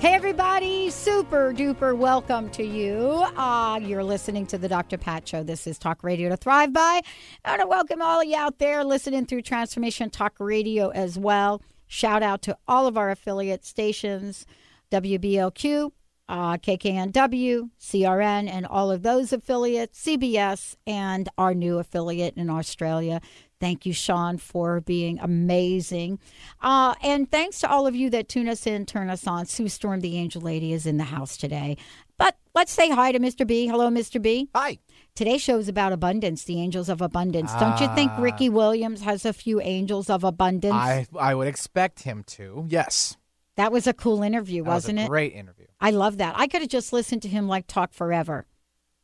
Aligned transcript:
Hey, 0.00 0.14
everybody, 0.14 0.90
super 0.90 1.52
duper 1.52 1.96
welcome 1.96 2.50
to 2.50 2.62
you. 2.62 3.26
Uh, 3.36 3.80
you're 3.82 4.04
listening 4.04 4.46
to 4.46 4.56
the 4.56 4.68
Dr. 4.68 4.96
Pat 4.96 5.26
Show. 5.26 5.42
This 5.42 5.66
is 5.66 5.76
Talk 5.76 6.04
Radio 6.04 6.28
to 6.28 6.36
Thrive 6.36 6.72
By. 6.72 7.00
I 7.44 7.50
want 7.50 7.62
to 7.62 7.66
welcome 7.66 8.00
all 8.00 8.20
of 8.20 8.28
you 8.28 8.36
out 8.36 8.60
there 8.60 8.84
listening 8.84 9.26
through 9.26 9.42
Transformation 9.42 10.08
Talk 10.08 10.34
Radio 10.38 10.90
as 10.90 11.18
well. 11.18 11.60
Shout 11.88 12.22
out 12.22 12.42
to 12.42 12.56
all 12.68 12.86
of 12.86 12.96
our 12.96 13.10
affiliate 13.10 13.64
stations 13.64 14.46
WBLQ, 14.92 15.90
uh, 16.28 16.58
KKNW, 16.58 17.70
CRN, 17.80 18.48
and 18.48 18.66
all 18.66 18.92
of 18.92 19.02
those 19.02 19.32
affiliates, 19.32 20.00
CBS, 20.00 20.76
and 20.86 21.28
our 21.36 21.54
new 21.54 21.80
affiliate 21.80 22.36
in 22.36 22.50
Australia. 22.50 23.20
Thank 23.60 23.84
you, 23.86 23.92
Sean, 23.92 24.38
for 24.38 24.80
being 24.80 25.18
amazing. 25.18 26.18
Uh, 26.62 26.94
and 27.02 27.30
thanks 27.30 27.60
to 27.60 27.70
all 27.70 27.86
of 27.86 27.96
you 27.96 28.08
that 28.10 28.28
tune 28.28 28.48
us 28.48 28.66
in, 28.66 28.86
turn 28.86 29.10
us 29.10 29.26
on. 29.26 29.46
Sue 29.46 29.68
Storm, 29.68 30.00
the 30.00 30.16
Angel 30.16 30.40
Lady, 30.40 30.72
is 30.72 30.86
in 30.86 30.96
the 30.96 31.04
house 31.04 31.36
today. 31.36 31.76
But 32.18 32.36
let's 32.54 32.72
say 32.72 32.90
hi 32.90 33.12
to 33.12 33.18
Mr. 33.18 33.46
B. 33.46 33.66
Hello, 33.66 33.88
Mr. 33.88 34.20
B. 34.22 34.48
Hi. 34.54 34.78
Today's 35.14 35.42
show 35.42 35.58
is 35.58 35.68
about 35.68 35.92
abundance, 35.92 36.44
the 36.44 36.60
angels 36.60 36.88
of 36.88 37.00
abundance. 37.00 37.52
Don't 37.54 37.80
you 37.80 37.88
think 37.94 38.12
Ah. 38.14 38.20
Ricky 38.20 38.48
Williams 38.48 39.00
has 39.02 39.24
a 39.24 39.32
few 39.32 39.60
angels 39.60 40.08
of 40.08 40.22
abundance? 40.22 40.74
I 40.74 41.06
I 41.18 41.34
would 41.34 41.48
expect 41.48 42.02
him 42.04 42.22
to. 42.28 42.64
Yes. 42.68 43.16
that 43.56 43.72
was 43.72 43.88
a 43.88 43.92
cool 43.92 44.22
interview, 44.22 44.62
was 44.62 44.84
wasn't 44.84 45.00
a 45.00 45.02
it? 45.02 45.08
Great 45.08 45.32
interview. 45.32 45.66
I 45.80 45.90
love 45.90 46.18
that. 46.18 46.34
I 46.36 46.46
could 46.46 46.60
have 46.60 46.70
just 46.70 46.92
listened 46.92 47.22
to 47.22 47.28
him 47.28 47.48
like 47.48 47.66
talk 47.66 47.92
forever. 47.92 48.46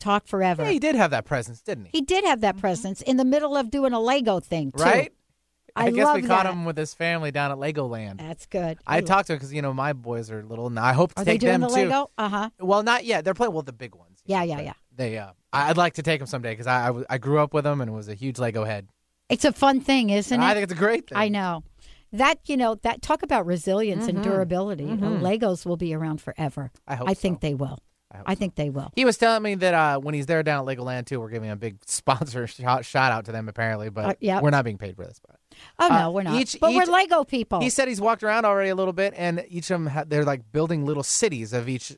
Talk 0.01 0.27
forever. 0.27 0.65
Yeah, 0.65 0.71
he 0.71 0.79
did 0.79 0.95
have 0.97 1.11
that 1.13 1.25
presence, 1.25 1.61
didn't 1.63 1.87
he? 1.87 1.91
He 1.99 2.01
did 2.03 2.25
have 2.25 2.41
that 2.43 2.59
presence 2.59 3.01
in 3.03 3.17
the 3.17 3.25
middle 3.25 3.57
of 3.57 3.71
doing 3.71 3.93
a 3.93 4.01
Lego 4.01 4.41
thing, 4.41 4.71
too. 4.73 4.83
Right? 4.83 5.13
I 5.77 5.91
guess 5.91 6.05
love 6.05 6.17
we 6.17 6.23
caught 6.23 6.45
that. 6.45 6.53
him 6.53 6.65
with 6.65 6.77
his 6.77 6.95
family 6.95 7.33
down 7.33 7.51
at 7.51 7.57
Legoland. 7.59 8.19
That's 8.19 8.47
good. 8.47 8.79
I 8.87 9.01
lo- 9.01 9.07
talked 9.07 9.27
to 9.27 9.33
him 9.33 9.39
because 9.39 9.53
you 9.53 9.61
know 9.61 9.73
my 9.75 9.93
boys 9.93 10.31
are 10.31 10.45
little, 10.45 10.69
and 10.69 10.79
I 10.79 10.93
hope 10.93 11.15
to 11.15 11.23
Are 11.23 11.25
they 11.25 11.33
take 11.33 11.41
doing 11.41 11.53
them 11.55 11.61
the 11.63 11.69
too. 11.69 11.75
Lego? 11.75 12.11
Uh 12.17 12.29
huh. 12.29 12.51
Well, 12.61 12.83
not 12.85 13.05
yet. 13.05 13.25
They're 13.25 13.35
playing 13.35 13.53
well 13.53 13.63
the 13.63 13.73
big 13.73 13.95
ones. 13.97 14.21
Yeah, 14.25 14.41
know, 14.41 14.45
yeah, 14.45 14.61
yeah. 14.61 14.73
They, 14.95 15.19
uh, 15.19 15.31
I- 15.53 15.71
I'd 15.71 15.77
like 15.77 15.95
to 15.95 16.03
take 16.03 16.21
them 16.21 16.29
someday 16.29 16.53
because 16.53 16.69
I 16.69 16.93
I 17.11 17.19
grew 17.19 17.41
up 17.41 17.53
with 17.53 17.65
them 17.65 17.81
and 17.81 17.93
was 17.93 18.09
a 18.09 18.15
huge 18.15 18.39
Lego 18.39 18.63
head. 18.63 18.87
It's 19.29 19.45
a 19.45 19.53
fun 19.53 19.81
thing, 19.81 20.11
isn't 20.11 20.41
it? 20.41 20.45
I 20.45 20.53
think 20.55 20.63
it's 20.65 20.73
a 20.73 20.77
great 20.77 21.09
thing. 21.09 21.19
I 21.19 21.29
know. 21.29 21.65
That, 22.13 22.39
you 22.47 22.57
know, 22.57 22.77
that 22.83 23.03
talk 23.03 23.25
about 23.25 23.45
resilience 23.45 24.07
and 24.07 24.23
durability. 24.23 24.85
Uh, 24.85 24.95
Legos 25.19 25.67
will 25.67 25.77
be 25.77 25.93
around 25.93 26.21
forever. 26.21 26.71
Mm-hmm. 26.73 26.93
I 26.93 26.95
hope 26.95 27.09
I 27.09 27.15
think 27.15 27.37
so. 27.39 27.49
they 27.49 27.55
will. 27.55 27.81
I 28.15 28.33
I 28.33 28.35
think 28.35 28.55
they 28.55 28.71
will. 28.71 28.93
He 28.97 29.05
was 29.05 29.17
telling 29.19 29.43
me 29.43 29.55
that 29.57 29.75
uh, 29.75 29.99
when 29.99 30.15
he's 30.15 30.27
there 30.27 30.43
down 30.43 30.69
at 30.69 30.77
Legoland 30.79 31.07
too, 31.07 31.21
we're 31.21 31.31
giving 31.31 31.51
a 31.51 31.57
big 31.57 31.79
sponsor 31.87 32.47
shout, 32.47 32.85
shout 32.85 33.13
out 33.13 33.25
to 33.27 33.33
them 33.33 33.49
apparently, 33.49 33.91
but 33.91 34.05
Uh, 34.07 34.15
yep. 34.21 34.43
we're 34.43 34.51
not 34.51 34.65
being 34.65 34.79
paid 34.79 34.97
for 34.97 35.05
this. 35.05 35.21
But 35.27 35.37
Oh, 35.79 35.87
Uh, 35.93 35.99
no, 36.01 36.11
we're 36.13 36.23
not. 36.23 36.35
each- 36.41 36.57
but 36.61 36.71
each- 36.71 36.77
we're 36.77 36.93
Lego 36.93 37.25
people. 37.25 37.61
He 37.61 37.71
said 37.71 37.89
he's 37.89 38.01
walked 38.01 38.23
around 38.23 38.45
already 38.45 38.71
a 38.71 38.75
little 38.75 38.93
bit, 38.93 39.15
and 39.17 39.45
each 39.49 39.71
of 39.71 39.81
them 39.81 39.87
ha- 39.89 40.05
they're 40.07 40.25
like 40.25 40.51
building 40.53 40.85
little 40.87 41.03
cities 41.05 41.53
of 41.53 41.69
each 41.69 41.93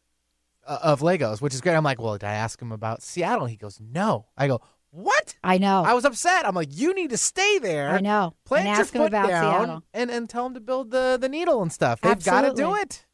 uh, 0.66 0.78
of 0.82 1.00
Legos, 1.00 1.40
which 1.40 1.54
is 1.54 1.60
great. 1.60 1.74
I'm 1.76 1.84
like, 1.84 2.00
well, 2.00 2.14
did 2.14 2.24
I 2.24 2.32
ask 2.32 2.60
him 2.60 2.72
about 2.72 3.00
Seattle? 3.02 3.46
He 3.46 3.56
goes, 3.56 3.80
no. 3.80 4.26
I 4.36 4.48
go, 4.48 4.60
what? 4.90 5.36
I 5.44 5.58
know. 5.58 5.84
I 5.84 5.94
was 5.94 6.04
upset. 6.04 6.46
I'm 6.46 6.54
like, 6.54 6.68
you 6.72 6.92
need 6.94 7.10
to 7.10 7.16
stay 7.16 7.58
there. 7.60 7.88
I 7.90 8.00
know. 8.00 8.34
Plant 8.44 8.66
and 8.66 8.74
your 8.76 8.80
ask 8.84 8.94
him 8.94 9.02
foot 9.02 9.08
about 9.08 9.28
down 9.28 9.54
Seattle. 9.54 9.82
and 9.94 10.10
and 10.10 10.28
tell 10.28 10.44
him 10.46 10.54
to 10.54 10.60
build 10.60 10.90
the 10.90 11.16
the 11.20 11.28
needle 11.28 11.62
and 11.62 11.72
stuff. 11.72 12.00
They've 12.00 12.22
got 12.22 12.42
to 12.42 12.52
do 12.52 12.74
it. 12.74 13.05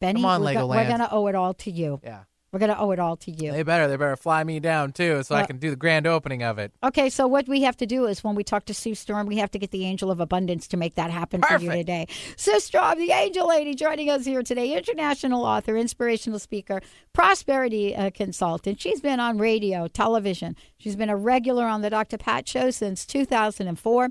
Benny, 0.00 0.20
Come 0.20 0.24
on, 0.30 0.42
we're, 0.42 0.54
go- 0.54 0.66
we're 0.66 0.76
Legoland. 0.76 0.98
to 0.98 1.12
owe 1.12 1.26
it 1.28 1.34
all 1.34 1.54
to 1.54 1.70
you. 1.70 2.00
Yeah, 2.04 2.24
We're 2.52 2.58
going 2.58 2.70
to 2.72 2.78
owe 2.78 2.90
it 2.90 2.98
all 2.98 3.16
to 3.16 3.30
you. 3.30 3.50
they 3.52 3.62
better. 3.62 3.88
They 3.88 3.96
better 3.96 4.16
fly 4.16 4.44
me 4.44 4.60
down 4.60 4.92
too, 4.92 5.22
so 5.22 5.34
I 5.34 5.38
Well- 5.38 5.46
can 5.46 5.58
do 5.58 5.70
the 5.70 5.76
grand 5.76 6.06
opening 6.06 6.42
of 6.42 6.58
it. 6.58 6.72
Okay, 6.82 7.08
so 7.10 7.26
what 7.26 7.48
we 7.48 7.62
have 7.62 7.76
to 7.78 7.86
do 7.86 8.06
is 8.06 8.22
when 8.22 8.34
we 8.34 8.44
talk 8.44 8.66
to 8.66 8.74
Sue 8.74 8.94
Storm, 8.94 9.26
we 9.26 9.36
have 9.38 9.50
to 9.52 9.58
get 9.58 9.70
the 9.70 9.84
angel 9.84 10.10
of 10.10 10.20
abundance 10.20 10.68
to 10.68 10.76
make 10.76 10.94
that 10.96 11.10
happen 11.10 11.40
for 11.42 11.54
you 11.54 11.68
Perfect. 11.70 11.80
today. 11.86 12.06
Sue 12.36 12.60
Storm, 12.60 12.98
the 12.98 13.10
angel 13.10 13.48
lady, 13.48 13.74
joining 13.74 14.10
us 14.10 14.24
here 14.26 14.42
today, 14.42 14.76
international 14.76 15.44
author, 15.44 15.76
inspirational 15.76 16.38
speaker, 16.38 16.80
prosperity 17.14 17.96
uh, 17.96 18.10
consultant. 18.10 18.80
She's 18.80 19.00
been 19.00 19.18
on 19.18 19.38
radio, 19.38 19.88
television. 19.88 20.56
She's 20.78 20.94
been 20.96 21.10
a 21.10 21.16
regular 21.16 21.64
on 21.66 21.80
the 21.82 21.90
Dr. 21.90 22.18
Pat 22.18 22.46
show 22.48 22.70
since 22.70 23.04
2004. 23.06 24.10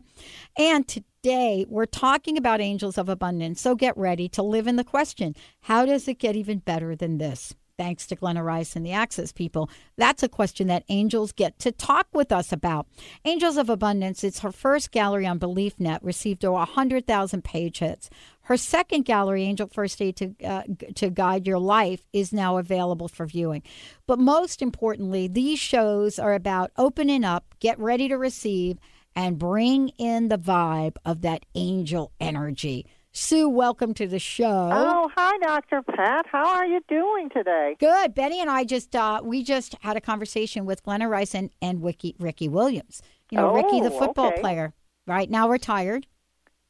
And 0.58 0.88
today 0.88 1.06
we're 1.26 1.86
talking 1.86 2.38
about 2.38 2.62
angels 2.62 2.98
of 2.98 3.10
abundance. 3.10 3.60
So 3.60 3.76
get 3.76 3.98
ready 3.98 4.30
to 4.30 4.44
live 4.44 4.68
in 4.68 4.76
the 4.76 4.84
question 4.84 5.36
how 5.62 5.86
does 5.86 6.08
it 6.08 6.20
get 6.20 6.36
even 6.36 6.60
better 6.60 6.96
than 6.96 7.18
this? 7.18 7.56
Thanks 7.78 8.08
to 8.08 8.16
Glenna 8.16 8.42
Rice 8.42 8.76
and 8.76 8.86
the 8.86 8.94
Access 8.94 9.34
people. 9.34 9.70
That's 9.98 10.24
a 10.24 10.30
question 10.30 10.68
that 10.68 10.86
angels 10.88 11.34
get 11.34 11.60
to 11.60 11.72
talk 11.72 12.08
with 12.14 12.32
us 12.32 12.54
about. 12.54 12.88
Angels 13.26 13.58
of 13.58 13.70
Abundance, 13.70 14.24
it's 14.24 14.40
her 14.40 14.52
first 14.52 14.92
gallery 14.92 15.26
on 15.26 15.40
BeliefNet, 15.40 16.00
received 16.02 16.46
over 16.46 16.60
100,000 16.60 17.44
page 17.44 17.80
hits. 17.80 18.10
Her 18.44 18.56
second 18.56 19.04
gallery, 19.04 19.44
Angel 19.44 19.68
First 19.68 20.02
Aid 20.02 20.16
to, 20.18 20.36
uh, 20.46 20.62
to 20.96 21.10
Guide 21.10 21.48
Your 21.48 21.60
Life, 21.60 22.04
is 22.14 22.32
now 22.32 22.58
available 22.58 23.08
for 23.08 23.26
viewing. 23.26 23.64
But 24.08 24.20
most 24.20 24.62
importantly, 24.62 25.28
these 25.28 25.60
shows 25.60 26.18
are 26.18 26.34
about 26.34 26.72
opening 26.78 27.26
up, 27.26 27.56
get 27.60 27.78
ready 27.80 28.08
to 28.08 28.18
receive, 28.18 28.78
and 29.16 29.40
bring 29.40 29.90
in 29.98 30.28
the 30.28 30.38
vibe 30.38 30.96
of 31.06 31.22
that 31.22 31.46
angel 31.56 32.12
energy. 32.20 32.86
Sue, 33.12 33.48
welcome 33.48 33.94
to 33.94 34.08
the 34.08 34.20
show. 34.20 34.70
Oh, 34.74 35.10
hi, 35.16 35.38
Dr. 35.38 35.82
Pat. 35.84 36.26
How 36.30 36.50
are 36.50 36.66
you 36.66 36.82
doing 36.90 37.30
today? 37.30 37.78
Good. 37.80 38.14
Benny 38.14 38.42
and 38.42 38.50
I 38.50 38.66
just 38.66 38.94
uh, 38.94 39.22
we 39.24 39.42
just 39.42 39.74
had 39.82 39.96
a 39.96 40.02
conversation 40.02 40.66
with 40.66 40.84
Glenna 40.84 41.08
Rice 41.08 41.34
and, 41.34 41.50
and 41.62 41.82
Ricky 41.82 42.16
Ricky 42.20 42.50
Williams. 42.50 43.02
You 43.32 43.38
know, 43.38 43.54
Ricky 43.56 43.80
the 43.80 43.92
Oh, 43.92 44.00
football 44.00 44.28
okay. 44.28 44.42
player. 44.42 44.74
Right 45.08 45.30
now 45.30 45.50
retired. 45.50 46.08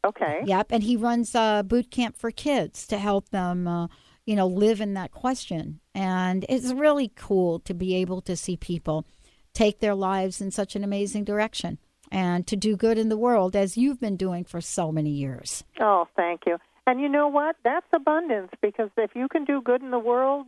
Okay. 0.06 0.42
Yep, 0.46 0.68
and 0.70 0.84
he 0.84 0.96
runs 0.96 1.34
uh, 1.34 1.64
boot 1.64 1.90
camp 1.90 2.16
for 2.16 2.30
kids 2.30 2.86
to 2.88 3.00
help 3.00 3.30
them, 3.30 3.68
uh, 3.68 3.88
you 4.28 4.36
know, 4.36 4.46
live 4.46 4.80
in 4.82 4.94
that 4.94 5.12
question. 5.12 5.80
And 5.96 6.46
it's 6.48 6.72
really 6.74 7.12
cool 7.16 7.60
to 7.62 7.74
be 7.74 7.96
able 7.96 8.22
to 8.22 8.36
see 8.36 8.56
people 8.56 9.08
take 9.56 9.80
their 9.80 9.96
lives 9.96 10.42
in 10.42 10.52
such 10.52 10.76
an 10.76 10.84
amazing 10.84 11.24
direction 11.24 11.80
and 12.16 12.48
to 12.48 12.56
do 12.56 12.78
good 12.78 12.98
in 12.98 13.10
the 13.10 13.18
world 13.18 13.58
as 13.58 13.78
you've 13.78 14.00
been 14.00 14.16
doing 14.16 14.46
for 14.46 14.62
so 14.62 14.90
many 14.90 15.10
years. 15.10 15.66
Oh, 15.82 16.08
thank 16.16 16.44
you. 16.48 16.58
And 16.88 17.02
you 17.02 17.10
know 17.10 17.28
what? 17.28 17.58
That's 17.66 17.86
abundance 17.94 18.52
because 18.62 18.90
if 18.96 19.12
you 19.16 19.28
can 19.28 19.44
do 19.44 19.62
good 19.62 19.82
in 19.82 19.92
the 19.92 20.00
world, 20.00 20.48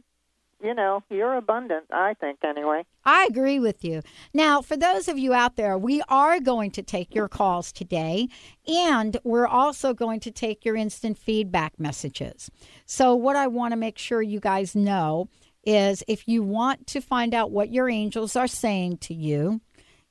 you 0.63 0.73
know, 0.73 1.03
you're 1.09 1.35
abundant, 1.35 1.83
I 1.91 2.13
think, 2.13 2.39
anyway. 2.41 2.83
I 3.03 3.27
agree 3.29 3.59
with 3.59 3.83
you. 3.83 4.01
Now, 4.33 4.61
for 4.61 4.77
those 4.77 5.09
of 5.09 5.19
you 5.19 5.33
out 5.33 5.57
there, 5.57 5.77
we 5.77 6.01
are 6.07 6.39
going 6.39 6.71
to 6.71 6.81
take 6.81 7.13
your 7.13 7.27
calls 7.27 7.73
today, 7.73 8.29
and 8.65 9.17
we're 9.25 9.45
also 9.45 9.93
going 9.93 10.21
to 10.21 10.31
take 10.31 10.63
your 10.63 10.77
instant 10.77 11.17
feedback 11.17 11.77
messages. 11.77 12.49
So, 12.85 13.13
what 13.13 13.35
I 13.35 13.47
want 13.47 13.73
to 13.73 13.77
make 13.77 13.97
sure 13.97 14.21
you 14.21 14.39
guys 14.39 14.73
know 14.73 15.27
is 15.63 16.01
if 16.07 16.27
you 16.29 16.41
want 16.41 16.87
to 16.87 17.01
find 17.01 17.33
out 17.33 17.51
what 17.51 17.73
your 17.73 17.89
angels 17.89 18.35
are 18.37 18.47
saying 18.47 18.97
to 18.99 19.13
you, 19.13 19.59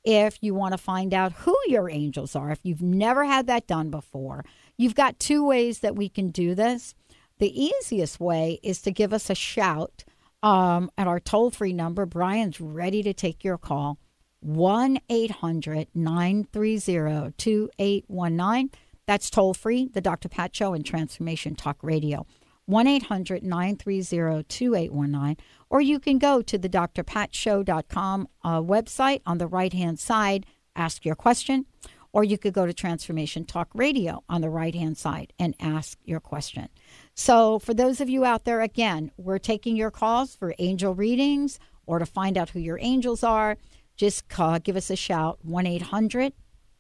if 0.06 0.38
you 0.40 0.54
want 0.54 0.72
to 0.72 0.78
find 0.78 1.12
out 1.12 1.32
who 1.32 1.56
your 1.66 1.90
angels 1.90 2.36
are, 2.36 2.52
if 2.52 2.60
you've 2.62 2.80
never 2.80 3.24
had 3.24 3.48
that 3.48 3.66
done 3.66 3.90
before, 3.90 4.44
you've 4.78 4.94
got 4.94 5.18
two 5.18 5.44
ways 5.44 5.80
that 5.80 5.96
we 5.96 6.08
can 6.08 6.30
do 6.30 6.54
this. 6.54 6.94
The 7.38 7.60
easiest 7.60 8.20
way 8.20 8.60
is 8.62 8.80
to 8.82 8.92
give 8.92 9.12
us 9.12 9.28
a 9.28 9.34
shout 9.34 10.04
um, 10.44 10.90
at 10.96 11.08
our 11.08 11.18
toll 11.18 11.50
free 11.50 11.72
number. 11.72 12.06
Brian's 12.06 12.60
ready 12.60 13.02
to 13.02 13.12
take 13.12 13.42
your 13.42 13.58
call 13.58 13.98
1 14.40 15.00
800 15.10 15.88
930 15.92 17.32
2819. 17.36 18.70
That's 19.06 19.28
toll 19.28 19.54
free, 19.54 19.88
the 19.92 20.00
Dr. 20.00 20.28
Pat 20.28 20.54
Show 20.54 20.72
and 20.72 20.86
Transformation 20.86 21.56
Talk 21.56 21.78
Radio. 21.82 22.26
1 22.66 22.86
800 22.86 23.42
930 23.42 24.42
2819. 24.44 25.36
Or 25.70 25.80
you 25.80 25.98
can 25.98 26.18
go 26.18 26.42
to 26.42 26.58
the 26.58 26.68
drpatshow.com 26.68 28.28
uh, 28.44 28.60
website 28.60 29.22
on 29.24 29.38
the 29.38 29.46
right 29.46 29.72
hand 29.72 29.98
side, 29.98 30.46
ask 30.74 31.04
your 31.04 31.14
question. 31.16 31.66
or 32.12 32.24
you 32.24 32.38
could 32.38 32.54
go 32.54 32.64
to 32.64 32.72
Transformation 32.72 33.44
Talk 33.44 33.68
Radio 33.74 34.24
on 34.26 34.40
the 34.40 34.48
right 34.48 34.74
hand 34.74 34.96
side 34.96 35.34
and 35.38 35.54
ask 35.60 35.98
your 36.04 36.18
question. 36.20 36.68
So, 37.14 37.58
for 37.58 37.74
those 37.74 38.00
of 38.00 38.08
you 38.08 38.24
out 38.24 38.44
there, 38.44 38.62
again, 38.62 39.10
we're 39.18 39.38
taking 39.38 39.76
your 39.76 39.90
calls 39.90 40.34
for 40.34 40.54
angel 40.58 40.94
readings 40.94 41.58
or 41.84 41.98
to 41.98 42.06
find 42.06 42.38
out 42.38 42.48
who 42.50 42.58
your 42.58 42.78
angels 42.80 43.22
are. 43.22 43.58
Just 43.96 44.28
call, 44.28 44.58
give 44.58 44.76
us 44.76 44.88
a 44.88 44.96
shout 44.96 45.38
1 45.42 45.66
800 45.66 46.32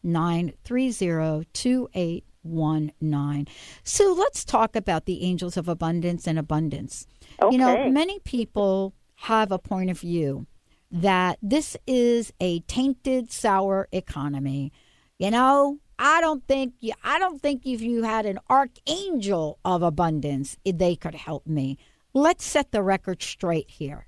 930 0.02 1.46
2819. 1.52 2.22
Sue, 3.84 4.14
let's 4.14 4.44
talk 4.44 4.76
about 4.76 5.06
the 5.06 5.22
angels 5.22 5.56
of 5.56 5.68
abundance 5.68 6.26
and 6.26 6.38
abundance. 6.38 7.06
Okay. 7.42 7.54
You 7.54 7.58
know, 7.58 7.90
many 7.90 8.18
people 8.20 8.94
have 9.16 9.50
a 9.52 9.58
point 9.58 9.90
of 9.90 10.00
view 10.00 10.46
that 10.90 11.38
this 11.42 11.76
is 11.86 12.32
a 12.40 12.60
tainted, 12.60 13.32
sour 13.32 13.88
economy. 13.92 14.72
You 15.18 15.30
know, 15.30 15.78
I 15.98 16.20
don't 16.20 16.46
think 16.46 16.74
you, 16.80 16.92
I 17.02 17.18
don't 17.18 17.40
think 17.40 17.62
if 17.64 17.80
you 17.80 18.02
had 18.02 18.26
an 18.26 18.38
archangel 18.48 19.58
of 19.64 19.82
abundance, 19.82 20.56
they 20.64 20.96
could 20.96 21.14
help 21.14 21.46
me. 21.46 21.78
Let's 22.12 22.44
set 22.44 22.72
the 22.72 22.82
record 22.82 23.22
straight 23.22 23.70
here. 23.70 24.06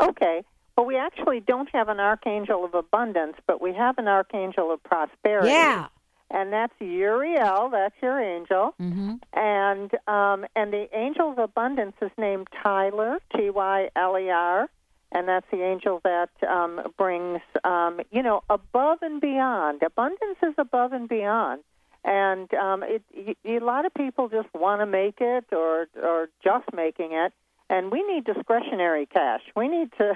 Okay. 0.00 0.42
Well, 0.76 0.86
we 0.86 0.96
actually 0.96 1.40
don't 1.40 1.68
have 1.74 1.88
an 1.88 2.00
archangel 2.00 2.64
of 2.64 2.74
abundance, 2.74 3.36
but 3.46 3.60
we 3.60 3.74
have 3.74 3.98
an 3.98 4.08
archangel 4.08 4.72
of 4.72 4.82
prosperity. 4.82 5.48
Yeah. 5.48 5.88
And 6.32 6.52
that's 6.52 6.72
Uriel. 6.78 7.70
That's 7.70 7.94
your 8.00 8.20
angel. 8.20 8.74
Mm-hmm. 8.80 9.14
And 9.34 9.90
um, 10.06 10.46
and 10.54 10.72
the 10.72 10.86
angel 10.94 11.32
of 11.32 11.38
abundance 11.38 11.96
is 12.00 12.10
named 12.16 12.46
Tyler, 12.62 13.18
T 13.36 13.50
Y 13.50 13.88
L 13.96 14.16
E 14.16 14.30
R, 14.30 14.68
and 15.12 15.26
that's 15.26 15.46
the 15.50 15.62
angel 15.62 16.00
that 16.04 16.30
um, 16.48 16.80
brings, 16.96 17.40
um, 17.64 18.00
you 18.12 18.22
know, 18.22 18.42
above 18.48 18.98
and 19.02 19.20
beyond. 19.20 19.82
Abundance 19.82 20.38
is 20.42 20.54
above 20.56 20.92
and 20.92 21.08
beyond. 21.08 21.62
And 22.04 22.52
um, 22.54 22.82
it, 22.84 23.02
y- 23.14 23.34
y- 23.44 23.56
a 23.56 23.64
lot 23.64 23.84
of 23.84 23.92
people 23.94 24.28
just 24.28 24.48
want 24.54 24.80
to 24.80 24.86
make 24.86 25.16
it 25.20 25.46
or 25.52 25.88
or 26.00 26.28
just 26.44 26.66
making 26.74 27.10
it, 27.12 27.32
and 27.68 27.90
we 27.90 28.02
need 28.04 28.24
discretionary 28.24 29.06
cash. 29.06 29.42
We 29.56 29.66
need 29.66 29.90
to 29.98 30.14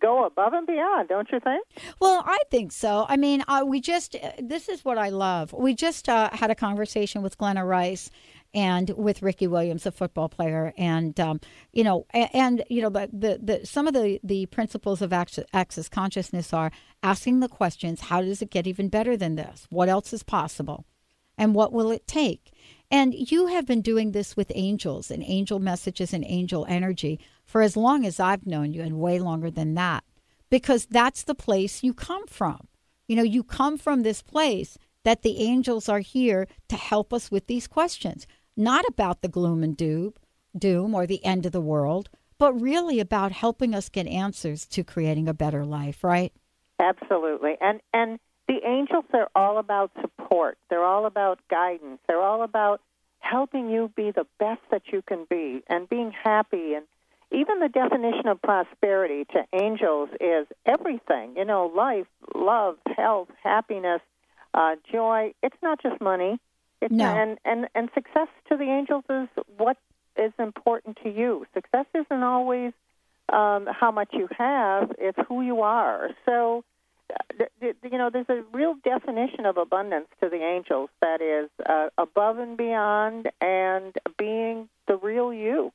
go 0.00 0.24
above 0.24 0.52
and 0.52 0.66
beyond, 0.66 1.08
don't 1.08 1.30
you 1.32 1.40
think? 1.40 1.66
Well, 2.00 2.22
I 2.26 2.38
think 2.50 2.72
so. 2.72 3.06
I 3.08 3.16
mean, 3.16 3.44
uh, 3.48 3.64
we 3.66 3.80
just, 3.80 4.14
uh, 4.14 4.32
this 4.38 4.68
is 4.68 4.84
what 4.84 4.98
I 4.98 5.08
love. 5.08 5.52
We 5.52 5.74
just 5.74 6.08
uh, 6.08 6.30
had 6.32 6.50
a 6.50 6.54
conversation 6.54 7.22
with 7.22 7.38
Glenna 7.38 7.64
Rice 7.64 8.10
and 8.52 8.90
with 8.90 9.22
Ricky 9.22 9.46
Williams, 9.46 9.86
a 9.86 9.92
football 9.92 10.28
player, 10.28 10.72
and 10.76 11.18
um, 11.20 11.40
you 11.72 11.84
know, 11.84 12.06
and, 12.12 12.64
you 12.68 12.82
know, 12.82 12.88
the, 12.88 13.08
the, 13.12 13.38
the 13.40 13.66
some 13.66 13.86
of 13.86 13.94
the 13.94 14.18
the 14.24 14.46
principles 14.46 15.00
of 15.02 15.12
access 15.12 15.88
consciousness 15.88 16.52
are 16.52 16.72
asking 17.02 17.40
the 17.40 17.48
questions: 17.48 18.00
How 18.00 18.20
does 18.22 18.42
it 18.42 18.50
get 18.50 18.66
even 18.66 18.88
better 18.88 19.16
than 19.16 19.36
this? 19.36 19.66
What 19.70 19.88
else 19.88 20.12
is 20.12 20.22
possible, 20.22 20.84
and 21.38 21.54
what 21.54 21.72
will 21.72 21.90
it 21.92 22.08
take? 22.08 22.52
And 22.90 23.14
you 23.14 23.46
have 23.46 23.66
been 23.66 23.82
doing 23.82 24.10
this 24.10 24.36
with 24.36 24.50
angels 24.56 25.12
and 25.12 25.22
angel 25.24 25.60
messages 25.60 26.12
and 26.12 26.24
angel 26.26 26.66
energy 26.68 27.20
for 27.50 27.62
as 27.62 27.76
long 27.76 28.06
as 28.06 28.20
I've 28.20 28.46
known 28.46 28.72
you, 28.72 28.80
and 28.80 29.00
way 29.00 29.18
longer 29.18 29.50
than 29.50 29.74
that, 29.74 30.04
because 30.50 30.86
that's 30.86 31.24
the 31.24 31.34
place 31.34 31.82
you 31.82 31.92
come 31.92 32.28
from. 32.28 32.68
You 33.08 33.16
know, 33.16 33.24
you 33.24 33.42
come 33.42 33.76
from 33.76 34.02
this 34.02 34.22
place 34.22 34.78
that 35.02 35.22
the 35.22 35.40
angels 35.40 35.88
are 35.88 35.98
here 35.98 36.46
to 36.68 36.76
help 36.76 37.12
us 37.12 37.28
with 37.28 37.48
these 37.48 37.66
questions, 37.66 38.28
not 38.56 38.84
about 38.86 39.20
the 39.20 39.28
gloom 39.28 39.64
and 39.64 39.76
doom, 39.76 40.14
doom 40.56 40.94
or 40.94 41.08
the 41.08 41.24
end 41.24 41.44
of 41.44 41.50
the 41.50 41.60
world, 41.60 42.08
but 42.38 42.52
really 42.52 43.00
about 43.00 43.32
helping 43.32 43.74
us 43.74 43.88
get 43.88 44.06
answers 44.06 44.64
to 44.66 44.84
creating 44.84 45.26
a 45.26 45.34
better 45.34 45.64
life, 45.64 46.04
right? 46.04 46.32
Absolutely. 46.78 47.56
And 47.60 47.80
and 47.92 48.20
the 48.46 48.60
angels 48.64 49.06
are 49.12 49.28
all 49.34 49.58
about 49.58 49.90
support. 50.00 50.56
They're 50.68 50.84
all 50.84 51.04
about 51.04 51.40
guidance. 51.50 51.98
They're 52.06 52.22
all 52.22 52.44
about 52.44 52.80
helping 53.18 53.70
you 53.70 53.90
be 53.96 54.12
the 54.12 54.26
best 54.38 54.60
that 54.70 54.82
you 54.92 55.02
can 55.02 55.26
be 55.28 55.64
and 55.68 55.88
being 55.88 56.12
happy 56.12 56.74
and 56.74 56.86
even 57.32 57.60
the 57.60 57.68
definition 57.68 58.26
of 58.26 58.40
prosperity 58.42 59.24
to 59.32 59.44
angels 59.52 60.08
is 60.20 60.46
everything. 60.66 61.34
You 61.36 61.44
know, 61.44 61.66
life, 61.74 62.06
love, 62.34 62.76
health, 62.96 63.28
happiness, 63.42 64.00
uh, 64.54 64.76
joy. 64.90 65.32
It's 65.42 65.56
not 65.62 65.82
just 65.82 66.00
money. 66.00 66.38
It's 66.80 66.92
No. 66.92 67.04
and, 67.14 67.38
and 67.44 67.68
and 67.74 67.90
success 67.94 68.28
to 68.48 68.56
the 68.56 68.64
angels 68.64 69.04
is 69.10 69.28
what 69.56 69.76
is 70.16 70.32
important 70.38 70.98
to 71.04 71.10
you. 71.10 71.46
Success 71.54 71.86
isn't 71.94 72.22
always 72.22 72.72
um, 73.32 73.66
how 73.70 73.90
much 73.90 74.08
you 74.12 74.28
have; 74.36 74.90
it's 74.98 75.18
who 75.28 75.42
you 75.42 75.60
are. 75.62 76.10
So, 76.26 76.64
uh, 77.10 77.16
th- 77.38 77.50
th- 77.60 77.76
you 77.92 77.98
know, 77.98 78.10
there's 78.10 78.28
a 78.28 78.42
real 78.52 78.74
definition 78.82 79.46
of 79.46 79.56
abundance 79.56 80.08
to 80.20 80.28
the 80.28 80.42
angels 80.42 80.90
that 81.00 81.20
is 81.20 81.48
uh, 81.68 81.90
above 81.98 82.38
and 82.38 82.56
beyond, 82.56 83.30
and 83.40 83.94
being 84.18 84.68
the 84.88 84.96
real 84.96 85.32
you. 85.32 85.72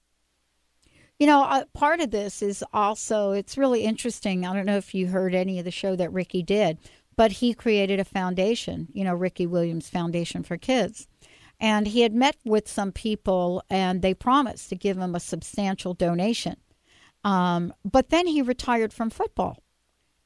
You 1.20 1.28
know, 1.28 1.44
uh, 1.44 1.64
part 1.74 2.02
of 2.02 2.12
this 2.12 2.42
is 2.42 2.64
also, 2.74 3.32
it's 3.32 3.58
really 3.58 3.84
interesting. 3.84 4.46
I 4.46 4.54
don't 4.54 4.66
know 4.66 4.78
if 4.78 4.94
you 4.94 5.08
heard 5.08 5.34
any 5.34 5.60
of 5.60 5.66
the 5.66 5.72
show 5.72 5.96
that 5.96 6.12
Ricky 6.12 6.44
did, 6.44 6.78
but 7.16 7.32
he 7.32 7.54
created 7.54 8.00
a 8.00 8.06
foundation, 8.06 8.90
you 8.92 9.04
know, 9.06 9.14
Ricky 9.14 9.48
Williams 9.48 9.90
Foundation 9.90 10.44
for 10.44 10.58
Kids. 10.58 11.08
And 11.60 11.88
he 11.88 12.02
had 12.02 12.14
met 12.14 12.36
with 12.44 12.68
some 12.68 12.92
people 12.92 13.64
and 13.70 14.02
they 14.02 14.14
promised 14.14 14.68
to 14.70 14.76
give 14.76 14.98
him 14.98 15.16
a 15.16 15.22
substantial 15.22 15.94
donation. 15.94 16.58
Um, 17.24 17.74
but 17.86 18.10
then 18.10 18.28
he 18.28 18.42
retired 18.42 18.92
from 18.92 19.10
football. 19.10 19.64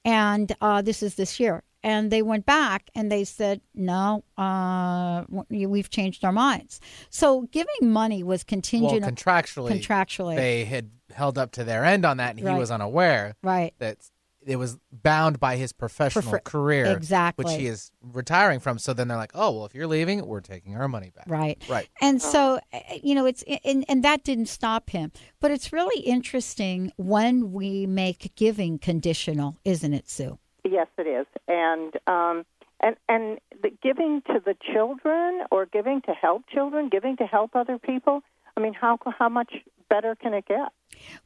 And 0.03 0.55
uh, 0.59 0.81
this 0.81 1.03
is 1.03 1.15
this 1.15 1.39
year. 1.39 1.61
And 1.81 2.11
they 2.11 2.21
went 2.21 2.45
back 2.45 2.89
and 2.93 3.11
they 3.11 3.23
said, 3.23 3.61
no, 3.73 4.23
uh, 4.37 5.23
we've 5.49 5.89
changed 5.89 6.25
our 6.25 6.33
minds. 6.33 6.81
So 7.09 7.43
giving 7.51 7.91
money 7.91 8.21
was 8.21 8.41
Well, 8.41 8.45
contingent 8.49 9.05
contractually, 9.05 9.79
contractually. 9.81 10.35
they 10.35 10.65
had 10.65 10.89
held 11.13 11.37
up 11.37 11.51
to 11.53 11.63
their 11.63 11.85
end 11.85 12.05
on 12.05 12.17
that, 12.17 12.37
and 12.37 12.47
he 12.47 12.53
was 12.53 12.69
unaware 12.69 13.35
right. 13.41 13.73
that 13.79 13.97
it 14.45 14.55
was 14.55 14.77
bound 14.91 15.39
by 15.39 15.55
his 15.55 15.71
professional 15.73 16.23
Prefer- 16.23 16.39
career, 16.39 16.85
exactly. 16.85 17.45
which 17.45 17.53
he 17.55 17.67
is 17.67 17.91
retiring 18.01 18.59
from. 18.59 18.79
So 18.79 18.93
then 18.93 19.07
they're 19.07 19.17
like, 19.17 19.31
"Oh, 19.33 19.51
well, 19.51 19.65
if 19.65 19.75
you're 19.75 19.87
leaving, 19.87 20.25
we're 20.25 20.41
taking 20.41 20.75
our 20.75 20.87
money 20.87 21.11
back." 21.15 21.25
Right. 21.27 21.61
Right. 21.69 21.87
And 22.01 22.21
so, 22.21 22.59
uh, 22.73 22.79
you 23.01 23.15
know, 23.15 23.25
it's 23.25 23.43
and, 23.63 23.85
and 23.87 24.03
that 24.03 24.23
didn't 24.23 24.47
stop 24.47 24.89
him. 24.89 25.11
But 25.39 25.51
it's 25.51 25.73
really 25.73 26.01
interesting 26.01 26.91
when 26.97 27.51
we 27.51 27.85
make 27.85 28.33
giving 28.35 28.79
conditional, 28.79 29.57
isn't 29.65 29.93
it, 29.93 30.09
Sue? 30.09 30.39
Yes, 30.63 30.87
it 30.97 31.07
is, 31.07 31.25
and 31.47 31.93
um, 32.07 32.45
and 32.81 32.95
and 33.07 33.39
the 33.61 33.71
giving 33.81 34.21
to 34.27 34.41
the 34.43 34.55
children, 34.73 35.41
or 35.51 35.65
giving 35.65 36.01
to 36.01 36.11
help 36.11 36.43
children, 36.47 36.89
giving 36.89 37.17
to 37.17 37.25
help 37.25 37.55
other 37.55 37.77
people. 37.77 38.21
I 38.57 38.61
mean, 38.61 38.73
how 38.73 38.97
how 39.17 39.29
much 39.29 39.53
better 39.89 40.15
can 40.15 40.33
it 40.33 40.45
get? 40.47 40.69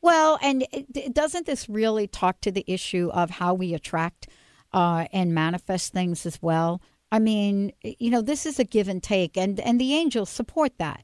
Well, 0.01 0.37
and 0.41 0.65
it, 0.71 1.13
doesn't 1.13 1.45
this 1.45 1.67
really 1.67 2.07
talk 2.07 2.41
to 2.41 2.51
the 2.51 2.63
issue 2.67 3.09
of 3.13 3.29
how 3.29 3.53
we 3.53 3.73
attract 3.73 4.27
uh, 4.71 5.05
and 5.11 5.33
manifest 5.33 5.93
things 5.93 6.25
as 6.25 6.41
well? 6.41 6.81
I 7.11 7.19
mean, 7.19 7.73
you 7.83 8.09
know, 8.09 8.21
this 8.21 8.45
is 8.45 8.59
a 8.59 8.63
give 8.63 8.87
and 8.87 9.01
take, 9.01 9.37
and 9.37 9.59
and 9.59 9.79
the 9.79 9.93
angels 9.93 10.29
support 10.29 10.77
that. 10.79 11.03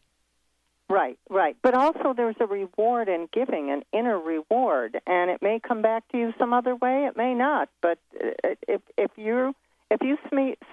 Right, 0.90 1.20
right. 1.30 1.56
But 1.62 1.76
also, 1.76 2.14
there's 2.18 2.36
a 2.40 2.48
reward 2.48 3.10
in 3.10 3.30
giving, 3.32 3.70
an 3.70 3.84
inner 3.94 4.18
reward, 4.18 5.00
and 5.06 5.30
it 5.30 5.40
may 5.40 5.60
come 5.60 5.84
back 5.84 6.08
to 6.12 6.18
you 6.18 6.34
some 6.40 6.52
other 6.52 6.76
way. 6.76 7.06
It 7.06 7.16
may 7.16 7.36
not. 7.36 7.70
But 7.82 8.00
uh, 8.20 8.56
if 8.68 8.82
if 8.98 9.12
you 9.16 9.54
if 9.92 10.02
you 10.02 10.18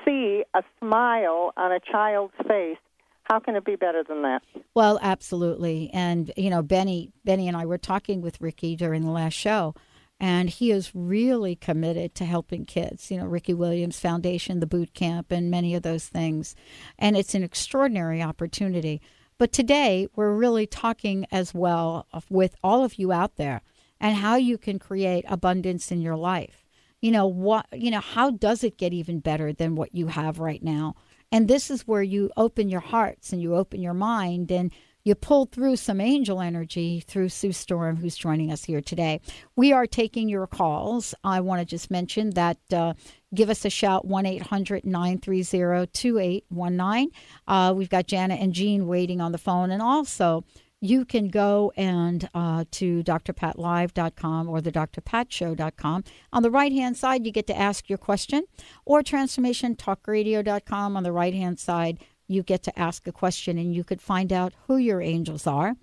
see 0.04 0.44
a 0.54 0.62
smile 0.80 1.52
on 1.58 1.70
a 1.70 1.80
child's 1.80 2.34
face, 2.48 2.78
how 3.24 3.40
can 3.40 3.56
it 3.56 3.64
be 3.64 3.76
better 3.76 4.02
than 4.02 4.22
that? 4.22 4.42
Well, 4.74 4.98
absolutely. 5.02 5.90
And 5.92 6.32
you 6.36 6.48
know, 6.48 6.62
Benny, 6.62 7.10
Benny 7.24 7.46
and 7.46 7.56
I 7.56 7.66
were 7.66 7.78
talking 7.78 8.22
with 8.22 8.40
Ricky 8.40 8.74
during 8.74 9.02
the 9.02 9.10
last 9.10 9.34
show, 9.34 9.74
and 10.18 10.48
he 10.48 10.70
is 10.70 10.92
really 10.94 11.56
committed 11.56 12.14
to 12.14 12.24
helping 12.24 12.64
kids. 12.64 13.10
You 13.10 13.18
know, 13.18 13.26
Ricky 13.26 13.52
Williams 13.52 14.00
Foundation, 14.00 14.60
the 14.60 14.66
boot 14.66 14.94
camp, 14.94 15.30
and 15.30 15.50
many 15.50 15.74
of 15.74 15.82
those 15.82 16.06
things. 16.06 16.54
And 16.98 17.16
it's 17.18 17.34
an 17.34 17.42
extraordinary 17.42 18.22
opportunity. 18.22 19.02
But 19.38 19.52
today, 19.52 20.08
we're 20.16 20.32
really 20.32 20.66
talking 20.66 21.26
as 21.30 21.52
well 21.52 22.06
with 22.30 22.56
all 22.64 22.84
of 22.84 22.98
you 22.98 23.12
out 23.12 23.36
there 23.36 23.60
and 24.00 24.16
how 24.16 24.36
you 24.36 24.56
can 24.56 24.78
create 24.78 25.26
abundance 25.28 25.92
in 25.92 26.00
your 26.00 26.16
life. 26.16 26.64
You 27.02 27.10
know 27.10 27.26
what? 27.26 27.66
You 27.72 27.90
know 27.90 28.00
how 28.00 28.30
does 28.30 28.64
it 28.64 28.78
get 28.78 28.94
even 28.94 29.20
better 29.20 29.52
than 29.52 29.74
what 29.74 29.94
you 29.94 30.06
have 30.06 30.38
right 30.38 30.62
now? 30.62 30.94
And 31.30 31.48
this 31.48 31.70
is 31.70 31.86
where 31.86 32.02
you 32.02 32.30
open 32.36 32.70
your 32.70 32.80
hearts 32.80 33.32
and 33.32 33.42
you 33.42 33.54
open 33.54 33.82
your 33.82 33.94
mind 33.94 34.50
and 34.50 34.72
you 35.06 35.14
pull 35.14 35.46
through 35.46 35.76
some 35.76 36.00
angel 36.00 36.40
energy 36.40 36.98
through 36.98 37.28
Sue 37.28 37.52
Storm, 37.52 37.96
who's 37.96 38.16
joining 38.16 38.50
us 38.50 38.64
here 38.64 38.80
today. 38.80 39.20
We 39.54 39.72
are 39.72 39.86
taking 39.86 40.28
your 40.28 40.48
calls. 40.48 41.14
I 41.22 41.40
want 41.42 41.60
to 41.60 41.64
just 41.64 41.92
mention 41.92 42.30
that 42.30 42.58
uh, 42.72 42.94
give 43.32 43.48
us 43.48 43.64
a 43.64 43.70
shout 43.70 44.04
1 44.04 44.26
800 44.26 44.84
930 44.84 45.86
2819. 45.92 47.10
Uh, 47.46 47.72
We've 47.76 47.88
got 47.88 48.08
Jana 48.08 48.34
and 48.34 48.52
Jean 48.52 48.88
waiting 48.88 49.20
on 49.20 49.30
the 49.30 49.38
phone. 49.38 49.70
And 49.70 49.80
also, 49.80 50.44
you 50.80 51.04
can 51.04 51.28
go 51.28 51.72
and 51.76 52.28
uh, 52.34 52.64
to 52.72 53.04
drpatlive.com 53.04 54.48
or 54.48 54.60
the 54.60 54.72
drpatshow.com. 54.72 56.04
On 56.32 56.42
the 56.42 56.50
right 56.50 56.72
hand 56.72 56.96
side, 56.96 57.24
you 57.24 57.30
get 57.30 57.46
to 57.46 57.56
ask 57.56 57.88
your 57.88 57.98
question, 57.98 58.42
or 58.84 59.02
transformationtalkradio.com. 59.02 60.96
On 60.96 61.02
the 61.04 61.12
right 61.12 61.34
hand 61.34 61.60
side, 61.60 61.98
you 62.28 62.42
get 62.42 62.62
to 62.64 62.78
ask 62.78 63.06
a 63.06 63.12
question 63.12 63.58
and 63.58 63.74
you 63.74 63.84
could 63.84 64.00
find 64.00 64.32
out 64.32 64.52
who 64.66 64.76
your 64.76 65.00
angels 65.00 65.46
are. 65.46 65.76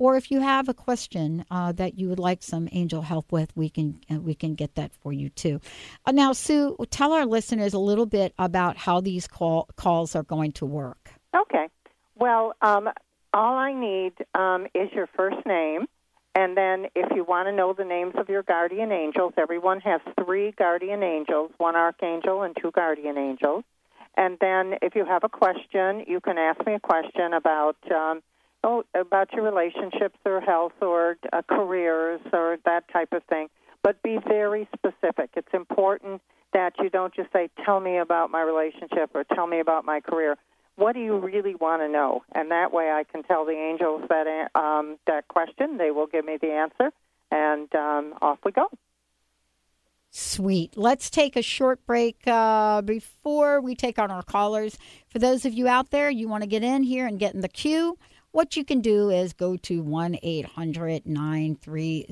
Or 0.00 0.16
if 0.16 0.30
you 0.30 0.40
have 0.40 0.68
a 0.68 0.74
question 0.74 1.44
uh, 1.50 1.72
that 1.72 1.98
you 1.98 2.08
would 2.08 2.20
like 2.20 2.42
some 2.42 2.68
angel 2.70 3.02
help 3.02 3.32
with, 3.32 3.50
we 3.56 3.68
can 3.68 4.00
uh, 4.08 4.20
we 4.20 4.34
can 4.34 4.54
get 4.54 4.76
that 4.76 4.92
for 4.94 5.12
you 5.12 5.28
too. 5.28 5.60
Uh, 6.06 6.12
now, 6.12 6.32
Sue, 6.32 6.76
tell 6.90 7.12
our 7.12 7.26
listeners 7.26 7.74
a 7.74 7.80
little 7.80 8.06
bit 8.06 8.32
about 8.38 8.76
how 8.76 9.00
these 9.00 9.26
call, 9.26 9.68
calls 9.74 10.14
are 10.14 10.22
going 10.22 10.52
to 10.52 10.66
work. 10.66 11.10
Okay. 11.36 11.66
Well, 12.14 12.54
um, 12.62 12.88
all 13.34 13.56
I 13.56 13.72
need 13.72 14.12
um, 14.34 14.66
is 14.72 14.88
your 14.92 15.08
first 15.16 15.44
name. 15.44 15.86
And 16.34 16.56
then, 16.56 16.86
if 16.94 17.10
you 17.16 17.24
want 17.24 17.48
to 17.48 17.52
know 17.52 17.72
the 17.72 17.84
names 17.84 18.14
of 18.16 18.28
your 18.28 18.44
guardian 18.44 18.92
angels, 18.92 19.32
everyone 19.36 19.80
has 19.80 20.00
three 20.24 20.52
guardian 20.52 21.02
angels 21.02 21.50
one 21.58 21.74
archangel 21.74 22.42
and 22.42 22.56
two 22.60 22.70
guardian 22.70 23.18
angels. 23.18 23.64
And 24.18 24.36
then, 24.40 24.74
if 24.82 24.96
you 24.96 25.04
have 25.04 25.22
a 25.22 25.28
question, 25.28 26.04
you 26.08 26.20
can 26.20 26.38
ask 26.38 26.58
me 26.66 26.74
a 26.74 26.80
question 26.80 27.32
about 27.32 27.76
um, 27.90 28.20
oh, 28.64 28.82
about 28.92 29.32
your 29.32 29.44
relationships 29.44 30.18
or 30.26 30.40
health 30.40 30.72
or 30.82 31.16
uh, 31.32 31.42
careers 31.48 32.20
or 32.32 32.58
that 32.64 32.82
type 32.92 33.12
of 33.12 33.22
thing. 33.24 33.46
But 33.84 34.02
be 34.02 34.18
very 34.26 34.68
specific. 34.76 35.30
It's 35.36 35.54
important 35.54 36.20
that 36.52 36.72
you 36.80 36.90
don't 36.90 37.14
just 37.14 37.32
say, 37.32 37.48
"Tell 37.64 37.78
me 37.78 37.98
about 37.98 38.32
my 38.32 38.42
relationship" 38.42 39.10
or 39.14 39.22
"Tell 39.22 39.46
me 39.46 39.60
about 39.60 39.84
my 39.84 40.00
career." 40.00 40.36
what 40.78 40.94
do 40.94 41.00
you 41.00 41.18
really 41.18 41.56
want 41.56 41.82
to 41.82 41.88
know? 41.88 42.22
And 42.36 42.52
that 42.52 42.72
way 42.72 42.90
I 42.90 43.02
can 43.02 43.24
tell 43.24 43.44
the 43.44 43.52
angels 43.52 44.02
that 44.08 44.48
um, 44.54 44.96
that 45.06 45.26
question. 45.26 45.76
They 45.76 45.90
will 45.90 46.06
give 46.06 46.24
me 46.24 46.38
the 46.40 46.52
answer, 46.52 46.92
and 47.30 47.72
um, 47.74 48.14
off 48.22 48.38
we 48.44 48.52
go. 48.52 48.68
Sweet. 50.10 50.76
Let's 50.76 51.10
take 51.10 51.36
a 51.36 51.42
short 51.42 51.84
break 51.84 52.20
uh, 52.26 52.80
before 52.82 53.60
we 53.60 53.74
take 53.74 53.98
on 53.98 54.10
our 54.10 54.22
callers. 54.22 54.78
For 55.08 55.18
those 55.18 55.44
of 55.44 55.52
you 55.52 55.68
out 55.68 55.90
there, 55.90 56.10
you 56.10 56.28
want 56.28 56.42
to 56.42 56.48
get 56.48 56.62
in 56.62 56.82
here 56.82 57.06
and 57.06 57.18
get 57.18 57.34
in 57.34 57.42
the 57.42 57.48
queue. 57.48 57.98
What 58.30 58.56
you 58.56 58.64
can 58.64 58.80
do 58.80 59.10
is 59.10 59.32
go 59.32 59.56
to 59.56 59.82
1 59.82 60.18
800 60.22 61.06
930 61.06 62.06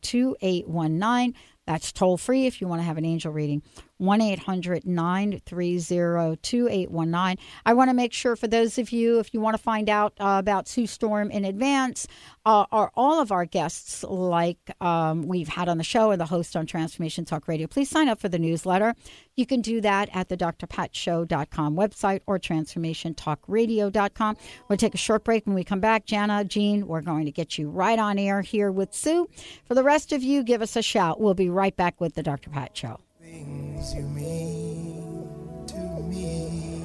2819. 0.00 1.34
That's 1.66 1.92
toll 1.92 2.16
free 2.16 2.46
if 2.46 2.60
you 2.60 2.68
want 2.68 2.80
to 2.80 2.84
have 2.84 2.98
an 2.98 3.04
angel 3.04 3.32
reading. 3.32 3.62
1 3.98 4.20
800 4.20 4.86
930 4.86 6.36
2819. 6.42 7.44
I 7.64 7.74
want 7.74 7.90
to 7.90 7.94
make 7.94 8.12
sure 8.12 8.36
for 8.36 8.46
those 8.46 8.78
of 8.78 8.90
you, 8.90 9.18
if 9.18 9.32
you 9.32 9.40
want 9.40 9.56
to 9.56 9.62
find 9.62 9.88
out 9.88 10.12
uh, 10.20 10.36
about 10.38 10.68
Sue 10.68 10.86
Storm 10.86 11.30
in 11.30 11.44
advance, 11.44 12.06
uh, 12.44 12.66
are 12.70 12.92
all 12.94 13.20
of 13.20 13.32
our 13.32 13.44
guests 13.44 14.04
like 14.04 14.58
um, 14.80 15.22
we've 15.22 15.48
had 15.48 15.68
on 15.68 15.78
the 15.78 15.84
show 15.84 16.10
and 16.10 16.20
the 16.20 16.26
host 16.26 16.54
on 16.56 16.66
Transformation 16.66 17.24
Talk 17.24 17.48
Radio, 17.48 17.66
please 17.66 17.88
sign 17.88 18.08
up 18.08 18.20
for 18.20 18.28
the 18.28 18.38
newsletter. 18.38 18.94
You 19.34 19.46
can 19.46 19.60
do 19.60 19.80
that 19.80 20.08
at 20.12 20.28
the 20.28 20.36
drpatshow.com 20.36 21.76
website 21.76 22.20
or 22.26 22.38
transformationtalkradio.com. 22.38 24.36
We'll 24.68 24.76
take 24.78 24.94
a 24.94 24.98
short 24.98 25.24
break 25.24 25.46
when 25.46 25.54
we 25.54 25.64
come 25.64 25.80
back. 25.80 26.06
Jana, 26.06 26.44
Jean, 26.44 26.86
we're 26.86 27.02
going 27.02 27.24
to 27.26 27.32
get 27.32 27.58
you 27.58 27.68
right 27.68 27.98
on 27.98 28.18
air 28.18 28.42
here 28.42 28.70
with 28.70 28.94
Sue. 28.94 29.28
For 29.64 29.74
the 29.74 29.82
rest 29.82 30.12
of 30.12 30.22
you, 30.22 30.42
give 30.42 30.62
us 30.62 30.76
a 30.76 30.82
shout. 30.82 31.20
We'll 31.20 31.34
be 31.34 31.50
right 31.50 31.76
back 31.76 32.00
with 32.00 32.14
the 32.14 32.22
Dr. 32.22 32.50
Pat 32.50 32.76
Show 32.76 33.00
things 33.26 33.94
you 33.94 34.02
mean 34.02 35.66
to 35.66 35.82
me. 36.10 36.82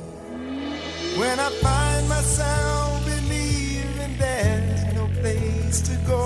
When 1.20 1.40
I 1.40 1.50
find 1.66 2.10
myself 2.10 3.06
believing 3.06 4.18
there's 4.18 4.94
no 4.94 5.08
place 5.22 5.82
to 5.82 5.96
go, 6.08 6.26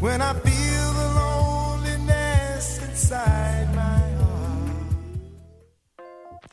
when 0.00 0.20
I 0.20 0.32
feel 0.34 0.86
the 1.00 1.08
loneliness 1.22 2.82
inside 2.82 3.73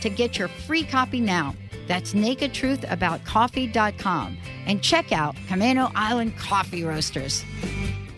to 0.00 0.10
get 0.10 0.38
your 0.38 0.48
free 0.48 0.84
copy 0.84 1.20
now. 1.20 1.54
That's 1.86 2.14
nakedtruthaboutcoffee.com 2.14 4.38
and 4.66 4.82
check 4.82 5.12
out 5.12 5.36
Camano 5.48 5.92
Island 5.94 6.36
Coffee 6.36 6.82
Roasters. 6.84 7.44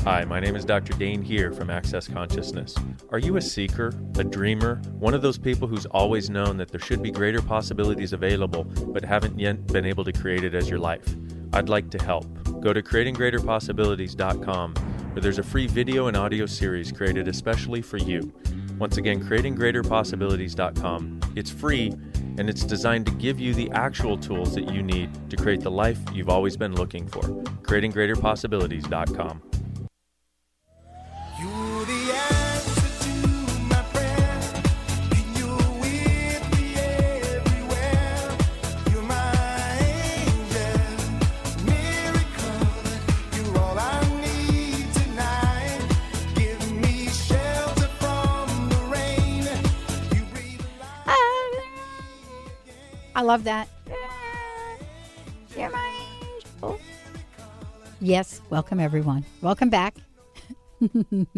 Hi, 0.04 0.24
my 0.24 0.40
name 0.40 0.56
is 0.56 0.64
Dr. 0.64 0.94
Dain 0.94 1.22
Heer 1.22 1.52
from 1.52 1.70
Access 1.70 2.08
Consciousness. 2.08 2.74
Are 3.10 3.20
you 3.20 3.36
a 3.36 3.40
seeker, 3.40 3.92
a 4.18 4.24
dreamer, 4.24 4.82
one 4.98 5.14
of 5.14 5.22
those 5.22 5.38
people 5.38 5.68
who's 5.68 5.86
always 5.86 6.28
known 6.28 6.56
that 6.56 6.72
there 6.72 6.80
should 6.80 7.02
be 7.02 7.12
greater 7.12 7.40
possibilities 7.40 8.12
available 8.12 8.64
but 8.64 9.04
haven't 9.04 9.38
yet 9.38 9.64
been 9.68 9.86
able 9.86 10.02
to 10.04 10.12
create 10.12 10.42
it 10.42 10.54
as 10.54 10.68
your 10.68 10.80
life? 10.80 11.04
I'd 11.52 11.68
like 11.68 11.88
to 11.90 12.02
help. 12.02 12.26
Go 12.60 12.72
to 12.72 12.82
creatinggreaterpossibilities.com 12.82 14.74
where 14.74 15.22
there's 15.22 15.38
a 15.38 15.42
free 15.42 15.66
video 15.66 16.08
and 16.08 16.16
audio 16.16 16.46
series 16.46 16.90
created 16.90 17.28
especially 17.28 17.80
for 17.80 17.98
you. 17.98 18.32
Once 18.78 18.96
again, 18.96 19.22
creatinggreaterpossibilities.com. 19.22 21.20
It's 21.36 21.50
free 21.50 21.92
and 22.38 22.48
it's 22.48 22.64
designed 22.64 23.06
to 23.06 23.12
give 23.12 23.38
you 23.38 23.54
the 23.54 23.70
actual 23.72 24.16
tools 24.16 24.54
that 24.54 24.72
you 24.72 24.82
need 24.82 25.10
to 25.30 25.36
create 25.36 25.60
the 25.60 25.70
life 25.70 25.98
you've 26.12 26.30
always 26.30 26.56
been 26.56 26.74
looking 26.74 27.06
for. 27.06 27.22
creatinggreaterpossibilities.com. 27.62 29.51
I 53.22 53.24
love 53.24 53.44
that. 53.44 53.68
You're 55.56 55.70
my 55.70 56.06
angel. 56.60 56.80
Yes, 58.00 58.40
welcome 58.50 58.80
everyone. 58.80 59.24
Welcome 59.40 59.70
back. 59.70 59.94
Did 60.80 61.28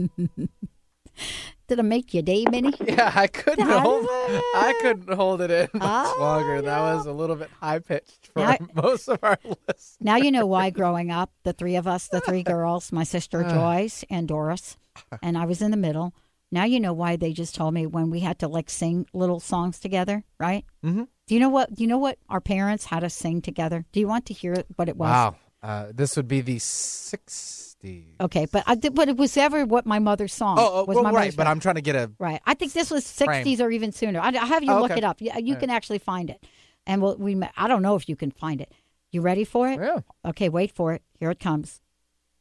I 1.78 1.82
make 1.82 2.14
your 2.14 2.22
day, 2.22 2.46
Minnie? 2.50 2.72
Yeah, 2.86 3.12
I 3.14 3.26
couldn't 3.26 3.66
How 3.68 3.80
hold. 3.80 4.06
I 4.08 4.78
couldn't 4.80 5.14
hold 5.14 5.42
it 5.42 5.50
in 5.50 5.68
much 5.78 5.82
Oh, 5.82 6.16
longer. 6.20 6.62
That 6.62 6.80
was 6.80 7.04
a 7.04 7.12
little 7.12 7.36
bit 7.36 7.50
high 7.60 7.80
pitched 7.80 8.28
for 8.32 8.38
Now- 8.38 8.56
most 8.82 9.06
of 9.08 9.18
our 9.22 9.38
listeners. 9.44 9.98
Now 10.00 10.16
you 10.16 10.30
know 10.30 10.46
why 10.46 10.70
growing 10.70 11.10
up, 11.10 11.32
the 11.42 11.52
three 11.52 11.76
of 11.76 11.86
us, 11.86 12.08
the 12.08 12.22
three 12.22 12.42
girls, 12.42 12.92
my 12.92 13.04
sister 13.04 13.44
uh. 13.44 13.52
Joyce 13.52 14.06
and 14.08 14.26
Doris, 14.26 14.78
and 15.22 15.36
I 15.36 15.44
was 15.44 15.60
in 15.60 15.70
the 15.70 15.76
middle. 15.76 16.14
Now 16.54 16.64
you 16.64 16.78
know 16.80 16.92
why 16.92 17.16
they 17.16 17.32
just 17.32 17.54
told 17.54 17.74
me 17.74 17.84
when 17.86 18.10
we 18.14 18.20
had 18.20 18.38
to 18.38 18.48
like 18.48 18.70
sing 18.70 19.06
little 19.12 19.40
songs 19.40 19.78
together, 19.80 20.22
right? 20.38 20.64
Mhm. 20.84 21.08
Do 21.26 21.34
you 21.34 21.40
know 21.40 21.48
what? 21.56 21.74
Do 21.74 21.82
you 21.82 21.88
know 21.88 21.98
what 22.06 22.16
our 22.28 22.40
parents 22.40 22.84
had 22.86 23.02
us 23.02 23.14
sing 23.14 23.42
together? 23.42 23.84
Do 23.92 23.98
you 24.00 24.06
want 24.08 24.24
to 24.26 24.34
hear 24.34 24.54
what 24.76 24.88
it 24.88 24.96
was? 24.96 25.10
Wow, 25.10 25.36
uh, 25.62 25.86
this 25.92 26.16
would 26.16 26.28
be 26.28 26.40
the 26.42 26.58
'60s. 26.58 28.04
Okay, 28.20 28.46
but 28.50 28.62
I 28.66 28.74
did, 28.76 28.94
but 28.94 29.08
it 29.08 29.16
was 29.16 29.36
ever 29.36 29.64
what 29.66 29.84
my 29.84 29.98
mother's 29.98 30.32
song 30.32 30.56
Oh, 30.58 30.70
oh 30.72 30.84
was. 30.84 30.94
well, 30.94 31.04
my 31.04 31.10
right. 31.10 31.36
But 31.36 31.44
song. 31.44 31.50
I'm 31.50 31.60
trying 31.60 31.74
to 31.76 31.82
get 31.82 31.96
a. 31.96 32.10
Right. 32.18 32.40
I 32.46 32.54
think 32.54 32.72
this 32.72 32.90
was 32.90 33.04
60s 33.04 33.60
or 33.60 33.70
even 33.70 33.92
sooner. 33.92 34.20
I, 34.20 34.28
I 34.28 34.46
have 34.46 34.62
you 34.64 34.72
Oh, 34.72 34.80
look 34.80 34.92
okay. 34.92 34.98
it 34.98 35.04
up. 35.04 35.20
You, 35.20 35.32
you 35.42 35.56
can 35.56 35.70
actually 35.70 35.98
find 35.98 36.30
it. 36.30 36.42
And 36.86 37.02
we'll, 37.02 37.16
we, 37.16 37.38
I 37.56 37.66
don't 37.68 37.82
know 37.82 37.96
if 37.96 38.08
you 38.08 38.16
can 38.16 38.30
find 38.30 38.60
it. 38.60 38.70
You 39.10 39.20
ready 39.22 39.44
for 39.44 39.68
it? 39.68 39.80
Yeah. 39.80 40.00
Okay, 40.24 40.48
wait 40.48 40.70
for 40.72 40.92
it. 40.92 41.02
Here 41.18 41.30
it 41.30 41.40
comes. 41.40 41.80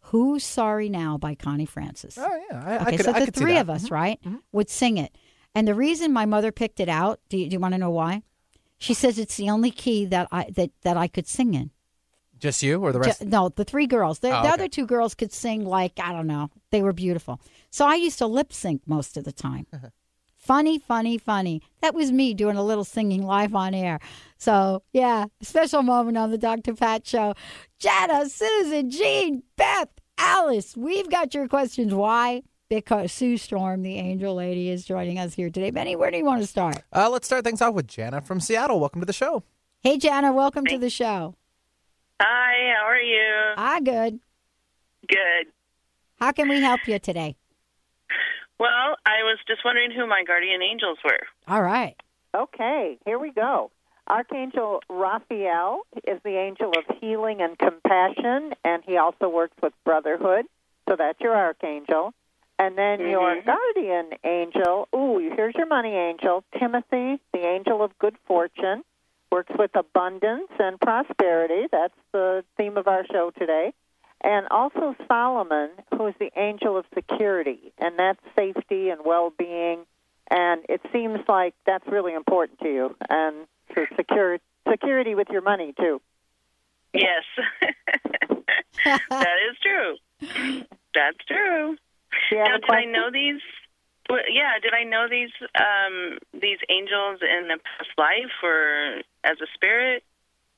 Who's 0.07 0.43
Sorry 0.43 0.89
Now 0.89 1.17
by 1.17 1.33
Connie 1.35 1.65
Francis. 1.65 2.17
Oh 2.19 2.41
yeah, 2.51 2.63
I, 2.65 2.71
I 2.73 2.81
okay, 2.87 2.97
could, 2.97 3.05
so 3.05 3.13
I 3.13 3.25
the 3.25 3.31
three 3.31 3.57
of 3.57 3.69
us, 3.69 3.87
Mhm. 3.87 3.91
right, 3.91 4.19
would 4.51 4.69
sing 4.69 4.97
it. 4.97 5.15
And 5.55 5.67
the 5.67 5.75
reason 5.75 6.11
my 6.11 6.25
mother 6.25 6.51
picked 6.51 6.79
it 6.79 6.89
out, 6.89 7.19
do 7.29 7.37
you, 7.37 7.47
do 7.47 7.53
you 7.53 7.59
want 7.59 7.73
to 7.73 7.77
know 7.77 7.89
why? 7.91 8.23
She 8.79 8.93
says 8.93 9.17
it's 9.17 9.37
the 9.37 9.49
only 9.49 9.71
key 9.71 10.05
that 10.05 10.27
I 10.31 10.49
that, 10.55 10.71
that 10.81 10.97
I 10.97 11.07
could 11.07 11.27
sing 11.27 11.53
in. 11.53 11.71
Just 12.37 12.61
you 12.61 12.81
or 12.83 12.91
the 12.91 12.99
rest? 12.99 13.21
Ju- 13.21 13.27
no, 13.29 13.47
the 13.49 13.63
three 13.63 13.87
girls. 13.87 14.19
The, 14.19 14.37
Oh, 14.37 14.43
the 14.43 14.49
other 14.49 14.67
two 14.67 14.85
girls 14.85 15.15
could 15.15 15.31
sing 15.31 15.65
like 15.65 15.93
I 16.01 16.11
don't 16.11 16.27
know. 16.27 16.49
They 16.71 16.81
were 16.81 16.91
beautiful. 16.93 17.39
So 17.69 17.85
I 17.85 17.95
used 17.95 18.17
to 18.17 18.27
lip 18.27 18.51
sync 18.51 18.81
most 18.85 19.15
of 19.15 19.23
the 19.23 19.31
time. 19.31 19.67
Funny, 20.43 20.77
funny, 20.77 21.17
funny. 21.17 21.61
That 21.81 21.95
was 21.95 22.11
me 22.11 22.33
doing 22.33 22.57
a 22.57 22.63
little 22.63 22.83
singing 22.83 23.25
live 23.25 23.55
on 23.55 23.73
air. 23.73 23.99
So 24.37 24.83
yeah, 24.91 25.25
special 25.41 25.81
moment 25.81 26.17
on 26.17 26.31
the 26.31 26.37
Dr. 26.37 26.73
Pat 26.75 27.07
Show. 27.07 27.33
Jana, 27.79 28.29
Susan, 28.29 28.89
Jean, 28.89 29.43
Beth, 29.55 29.89
Alice. 30.17 30.75
We've 30.75 31.09
got 31.09 31.33
your 31.33 31.47
questions. 31.47 31.93
Why? 31.93 32.43
Because 32.69 33.11
Sue 33.11 33.37
Storm, 33.37 33.83
the 33.83 33.97
angel 33.97 34.35
lady, 34.35 34.69
is 34.69 34.85
joining 34.85 35.19
us 35.19 35.33
here 35.33 35.49
today. 35.49 35.69
Benny, 35.69 35.95
where 35.95 36.11
do 36.11 36.17
you 36.17 36.25
want 36.25 36.41
to 36.41 36.47
start? 36.47 36.77
Uh, 36.91 37.09
let's 37.09 37.27
start 37.27 37.43
things 37.43 37.61
off 37.61 37.73
with 37.73 37.87
Jana 37.87 38.21
from 38.21 38.39
Seattle. 38.39 38.79
Welcome 38.79 39.01
to 39.01 39.05
the 39.05 39.13
show. 39.13 39.43
Hey, 39.81 39.97
Jana, 39.97 40.33
welcome 40.33 40.65
to 40.65 40.77
the 40.77 40.89
show. 40.89 41.35
Hi, 42.21 42.73
how 42.75 42.85
are 42.87 42.97
you? 42.97 43.53
Ah, 43.57 43.79
good. 43.83 44.19
Good. 45.07 45.47
How 46.19 46.31
can 46.31 46.47
we 46.47 46.61
help 46.61 46.87
you 46.87 46.99
today? 46.99 47.35
Well, 48.63 48.95
I 49.05 49.23
was 49.23 49.39
just 49.45 49.65
wondering 49.65 49.91
who 49.91 50.07
my 50.07 50.23
guardian 50.25 50.61
angels 50.61 50.97
were. 51.03 51.19
All 51.49 51.61
right. 51.61 51.97
Okay, 52.33 52.97
here 53.03 53.19
we 53.19 53.31
go. 53.31 53.71
Archangel 54.07 54.81
Raphael 54.89 55.81
is 56.07 56.21
the 56.23 56.37
angel 56.37 56.71
of 56.77 56.97
healing 57.01 57.41
and 57.41 57.59
compassion, 57.59 58.53
and 58.63 58.81
he 58.85 58.95
also 58.95 59.27
works 59.27 59.57
with 59.61 59.73
brotherhood. 59.83 60.45
So 60.87 60.95
that's 60.95 61.19
your 61.19 61.35
archangel. 61.35 62.13
And 62.57 62.77
then 62.77 63.01
your 63.01 63.35
Mhm. 63.35 63.45
guardian 63.45 64.13
angel, 64.23 64.87
ooh, 64.95 65.17
here's 65.17 65.55
your 65.55 65.65
money 65.65 65.93
angel, 65.93 66.45
Timothy, 66.57 67.19
the 67.33 67.45
angel 67.45 67.83
of 67.83 67.97
good 67.99 68.17
fortune, 68.19 68.85
works 69.29 69.53
with 69.57 69.75
abundance 69.75 70.51
and 70.57 70.79
prosperity. 70.79 71.67
That's 71.67 71.99
the 72.13 72.45
theme 72.55 72.77
of 72.77 72.87
our 72.87 73.05
show 73.07 73.31
today. 73.31 73.73
And 74.23 74.47
also 74.49 74.95
Solomon, 75.07 75.71
who 75.95 76.07
is 76.07 76.15
the 76.19 76.31
angel 76.37 76.77
of 76.77 76.85
security, 76.93 77.73
and 77.77 77.99
that's 77.99 78.19
safety 78.35 78.89
and 78.89 79.01
well 79.05 79.33
being. 79.37 79.85
And 80.29 80.61
it 80.69 80.81
seems 80.93 81.19
like 81.27 81.53
that's 81.65 81.85
really 81.87 82.13
important 82.13 82.59
to 82.59 82.67
you, 82.67 82.95
and 83.09 83.45
for 83.73 83.87
secure, 83.95 84.39
security 84.69 85.13
with 85.13 85.27
your 85.29 85.41
money, 85.41 85.73
too. 85.77 86.01
Yes. 86.93 87.23
that 89.09 89.37
is 89.49 89.57
true. 89.61 89.95
That's 90.93 91.17
true. 91.27 91.75
Now, 92.31 92.57
did 92.57 92.69
I 92.69 92.85
know 92.85 93.09
these? 93.11 93.41
Well, 94.09 94.19
yeah, 94.31 94.59
did 94.61 94.73
I 94.73 94.83
know 94.83 95.07
these 95.09 95.31
um, 95.55 96.19
these 96.33 96.59
angels 96.69 97.19
in 97.21 97.49
a 97.51 97.57
past 97.57 97.89
life 97.97 98.35
or 98.43 99.01
as 99.23 99.37
a 99.41 99.47
spirit? 99.53 100.03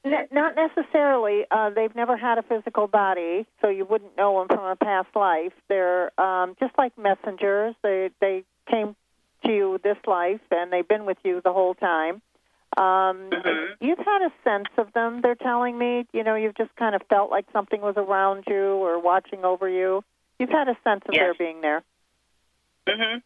N- 0.05 0.27
not 0.31 0.55
necessarily. 0.55 1.45
Uh, 1.49 1.71
they've 1.71 1.95
never 1.95 2.15
had 2.15 2.37
a 2.37 2.43
physical 2.43 2.87
body, 2.87 3.45
so 3.61 3.69
you 3.69 3.85
wouldn't 3.85 4.15
know 4.15 4.37
them 4.39 4.47
from 4.47 4.63
a 4.65 4.75
past 4.75 5.09
life. 5.15 5.53
They're 5.67 6.17
um, 6.19 6.55
just 6.59 6.77
like 6.77 6.97
messengers. 6.97 7.75
They 7.81 8.11
they 8.21 8.43
came 8.69 8.95
to 9.45 9.51
you 9.51 9.79
this 9.83 9.97
life, 10.05 10.41
and 10.51 10.71
they've 10.71 10.87
been 10.87 11.05
with 11.05 11.17
you 11.23 11.41
the 11.43 11.51
whole 11.53 11.73
time. 11.73 12.21
Um, 12.77 13.29
Mhm. 13.31 13.75
You've 13.79 13.99
had 13.99 14.21
a 14.21 14.31
sense 14.43 14.69
of 14.77 14.91
them. 14.93 15.21
They're 15.21 15.35
telling 15.35 15.77
me, 15.77 16.05
you 16.13 16.23
know, 16.23 16.35
you've 16.35 16.55
just 16.55 16.75
kind 16.75 16.95
of 16.95 17.01
felt 17.09 17.29
like 17.31 17.45
something 17.51 17.81
was 17.81 17.95
around 17.97 18.45
you 18.47 18.75
or 18.75 18.99
watching 18.99 19.43
over 19.45 19.67
you. 19.69 20.03
You've 20.39 20.49
had 20.49 20.67
a 20.67 20.77
sense 20.83 21.03
of 21.07 21.13
Yes. 21.13 21.21
their 21.21 21.33
being 21.33 21.61
there. 21.61 21.83
hmm 22.87 23.17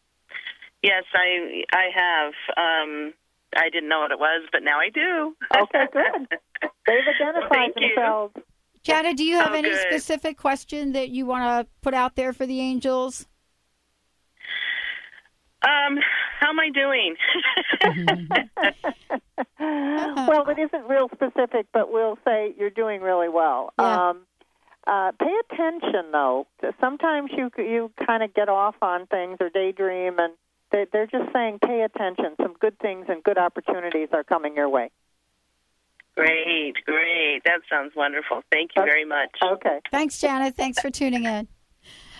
Yes, 0.81 1.03
I 1.13 1.65
I 1.73 1.89
have. 1.93 2.33
Um, 2.55 3.13
I 3.55 3.69
didn't 3.69 3.89
know 3.89 3.99
what 4.01 4.11
it 4.11 4.19
was, 4.19 4.47
but 4.51 4.63
now 4.63 4.79
I 4.79 4.89
do. 4.89 5.35
Okay, 5.55 5.85
good. 5.91 6.27
They've 6.85 6.97
identified 7.15 7.49
Thank 7.49 7.75
you. 7.79 7.89
themselves. 7.95 8.35
Jana, 8.83 9.13
do 9.13 9.23
you 9.25 9.35
have 9.35 9.51
Oh, 9.51 9.55
any 9.57 9.69
good. 9.69 9.81
specific 9.89 10.37
question 10.37 10.93
that 10.93 11.09
you 11.09 11.25
want 11.25 11.43
to 11.43 11.71
put 11.81 11.93
out 11.93 12.15
there 12.15 12.31
for 12.33 12.45
the 12.45 12.59
angels? 12.61 13.25
Um, 15.61 15.97
how 16.39 16.49
am 16.49 16.59
I 16.59 16.69
doing? 16.69 17.15
well, 19.59 20.47
it 20.49 20.57
isn't 20.59 20.87
real 20.87 21.09
specific, 21.13 21.67
but 21.73 21.91
we'll 21.91 22.17
say 22.25 22.53
you're 22.57 22.69
doing 22.69 23.01
really 23.01 23.27
well. 23.27 23.73
Yeah. 23.77 24.09
Um, 24.11 24.21
uh, 24.87 25.11
pay 25.19 25.35
attention, 25.51 26.11
though. 26.13 26.47
Sometimes 26.79 27.31
you 27.35 27.51
you 27.57 27.91
kind 28.07 28.23
of 28.23 28.33
get 28.33 28.47
off 28.47 28.75
on 28.81 29.05
things 29.07 29.37
or 29.41 29.49
daydream, 29.49 30.17
and 30.17 30.33
they, 30.71 30.85
they're 30.91 31.07
just 31.07 31.31
saying 31.33 31.59
pay 31.65 31.81
attention. 31.81 32.35
Some 32.41 32.53
good 32.59 32.77
things 32.79 33.05
and 33.09 33.23
good 33.23 33.37
opportunities 33.37 34.09
are 34.13 34.23
coming 34.23 34.55
your 34.55 34.69
way. 34.69 34.89
great, 36.15 36.73
great. 36.85 37.41
That 37.45 37.61
sounds 37.69 37.93
wonderful. 37.95 38.41
Thank 38.51 38.71
you 38.75 38.83
very 38.83 39.05
much. 39.05 39.29
Okay. 39.43 39.79
Thanks, 39.91 40.19
Janet. 40.19 40.55
Thanks 40.55 40.79
for 40.79 40.89
tuning 40.89 41.25
in. 41.25 41.47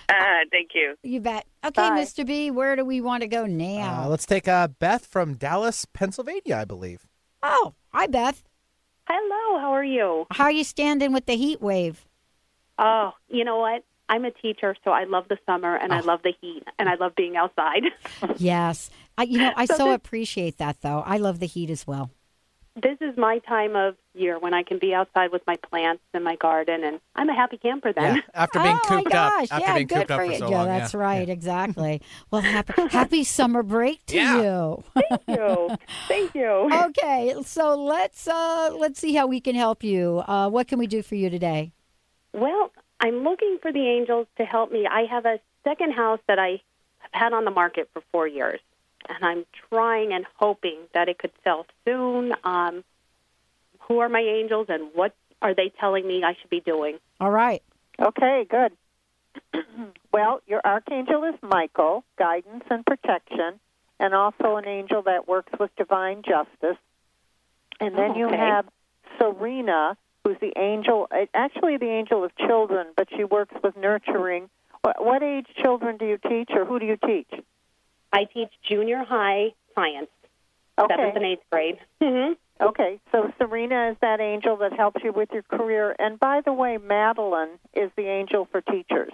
Uh, 0.07 0.45
thank 0.51 0.71
you. 0.73 0.95
You 1.03 1.19
bet. 1.21 1.45
Okay, 1.63 1.89
Bye. 1.89 2.01
Mr. 2.01 2.25
B, 2.25 2.49
where 2.49 2.75
do 2.75 2.83
we 2.83 2.99
want 2.99 3.21
to 3.21 3.27
go 3.27 3.45
now? 3.45 4.05
Uh, 4.05 4.07
let's 4.07 4.25
take 4.25 4.47
uh, 4.47 4.67
Beth 4.67 5.05
from 5.05 5.35
Dallas, 5.35 5.85
Pennsylvania, 5.93 6.55
I 6.57 6.65
believe. 6.65 7.05
oh, 7.43 7.75
hi, 7.89 8.07
Beth. 8.07 8.43
Hello, 9.07 9.59
how 9.59 9.71
are 9.73 9.83
you? 9.83 10.25
How 10.31 10.45
are 10.45 10.51
you 10.51 10.63
standing 10.63 11.11
with 11.13 11.25
the 11.25 11.35
heat 11.35 11.61
wave? 11.61 12.07
Oh, 12.79 13.11
you 13.27 13.43
know 13.43 13.57
what? 13.57 13.83
I'm 14.09 14.25
a 14.25 14.31
teacher, 14.31 14.75
so 14.83 14.91
I 14.91 15.05
love 15.05 15.25
the 15.29 15.37
summer 15.45 15.75
and 15.77 15.93
I 15.93 16.01
love 16.01 16.21
the 16.23 16.33
heat 16.41 16.63
and 16.77 16.89
I 16.89 16.95
love 16.95 17.15
being 17.15 17.37
outside. 17.37 17.83
yes. 18.37 18.89
I, 19.17 19.23
you 19.23 19.37
know, 19.37 19.53
I 19.55 19.65
So 19.65 19.77
so 19.77 19.85
this- 19.85 19.95
appreciate 19.95 20.57
that, 20.57 20.81
though. 20.81 21.03
I 21.05 21.17
love 21.17 21.39
the 21.39 21.45
heat 21.47 21.69
as 21.69 21.85
well. 21.87 22.09
this 22.81 22.97
is 23.01 23.17
my 23.17 23.39
time 23.39 23.75
of 23.75 23.95
year 24.13 24.39
when 24.39 24.53
I 24.53 24.63
can 24.63 24.79
be 24.79 24.93
outside 24.93 25.31
with 25.33 25.41
my 25.45 25.57
plants 25.69 26.01
and 26.13 26.23
my 26.23 26.37
garden, 26.37 26.83
and 26.85 26.99
I'm 27.15 27.27
a 27.29 27.33
happy 27.35 27.57
camper 27.57 27.91
then. 27.91 28.15
Yeah, 28.15 28.21
after 28.33 28.59
being 28.59 28.79
oh, 28.83 28.87
cooped 28.87 29.11
my 29.13 29.19
up. 29.19 29.33
gosh. 29.33 29.47
After 29.51 29.65
yeah, 29.67 29.73
being 29.75 29.87
good 29.87 29.97
cooped 30.07 30.11
up 30.11 30.19
for 30.21 30.25
for 30.25 30.31
you. 30.31 30.37
so 30.39 30.49
yeah, 30.49 30.57
long. 30.59 30.67
that's 30.67 30.93
yeah. 30.93 30.99
right. 30.99 31.27
Exactly. 31.29 32.01
Well, 32.31 32.41
happy, 32.41 32.73
happy 32.89 33.23
summer 33.25 33.63
break 33.63 34.05
to 34.07 34.15
Yeah. 34.15 34.41
you. 34.41 34.83
Thank 34.95 35.21
you. 35.27 35.77
Thank 36.07 36.35
you. 36.35 36.49
okay, 36.89 37.35
so 37.43 37.75
let's 37.75 38.27
uh 38.27 38.69
let's 38.79 38.97
see 38.99 39.13
how 39.13 39.27
we 39.27 39.41
can 39.41 39.55
help 39.55 39.83
you. 39.83 40.23
Uh, 40.25 40.47
what 40.49 40.67
can 40.69 40.79
we 40.79 40.87
do 40.87 41.01
for 41.03 41.15
you 41.15 41.29
today? 41.29 41.73
Well, 42.33 42.71
I'm 42.99 43.23
looking 43.23 43.57
for 43.61 43.71
the 43.71 43.87
angels 43.87 44.27
to 44.37 44.45
help 44.45 44.71
me. 44.71 44.85
I 44.87 45.03
have 45.09 45.25
a 45.25 45.39
second 45.63 45.93
house 45.93 46.19
that 46.27 46.39
I 46.39 46.61
have 46.99 47.11
had 47.11 47.33
on 47.33 47.45
the 47.45 47.51
market 47.51 47.89
for 47.93 48.01
four 48.11 48.27
years. 48.27 48.59
and 49.07 49.23
I'm 49.23 49.45
trying 49.69 50.11
and 50.13 50.25
hoping 50.35 50.77
that 50.93 51.07
it 51.07 51.17
could 51.17 51.31
sell 51.43 51.65
soon. 51.85 52.33
Um, 52.43 52.83
who 53.87 53.99
are 53.99 54.09
my 54.09 54.19
angels, 54.19 54.67
and 54.69 54.89
what 54.93 55.15
are 55.41 55.55
they 55.55 55.71
telling 55.79 56.05
me 56.05 56.23
I 56.23 56.35
should 56.39 56.49
be 56.49 56.59
doing? 56.59 56.99
All 57.19 57.31
right. 57.31 57.63
Okay, 57.99 58.45
good. 58.49 58.73
well, 60.13 60.41
your 60.47 60.61
archangel 60.65 61.23
is 61.23 61.35
Michael, 61.41 62.03
guidance 62.17 62.65
and 62.69 62.85
protection, 62.85 63.59
and 63.99 64.13
also 64.13 64.57
an 64.57 64.67
angel 64.67 65.01
that 65.03 65.27
works 65.27 65.51
with 65.59 65.73
divine 65.75 66.21
justice. 66.23 66.77
And 67.79 67.97
then 67.97 68.15
you 68.15 68.27
Okay. 68.27 68.37
have 68.37 68.65
Serena, 69.17 69.97
who's 70.29 70.39
the 70.39 70.59
angel, 70.59 71.07
uh, 71.11 71.25
actually 71.33 71.77
the 71.77 71.89
angel 71.89 72.23
of 72.23 72.35
children, 72.37 72.87
but 72.95 73.07
she 73.15 73.23
works 73.23 73.55
with 73.63 73.75
nurturing. 73.75 74.49
What, 74.81 75.03
what 75.03 75.23
age 75.23 75.47
children 75.61 75.97
do 75.97 76.05
you 76.05 76.17
teach, 76.17 76.49
or 76.51 76.65
who 76.65 76.79
do 76.79 76.85
you 76.85 76.97
teach? 76.97 77.29
I 78.13 78.25
teach 78.25 78.49
junior 78.67 79.03
high 79.03 79.53
science, 79.75 80.09
Okay. 80.79 80.95
seventh 80.95 81.15
and 81.15 81.25
eighth 81.25 81.43
grade. 81.51 81.77
hmm 82.01 82.33
Okay, 82.61 82.99
so 83.13 83.31
Serena 83.37 83.91
is 83.91 83.97
that 84.01 84.19
angel 84.19 84.57
that 84.57 84.73
helps 84.73 85.01
you 85.01 85.13
with 85.13 85.29
your 85.31 85.43
career. 85.43 85.95
And 85.97 86.19
by 86.19 86.41
the 86.43 86.51
way, 86.51 86.77
Madeline 86.77 87.57
is 87.73 87.89
the 87.95 88.03
angel 88.05 88.47
for 88.51 88.59
teachers. 88.59 89.13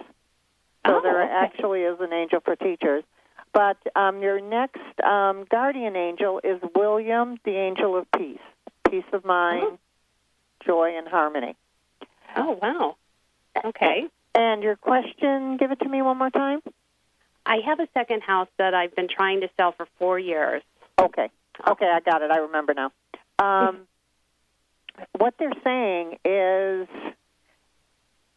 So 0.84 0.96
Oh, 0.96 1.00
there 1.00 1.22
okay. 1.22 1.32
actually 1.32 1.82
is 1.82 1.96
an 2.00 2.12
angel 2.12 2.40
for 2.44 2.56
teachers. 2.56 3.04
But 3.52 3.76
um, 3.94 4.20
your 4.20 4.40
next 4.40 4.80
um, 5.04 5.44
guardian 5.48 5.94
angel 5.94 6.40
is 6.42 6.60
William, 6.74 7.38
the 7.44 7.52
angel 7.56 7.96
of 7.96 8.10
peace, 8.16 8.40
peace 8.90 9.04
of 9.12 9.24
mind, 9.24 9.78
joy, 10.66 10.94
and 10.96 11.08
harmony. 11.08 11.54
Oh 12.36 12.58
wow. 12.60 12.96
Okay. 13.64 14.04
And 14.34 14.62
your 14.62 14.76
question, 14.76 15.56
give 15.56 15.70
it 15.70 15.80
to 15.80 15.88
me 15.88 16.02
one 16.02 16.18
more 16.18 16.30
time. 16.30 16.60
I 17.46 17.58
have 17.64 17.80
a 17.80 17.88
second 17.94 18.22
house 18.22 18.48
that 18.58 18.74
I've 18.74 18.94
been 18.94 19.08
trying 19.08 19.40
to 19.40 19.48
sell 19.56 19.72
for 19.72 19.86
four 19.98 20.18
years. 20.18 20.62
Okay. 21.00 21.30
Okay, 21.66 21.86
I 21.86 22.00
got 22.00 22.20
it. 22.22 22.30
I 22.30 22.38
remember 22.38 22.74
now. 22.74 22.92
Um, 23.38 23.86
what 25.18 25.34
they're 25.38 25.52
saying 25.64 26.18
is, 26.24 26.88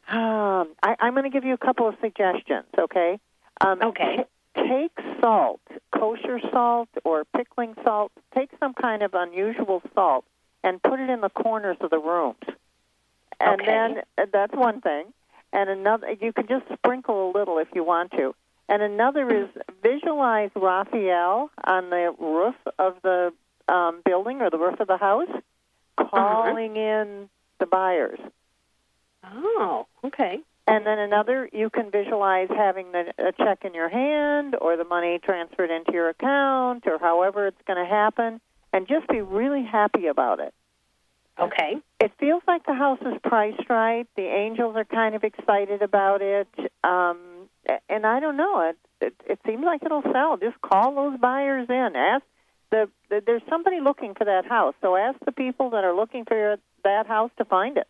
um, 0.08 0.70
I, 0.82 0.96
I'm 1.00 1.14
going 1.14 1.24
to 1.24 1.30
give 1.30 1.44
you 1.44 1.54
a 1.54 1.58
couple 1.58 1.88
of 1.88 1.96
suggestions. 2.02 2.68
Okay. 2.78 3.20
Um, 3.62 3.82
Okay. 3.84 4.18
t- 4.56 4.62
take 4.62 4.98
salt, 5.20 5.62
kosher 5.94 6.40
salt 6.52 6.90
or 7.04 7.26
pickling 7.36 7.76
salt. 7.84 8.12
Take 8.36 8.52
some 8.60 8.74
kind 8.74 9.04
of 9.04 9.14
unusual 9.14 9.82
salt 9.94 10.26
and 10.64 10.82
put 10.82 11.00
it 11.00 11.10
in 11.10 11.22
the 11.22 11.30
corners 11.30 11.78
of 11.82 11.90
the 11.90 12.00
rooms. 12.00 12.38
And 13.40 13.62
Okay. 13.62 13.66
then 13.66 14.02
uh, 14.18 14.26
that's 14.32 14.54
one 14.54 14.82
thing. 14.82 15.14
And 15.52 15.70
another, 15.70 16.12
you 16.20 16.34
can 16.34 16.48
just 16.48 16.66
sprinkle 16.74 17.30
a 17.30 17.38
little 17.38 17.58
if 17.58 17.70
you 17.74 17.84
want 17.84 18.12
to. 18.12 18.36
And 18.68 18.84
another 18.84 19.28
is 19.44 19.50
visualize 19.82 20.52
Raphael 20.56 21.50
on 21.64 21.90
the 21.90 22.14
roof 22.20 22.56
of 22.78 22.98
the 23.02 23.34
um, 23.68 24.02
building 24.06 24.42
or 24.42 24.50
the 24.50 24.60
roof 24.60 24.80
of 24.80 24.88
the 24.88 24.98
house, 24.98 25.30
calling 25.96 26.76
in 26.76 27.30
the 27.60 27.66
buyers. 27.66 28.20
Oh, 29.24 29.88
okay. 30.04 30.40
And 30.68 30.86
then 30.86 31.00
another, 31.00 31.50
you 31.52 31.72
can 31.72 31.90
visualize 31.90 32.48
having 32.56 32.92
the, 32.92 33.12
a 33.18 33.32
check 33.32 33.66
in 33.66 33.74
your 33.74 33.90
hand 33.90 34.56
or 34.62 34.78
the 34.78 34.84
money 34.84 35.18
transferred 35.18 35.72
into 35.72 35.92
your 35.94 36.10
account 36.10 36.86
or 36.86 37.00
however 37.00 37.48
it's 37.48 37.62
going 37.66 37.84
to 37.84 37.90
happen, 37.90 38.40
and 38.74 38.88
just 38.88 39.08
be 39.08 39.22
really 39.22 39.64
happy 39.64 40.08
about 40.08 40.40
it. 40.40 40.54
Okay. 41.40 41.78
It 42.00 42.12
feels 42.20 42.44
like 42.48 42.66
the 42.66 42.74
house 42.74 43.00
is 43.02 43.14
priced 43.24 43.70
right. 43.70 44.08
The 44.16 44.24
angels 44.24 44.76
are 44.76 44.86
kind 44.86 45.16
of 45.16 45.24
excited 45.24 45.82
about 45.82 46.22
it, 46.22 46.48
um, 46.84 47.18
and 47.88 48.06
I 48.06 48.20
don't 48.20 48.36
know. 48.36 48.70
It, 48.70 48.78
it 49.00 49.14
it 49.26 49.40
seems 49.46 49.64
like 49.64 49.82
it'll 49.84 50.04
sell. 50.12 50.38
Just 50.38 50.60
call 50.62 50.96
those 50.96 51.20
buyers 51.20 51.68
in. 51.70 51.96
Ask 51.96 52.24
the, 52.72 52.90
the 53.10 53.24
there's 53.26 53.42
somebody 53.50 53.80
looking 53.80 54.16
for 54.16 54.26
that 54.26 54.46
house. 54.46 54.76
So 54.82 54.98
ask 54.98 55.18
the 55.26 55.32
people 55.32 55.70
that 55.72 55.84
are 55.84 55.96
looking 55.96 56.26
for 56.26 56.58
that 56.84 57.08
house 57.08 57.32
to 57.38 57.46
find 57.46 57.78
it. 57.78 57.88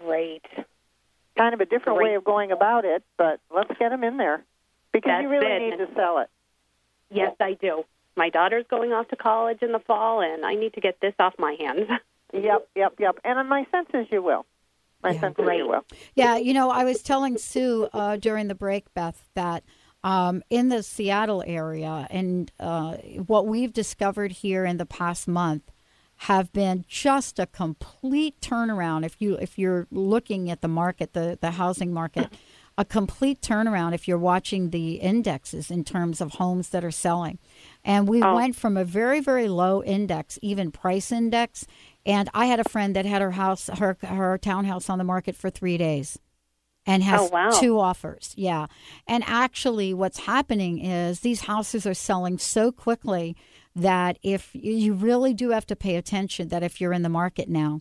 Great. 0.00 0.44
Kind 1.36 1.54
of 1.54 1.60
a 1.60 1.66
different 1.66 1.98
Great. 1.98 2.10
way 2.10 2.14
of 2.14 2.24
going 2.24 2.52
about 2.52 2.84
it, 2.84 3.02
but 3.16 3.40
let's 3.54 3.70
get 3.78 3.88
them 3.88 4.04
in 4.04 4.18
there 4.18 4.44
because 4.92 5.22
you 5.22 5.28
really 5.28 5.46
it. 5.46 5.70
need 5.70 5.76
to 5.78 5.88
sell 5.94 6.18
it. 6.18 6.28
Yes, 7.10 7.34
I 7.40 7.54
do. 7.54 7.84
My 8.16 8.30
daughter's 8.30 8.64
going 8.68 8.92
off 8.92 9.08
to 9.08 9.16
college 9.16 9.58
in 9.62 9.72
the 9.72 9.80
fall, 9.80 10.20
and 10.20 10.44
I 10.44 10.54
need 10.54 10.74
to 10.74 10.80
get 10.80 11.00
this 11.00 11.14
off 11.18 11.34
my 11.38 11.56
hands. 11.58 11.88
Yep, 12.32 12.68
yep, 12.74 12.94
yep. 12.98 13.18
And 13.22 13.38
in 13.38 13.46
my 13.48 13.64
sense 13.70 13.88
is 13.94 14.08
you 14.10 14.20
will. 14.20 14.44
My 15.04 15.12
Yeah. 15.12 15.20
sense 15.20 15.36
is 15.38 15.44
you 15.56 15.68
will. 15.68 15.84
Yeah, 16.16 16.36
you 16.36 16.52
know, 16.52 16.68
I 16.68 16.82
was 16.82 17.00
telling 17.00 17.38
Sue 17.38 17.88
uh, 17.92 18.16
during 18.16 18.48
the 18.48 18.56
break, 18.56 18.92
Beth, 18.92 19.28
that 19.34 19.62
um, 20.02 20.42
in 20.50 20.68
the 20.68 20.82
Seattle 20.82 21.44
area 21.46 22.08
and 22.10 22.50
uh, 22.58 22.94
what 23.26 23.46
we've 23.46 23.72
discovered 23.72 24.32
here 24.32 24.64
in 24.64 24.78
the 24.78 24.86
past 24.86 25.28
month 25.28 25.70
have 26.16 26.52
been 26.52 26.84
just 26.88 27.38
a 27.38 27.46
complete 27.46 28.40
turnaround. 28.40 29.04
If 29.04 29.20
you 29.20 29.36
if 29.36 29.56
you're 29.58 29.86
looking 29.92 30.50
at 30.50 30.60
the 30.60 30.68
market, 30.68 31.12
the 31.12 31.38
the 31.40 31.52
housing 31.52 31.92
market, 31.92 32.32
a 32.76 32.84
complete 32.84 33.40
turnaround. 33.40 33.94
If 33.94 34.06
you're 34.08 34.18
watching 34.18 34.70
the 34.70 34.94
indexes 34.94 35.70
in 35.70 35.84
terms 35.84 36.20
of 36.20 36.32
homes 36.32 36.70
that 36.70 36.84
are 36.84 36.90
selling, 36.90 37.38
and 37.84 38.08
we 38.08 38.20
went 38.20 38.56
from 38.56 38.76
a 38.76 38.84
very 38.84 39.20
very 39.20 39.48
low 39.48 39.82
index, 39.82 40.38
even 40.42 40.70
price 40.70 41.12
index. 41.12 41.66
And 42.06 42.28
I 42.34 42.46
had 42.46 42.60
a 42.60 42.68
friend 42.68 42.94
that 42.96 43.06
had 43.06 43.22
her 43.22 43.32
house, 43.32 43.68
her 43.78 43.96
her 44.02 44.38
townhouse 44.38 44.90
on 44.90 44.98
the 44.98 45.04
market 45.04 45.36
for 45.36 45.50
three 45.50 45.78
days 45.78 46.18
and 46.86 47.02
has 47.02 47.20
Oh, 47.22 47.28
wow. 47.32 47.50
two 47.50 47.78
offers. 47.78 48.34
Yeah. 48.36 48.66
And 49.06 49.24
actually, 49.26 49.94
what's 49.94 50.20
happening 50.20 50.84
is 50.84 51.20
these 51.20 51.42
houses 51.42 51.86
are 51.86 51.94
selling 51.94 52.36
so 52.38 52.70
quickly 52.70 53.36
that 53.74 54.18
if 54.22 54.50
you 54.54 54.92
really 54.92 55.32
do 55.34 55.50
have 55.50 55.66
to 55.66 55.76
pay 55.76 55.96
attention, 55.96 56.48
that 56.48 56.62
if 56.62 56.80
you're 56.80 56.92
in 56.92 57.02
the 57.02 57.08
market 57.08 57.48
now, 57.48 57.80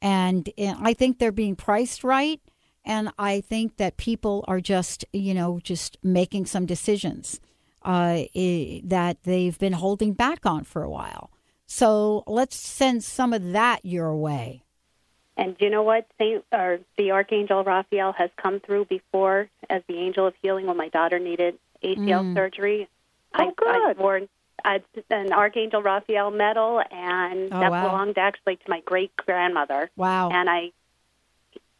and 0.00 0.48
uh, 0.58 0.74
I 0.80 0.92
think 0.94 1.18
they're 1.18 1.32
being 1.32 1.54
priced 1.56 2.02
right. 2.04 2.40
And 2.84 3.10
I 3.16 3.40
think 3.40 3.76
that 3.76 3.96
people 3.96 4.44
are 4.48 4.60
just, 4.60 5.04
you 5.12 5.34
know, 5.34 5.60
just 5.62 5.96
making 6.02 6.46
some 6.46 6.66
decisions 6.66 7.40
uh, 7.84 8.24
i- 8.34 8.80
that 8.84 9.22
they've 9.24 9.58
been 9.58 9.72
holding 9.74 10.12
back 10.12 10.44
on 10.46 10.64
for 10.64 10.82
a 10.82 10.90
while. 10.90 11.30
So 11.66 12.22
let's 12.26 12.56
send 12.56 13.02
some 13.04 13.32
of 13.32 13.52
that 13.52 13.84
your 13.84 14.14
way. 14.16 14.62
And 15.36 15.56
you 15.60 15.70
know 15.70 15.82
what? 15.82 16.06
Saint 16.18 16.44
or 16.52 16.80
the 16.98 17.12
Archangel 17.12 17.64
Raphael 17.64 18.12
has 18.12 18.30
come 18.36 18.60
through 18.60 18.84
before 18.86 19.48
as 19.70 19.82
the 19.88 19.96
angel 19.98 20.26
of 20.26 20.34
healing 20.42 20.66
when 20.66 20.76
my 20.76 20.88
daughter 20.88 21.18
needed 21.18 21.58
ACL 21.82 22.22
Mm. 22.24 22.34
surgery. 22.34 22.88
Oh, 23.38 23.44
I, 23.46 23.52
good. 23.56 23.96
I 23.98 24.00
wore 24.00 24.20
a, 24.64 24.80
an 25.10 25.32
Archangel 25.32 25.82
Raphael 25.82 26.30
medal, 26.30 26.82
and 26.90 27.52
Oh, 27.52 27.60
that 27.60 27.70
wow. 27.70 27.88
belonged 27.88 28.18
actually 28.18 28.56
to 28.56 28.64
my 28.68 28.80
great 28.80 29.16
grandmother. 29.16 29.90
Wow. 29.96 30.28
And 30.30 30.50
I, 30.50 30.70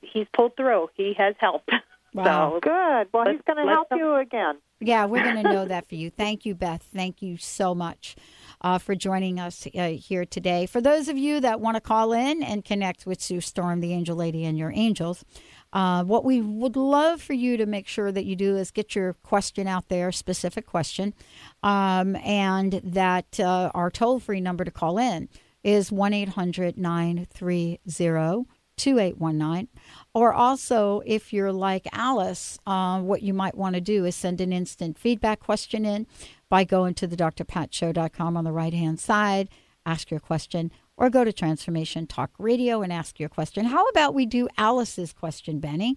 he's 0.00 0.26
pulled 0.32 0.56
through. 0.56 0.88
He 0.94 1.12
has 1.18 1.34
helped. 1.38 1.70
Wow. 2.14 2.50
So 2.52 2.60
Good. 2.60 3.08
Well, 3.14 3.24
he's 3.32 3.40
going 3.46 3.56
to 3.56 3.72
help 3.72 3.88
hope- 3.90 3.98
you 3.98 4.16
again. 4.16 4.58
Yeah, 4.84 5.04
we're 5.04 5.22
going 5.22 5.40
to 5.44 5.52
know 5.52 5.64
that 5.64 5.88
for 5.88 5.94
you. 5.94 6.10
Thank 6.10 6.44
you, 6.44 6.56
Beth. 6.56 6.82
Thank 6.92 7.22
you 7.22 7.36
so 7.36 7.72
much 7.72 8.16
uh, 8.62 8.78
for 8.78 8.96
joining 8.96 9.38
us 9.38 9.68
uh, 9.78 9.90
here 9.90 10.24
today. 10.24 10.66
For 10.66 10.80
those 10.80 11.06
of 11.06 11.16
you 11.16 11.38
that 11.38 11.60
want 11.60 11.76
to 11.76 11.80
call 11.80 12.12
in 12.12 12.42
and 12.42 12.64
connect 12.64 13.06
with 13.06 13.20
Sue 13.20 13.40
Storm, 13.40 13.80
the 13.80 13.92
Angel 13.92 14.16
Lady, 14.16 14.44
and 14.44 14.58
your 14.58 14.72
angels, 14.74 15.24
uh, 15.72 16.02
what 16.02 16.24
we 16.24 16.40
would 16.40 16.74
love 16.74 17.22
for 17.22 17.32
you 17.32 17.56
to 17.56 17.64
make 17.64 17.86
sure 17.86 18.10
that 18.10 18.24
you 18.24 18.34
do 18.34 18.56
is 18.56 18.72
get 18.72 18.96
your 18.96 19.12
question 19.12 19.68
out 19.68 19.88
there, 19.88 20.10
specific 20.10 20.66
question, 20.66 21.14
um, 21.62 22.16
and 22.16 22.80
that 22.82 23.38
uh, 23.38 23.70
our 23.74 23.88
toll 23.88 24.18
free 24.18 24.40
number 24.40 24.64
to 24.64 24.72
call 24.72 24.98
in 24.98 25.28
is 25.62 25.92
1 25.92 26.12
800 26.12 26.76
930 26.76 27.78
2819. 28.76 29.68
Or 30.14 30.32
also, 30.32 31.02
if 31.06 31.32
you're 31.32 31.52
like 31.52 31.86
Alice, 31.92 32.58
uh, 32.66 33.00
what 33.00 33.22
you 33.22 33.34
might 33.34 33.56
want 33.56 33.74
to 33.74 33.80
do 33.80 34.04
is 34.04 34.16
send 34.16 34.40
an 34.40 34.52
instant 34.52 34.98
feedback 34.98 35.40
question 35.40 35.84
in 35.84 36.06
by 36.48 36.64
going 36.64 36.94
to 36.94 37.06
the 37.06 37.16
drpatshow.com 37.16 38.36
on 38.36 38.44
the 38.44 38.52
right 38.52 38.74
hand 38.74 39.00
side, 39.00 39.48
ask 39.86 40.10
your 40.10 40.20
question, 40.20 40.70
or 40.96 41.10
go 41.10 41.24
to 41.24 41.32
Transformation 41.32 42.06
Talk 42.06 42.30
Radio 42.38 42.82
and 42.82 42.92
ask 42.92 43.18
your 43.18 43.28
question. 43.28 43.64
How 43.64 43.86
about 43.88 44.14
we 44.14 44.26
do 44.26 44.48
Alice's 44.58 45.12
question, 45.12 45.58
Benny? 45.58 45.96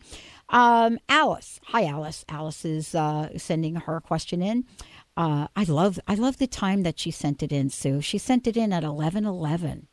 Um, 0.50 0.98
Alice, 1.10 1.60
hi 1.66 1.86
Alice. 1.86 2.24
Alice 2.30 2.66
is 2.66 2.96
uh, 2.96 3.38
sending 3.38 3.76
her 3.76 4.00
question 4.00 4.42
in. 4.42 4.66
Uh, 5.18 5.48
I 5.56 5.64
love 5.64 6.00
I 6.08 6.16
love 6.16 6.38
the 6.38 6.48
time 6.48 6.84
that 6.84 7.00
she 7.00 7.12
sent 7.12 7.44
it 7.44 7.52
in, 7.52 7.70
Sue. 7.70 8.02
She 8.02 8.18
sent 8.18 8.48
it 8.48 8.58
in 8.58 8.74
at 8.74 8.84
eleven 8.84 9.26
eleven. 9.26 9.88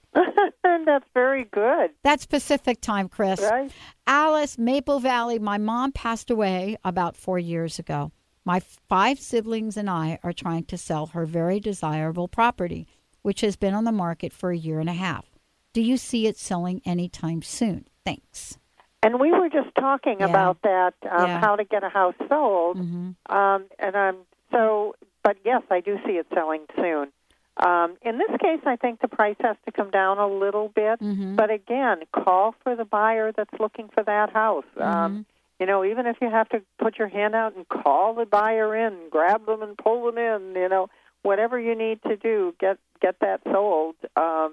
That's 0.84 1.04
very 1.14 1.44
good. 1.44 1.90
That's 2.02 2.26
Pacific 2.26 2.80
time, 2.80 3.08
Chris. 3.08 3.40
Right. 3.40 3.70
Alice, 4.06 4.58
Maple 4.58 5.00
Valley. 5.00 5.38
My 5.38 5.58
mom 5.58 5.92
passed 5.92 6.30
away 6.30 6.76
about 6.84 7.16
four 7.16 7.38
years 7.38 7.78
ago. 7.78 8.12
My 8.44 8.60
five 8.88 9.20
siblings 9.20 9.76
and 9.76 9.88
I 9.88 10.18
are 10.22 10.32
trying 10.32 10.64
to 10.64 10.76
sell 10.78 11.06
her 11.06 11.24
very 11.26 11.60
desirable 11.60 12.26
property, 12.28 12.86
which 13.22 13.40
has 13.42 13.56
been 13.56 13.74
on 13.74 13.84
the 13.84 13.92
market 13.92 14.32
for 14.32 14.50
a 14.50 14.56
year 14.56 14.80
and 14.80 14.88
a 14.88 14.94
half. 14.94 15.26
Do 15.72 15.80
you 15.80 15.96
see 15.96 16.26
it 16.26 16.36
selling 16.36 16.82
anytime 16.84 17.42
soon? 17.42 17.86
Thanks. 18.04 18.58
And 19.02 19.18
we 19.20 19.30
were 19.32 19.48
just 19.48 19.74
talking 19.76 20.18
Yeah. 20.20 20.26
about 20.26 20.60
that, 20.62 20.94
um, 21.10 21.28
Yeah. 21.28 21.40
how 21.40 21.56
to 21.56 21.64
get 21.64 21.82
a 21.84 21.88
house 21.88 22.14
sold. 22.28 22.78
Mhm. 22.78 23.14
Um, 23.30 23.64
and 23.78 23.96
um, 23.96 24.16
so, 24.50 24.94
but 25.22 25.36
yes, 25.44 25.62
I 25.70 25.80
do 25.80 25.98
see 26.04 26.12
it 26.18 26.26
selling 26.34 26.62
soon. 26.76 27.12
Um, 27.56 27.96
in 28.02 28.18
this 28.18 28.30
case, 28.40 28.60
I 28.64 28.76
think 28.76 29.00
the 29.00 29.08
price 29.08 29.36
has 29.40 29.56
to 29.66 29.72
come 29.72 29.90
down 29.90 30.18
a 30.18 30.26
little 30.26 30.68
bit. 30.68 31.00
Mm-hmm. 31.00 31.36
But 31.36 31.50
again, 31.50 31.98
call 32.12 32.54
for 32.62 32.74
the 32.74 32.84
buyer 32.84 33.32
that's 33.32 33.52
looking 33.60 33.88
for 33.92 34.02
that 34.04 34.32
house. 34.32 34.64
Um, 34.78 35.26
you 35.60 35.66
know, 35.66 35.84
even 35.84 36.06
if 36.06 36.16
you 36.20 36.30
have 36.30 36.48
to 36.48 36.62
put 36.78 36.98
your 36.98 37.08
hand 37.08 37.34
out 37.34 37.54
and 37.54 37.68
call 37.68 38.14
the 38.14 38.26
buyer 38.26 38.74
in, 38.74 39.08
grab 39.10 39.46
them 39.46 39.62
and 39.62 39.76
pull 39.76 40.06
them 40.06 40.18
in, 40.18 40.60
you 40.60 40.68
know, 40.68 40.88
whatever 41.22 41.60
you 41.60 41.76
need 41.76 42.02
to 42.02 42.16
do, 42.16 42.54
get 42.58 42.78
get 43.00 43.20
that 43.20 43.42
sold. 43.44 43.96
Um, 44.16 44.52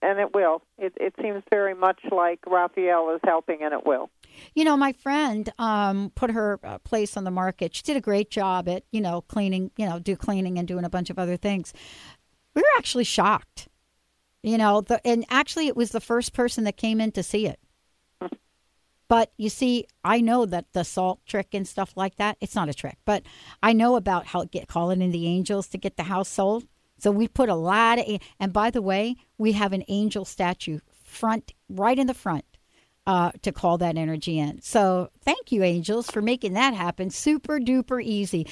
and 0.00 0.20
it 0.20 0.32
will. 0.32 0.62
It, 0.78 0.92
it 1.00 1.14
seems 1.20 1.42
very 1.50 1.74
much 1.74 1.98
like 2.10 2.40
Raphael 2.46 3.14
is 3.14 3.20
helping, 3.24 3.62
and 3.62 3.72
it 3.72 3.84
will. 3.84 4.10
You 4.54 4.64
know, 4.64 4.76
my 4.76 4.92
friend 4.92 5.50
um, 5.58 6.10
put 6.14 6.30
her 6.30 6.58
uh, 6.62 6.78
place 6.78 7.16
on 7.16 7.24
the 7.24 7.30
market. 7.30 7.74
She 7.74 7.82
did 7.82 7.96
a 7.96 8.00
great 8.00 8.30
job 8.30 8.68
at, 8.68 8.84
you 8.90 9.00
know, 9.00 9.22
cleaning, 9.22 9.70
you 9.76 9.88
know, 9.88 9.98
do 9.98 10.16
cleaning 10.16 10.58
and 10.58 10.66
doing 10.66 10.84
a 10.84 10.90
bunch 10.90 11.10
of 11.10 11.18
other 11.18 11.36
things. 11.36 11.72
We 12.54 12.62
were 12.62 12.78
actually 12.78 13.04
shocked. 13.04 13.68
You 14.42 14.58
know, 14.58 14.80
the, 14.80 15.04
and 15.06 15.24
actually, 15.30 15.68
it 15.68 15.76
was 15.76 15.92
the 15.92 16.00
first 16.00 16.32
person 16.32 16.64
that 16.64 16.76
came 16.76 17.00
in 17.00 17.12
to 17.12 17.22
see 17.22 17.46
it. 17.46 17.60
But 19.08 19.30
you 19.36 19.50
see, 19.50 19.86
I 20.02 20.22
know 20.22 20.46
that 20.46 20.72
the 20.72 20.84
salt 20.84 21.20
trick 21.26 21.48
and 21.52 21.68
stuff 21.68 21.92
like 21.96 22.16
that, 22.16 22.38
it's 22.40 22.54
not 22.54 22.70
a 22.70 22.74
trick, 22.74 22.96
but 23.04 23.22
I 23.62 23.74
know 23.74 23.96
about 23.96 24.26
how 24.26 24.44
get 24.44 24.68
calling 24.68 25.02
in 25.02 25.10
the 25.10 25.26
angels 25.26 25.68
to 25.68 25.78
get 25.78 25.98
the 25.98 26.04
house 26.04 26.30
sold. 26.30 26.64
So 26.96 27.10
we 27.10 27.28
put 27.28 27.50
a 27.50 27.54
lot 27.54 27.98
of, 27.98 28.20
and 28.40 28.54
by 28.54 28.70
the 28.70 28.80
way, 28.80 29.16
we 29.36 29.52
have 29.52 29.74
an 29.74 29.84
angel 29.88 30.24
statue 30.24 30.78
front, 31.04 31.52
right 31.68 31.98
in 31.98 32.06
the 32.06 32.14
front 32.14 32.46
uh, 33.06 33.32
to 33.42 33.52
call 33.52 33.78
that 33.78 33.96
energy 33.96 34.38
in. 34.38 34.60
So 34.62 35.10
thank 35.24 35.52
you, 35.52 35.62
angels, 35.62 36.10
for 36.10 36.22
making 36.22 36.54
that 36.54 36.74
happen. 36.74 37.10
Super 37.10 37.58
duper 37.58 38.02
easy. 38.02 38.46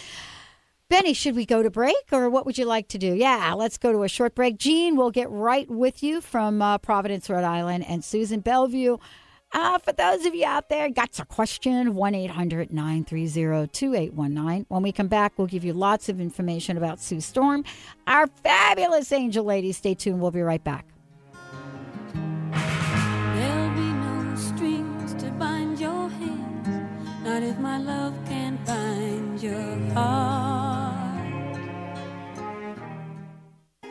Benny, 0.88 1.12
should 1.14 1.36
we 1.36 1.46
go 1.46 1.62
to 1.62 1.70
break 1.70 1.94
or 2.10 2.28
what 2.28 2.44
would 2.46 2.58
you 2.58 2.64
like 2.64 2.88
to 2.88 2.98
do? 2.98 3.14
Yeah, 3.14 3.54
let's 3.54 3.78
go 3.78 3.92
to 3.92 4.02
a 4.02 4.08
short 4.08 4.34
break. 4.34 4.58
Gene, 4.58 4.96
we'll 4.96 5.12
get 5.12 5.30
right 5.30 5.70
with 5.70 6.02
you 6.02 6.20
from 6.20 6.60
uh, 6.60 6.78
Providence, 6.78 7.30
Rhode 7.30 7.44
Island, 7.44 7.84
and 7.86 8.04
Susan 8.04 8.40
Bellevue. 8.40 8.96
Uh, 9.52 9.78
for 9.78 9.92
those 9.92 10.26
of 10.26 10.34
you 10.34 10.44
out 10.44 10.68
there, 10.68 10.88
got 10.88 11.18
a 11.18 11.24
question, 11.24 11.94
1 11.94 12.14
800 12.14 12.72
930 12.72 13.68
2819. 13.68 14.66
When 14.68 14.82
we 14.82 14.90
come 14.92 15.08
back, 15.08 15.32
we'll 15.36 15.46
give 15.46 15.64
you 15.64 15.72
lots 15.72 16.08
of 16.08 16.20
information 16.20 16.76
about 16.76 17.00
Sue 17.00 17.20
Storm, 17.20 17.64
our 18.08 18.26
fabulous 18.26 19.12
angel 19.12 19.44
lady. 19.44 19.72
Stay 19.72 19.94
tuned. 19.94 20.20
We'll 20.20 20.30
be 20.30 20.42
right 20.42 20.62
back. 20.62 20.86
Not 27.30 27.42
if 27.44 27.58
my 27.58 27.78
love 27.78 28.14
can 28.26 28.58
find 28.66 29.40
your 29.40 29.94
heart. 29.94 30.49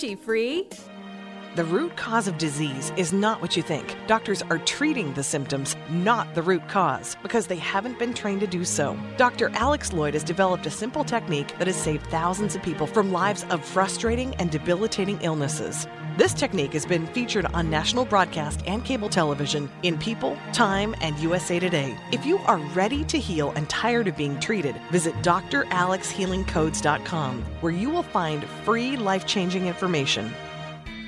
free? 0.00 0.66
The 1.56 1.64
root 1.64 1.94
cause 1.94 2.26
of 2.26 2.38
disease 2.38 2.90
is 2.96 3.12
not 3.12 3.42
what 3.42 3.54
you 3.54 3.62
think. 3.62 3.96
Doctors 4.06 4.40
are 4.40 4.56
treating 4.58 5.12
the 5.12 5.22
symptoms, 5.22 5.76
not 5.90 6.34
the 6.34 6.42
root 6.42 6.66
cause, 6.68 7.16
because 7.22 7.46
they 7.46 7.56
haven't 7.56 7.98
been 7.98 8.14
trained 8.14 8.40
to 8.40 8.46
do 8.46 8.64
so. 8.64 8.98
Dr. 9.18 9.50
Alex 9.50 9.90
Loyd 9.90 10.14
has 10.14 10.24
developed 10.24 10.64
a 10.64 10.70
simple 10.70 11.04
technique 11.04 11.54
that 11.58 11.66
has 11.66 11.76
saved 11.76 12.06
thousands 12.06 12.56
of 12.56 12.62
people 12.62 12.86
from 12.86 13.12
lives 13.12 13.44
of 13.50 13.62
frustrating 13.62 14.34
and 14.36 14.50
debilitating 14.50 15.18
illnesses. 15.20 15.86
This 16.16 16.34
technique 16.34 16.72
has 16.72 16.84
been 16.84 17.06
featured 17.06 17.46
on 17.46 17.70
national 17.70 18.04
broadcast 18.04 18.64
and 18.66 18.84
cable 18.84 19.08
television 19.08 19.70
in 19.84 19.96
People, 19.96 20.36
Time, 20.52 20.92
and 21.00 21.16
USA 21.20 21.60
Today. 21.60 21.96
If 22.10 22.26
you 22.26 22.38
are 22.46 22.58
ready 22.74 23.04
to 23.04 23.18
heal 23.18 23.52
and 23.52 23.70
tired 23.70 24.08
of 24.08 24.16
being 24.16 24.40
treated, 24.40 24.74
visit 24.90 25.14
dralexhealingcodes.com, 25.16 27.44
where 27.60 27.72
you 27.72 27.90
will 27.90 28.02
find 28.02 28.44
free 28.64 28.96
life 28.96 29.24
changing 29.24 29.68
information. 29.68 30.32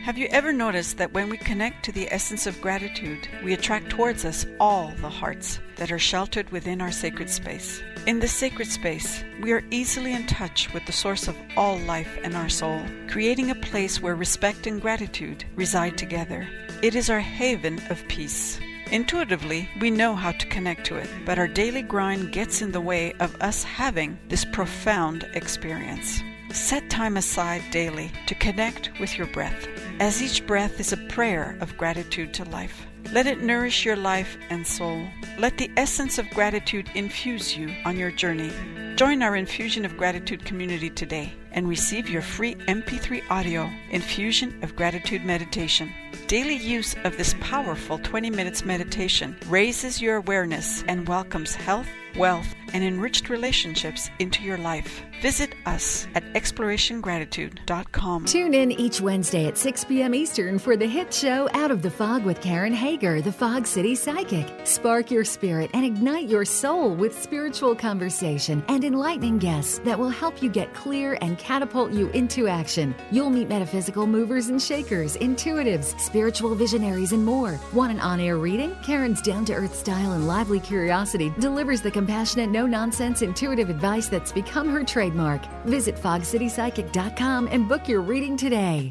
Have 0.02 0.18
you 0.18 0.26
ever 0.32 0.52
noticed 0.52 0.96
that 0.96 1.12
when 1.12 1.28
we 1.28 1.36
connect 1.36 1.84
to 1.84 1.92
the 1.92 2.12
essence 2.12 2.48
of 2.48 2.60
gratitude, 2.60 3.28
we 3.44 3.52
attract 3.52 3.88
towards 3.88 4.24
us 4.24 4.44
all 4.58 4.92
the 4.96 5.08
hearts 5.08 5.60
that 5.76 5.92
are 5.92 5.98
sheltered 5.98 6.50
within 6.50 6.80
our 6.80 6.90
sacred 6.90 7.30
space? 7.30 7.80
In 8.08 8.18
this 8.18 8.32
sacred 8.32 8.66
space, 8.66 9.22
we 9.40 9.52
are 9.52 9.62
easily 9.70 10.12
in 10.12 10.26
touch 10.26 10.74
with 10.74 10.84
the 10.86 10.92
source 10.92 11.28
of 11.28 11.36
all 11.56 11.78
life 11.78 12.18
and 12.24 12.34
our 12.34 12.48
soul, 12.48 12.82
creating 13.06 13.52
a 13.52 13.54
place 13.54 14.02
where 14.02 14.16
respect 14.16 14.66
and 14.66 14.82
gratitude 14.82 15.44
reside 15.54 15.96
together. 15.96 16.48
It 16.82 16.96
is 16.96 17.08
our 17.08 17.20
haven 17.20 17.80
of 17.88 18.06
peace. 18.08 18.58
Intuitively, 18.90 19.70
we 19.80 19.92
know 19.92 20.16
how 20.16 20.32
to 20.32 20.46
connect 20.48 20.84
to 20.86 20.96
it, 20.96 21.08
but 21.24 21.38
our 21.38 21.46
daily 21.46 21.82
grind 21.82 22.32
gets 22.32 22.60
in 22.60 22.72
the 22.72 22.80
way 22.80 23.12
of 23.20 23.40
us 23.40 23.62
having 23.62 24.18
this 24.28 24.44
profound 24.44 25.28
experience. 25.34 26.24
Set 26.52 26.90
time 26.90 27.16
aside 27.16 27.62
daily 27.70 28.12
to 28.26 28.34
connect 28.34 28.90
with 29.00 29.16
your 29.16 29.26
breath, 29.28 29.66
as 30.00 30.22
each 30.22 30.46
breath 30.46 30.78
is 30.80 30.92
a 30.92 30.98
prayer 31.08 31.56
of 31.62 31.78
gratitude 31.78 32.34
to 32.34 32.44
life. 32.44 32.86
Let 33.10 33.26
it 33.26 33.40
nourish 33.40 33.86
your 33.86 33.96
life 33.96 34.36
and 34.50 34.66
soul. 34.66 35.06
Let 35.38 35.56
the 35.56 35.70
essence 35.78 36.18
of 36.18 36.28
gratitude 36.30 36.90
infuse 36.94 37.56
you 37.56 37.74
on 37.86 37.96
your 37.96 38.10
journey. 38.10 38.52
Join 38.96 39.22
our 39.22 39.34
Infusion 39.34 39.86
of 39.86 39.96
Gratitude 39.96 40.44
community 40.44 40.90
today 40.90 41.32
and 41.52 41.66
receive 41.66 42.10
your 42.10 42.22
free 42.22 42.54
MP3 42.54 43.22
audio 43.30 43.70
Infusion 43.90 44.62
of 44.62 44.76
Gratitude 44.76 45.24
meditation. 45.24 45.90
Daily 46.26 46.56
use 46.56 46.94
of 47.04 47.16
this 47.16 47.34
powerful 47.40 47.98
20 47.98 48.28
minutes 48.28 48.62
meditation 48.64 49.36
raises 49.48 50.02
your 50.02 50.16
awareness 50.16 50.84
and 50.86 51.08
welcomes 51.08 51.54
health, 51.54 51.88
wealth, 52.16 52.54
and 52.72 52.82
enriched 52.82 53.28
relationships 53.28 54.10
into 54.18 54.42
your 54.42 54.58
life. 54.58 55.02
Visit 55.20 55.54
us 55.66 56.08
at 56.16 56.24
explorationgratitude.com. 56.32 58.24
Tune 58.24 58.54
in 58.54 58.72
each 58.72 59.00
Wednesday 59.00 59.46
at 59.46 59.56
6 59.56 59.84
p.m. 59.84 60.14
Eastern 60.14 60.58
for 60.58 60.76
the 60.76 60.86
hit 60.86 61.14
show 61.14 61.48
Out 61.52 61.70
of 61.70 61.82
the 61.82 61.90
Fog 61.90 62.24
with 62.24 62.40
Karen 62.40 62.72
Hager, 62.72 63.20
the 63.20 63.30
Fog 63.30 63.66
City 63.66 63.94
Psychic. 63.94 64.48
Spark 64.64 65.12
your 65.12 65.24
spirit 65.24 65.70
and 65.74 65.84
ignite 65.84 66.28
your 66.28 66.44
soul 66.44 66.94
with 66.94 67.22
spiritual 67.22 67.76
conversation 67.76 68.64
and 68.66 68.82
enlightening 68.82 69.38
guests 69.38 69.78
that 69.84 69.96
will 69.96 70.08
help 70.08 70.42
you 70.42 70.48
get 70.48 70.74
clear 70.74 71.16
and 71.20 71.38
catapult 71.38 71.92
you 71.92 72.08
into 72.08 72.48
action. 72.48 72.92
You'll 73.12 73.30
meet 73.30 73.48
metaphysical 73.48 74.08
movers 74.08 74.48
and 74.48 74.60
shakers, 74.60 75.16
intuitives, 75.18 75.98
spiritual 76.00 76.56
visionaries, 76.56 77.12
and 77.12 77.24
more. 77.24 77.60
Want 77.72 77.92
an 77.92 78.00
on 78.00 78.18
air 78.18 78.38
reading? 78.38 78.74
Karen's 78.82 79.22
down 79.22 79.44
to 79.44 79.54
earth 79.54 79.76
style 79.76 80.12
and 80.12 80.26
lively 80.26 80.58
curiosity 80.58 81.32
delivers 81.38 81.80
the 81.80 81.90
compassionate, 82.02 82.50
no 82.50 82.66
nonsense, 82.66 83.22
intuitive 83.22 83.70
advice 83.70 84.08
that's 84.08 84.32
become 84.32 84.68
her 84.68 84.82
trademark. 84.82 85.40
Visit 85.66 85.94
fogcitypsychic.com 85.94 87.48
and 87.52 87.68
book 87.68 87.86
your 87.86 88.00
reading 88.00 88.36
today. 88.36 88.90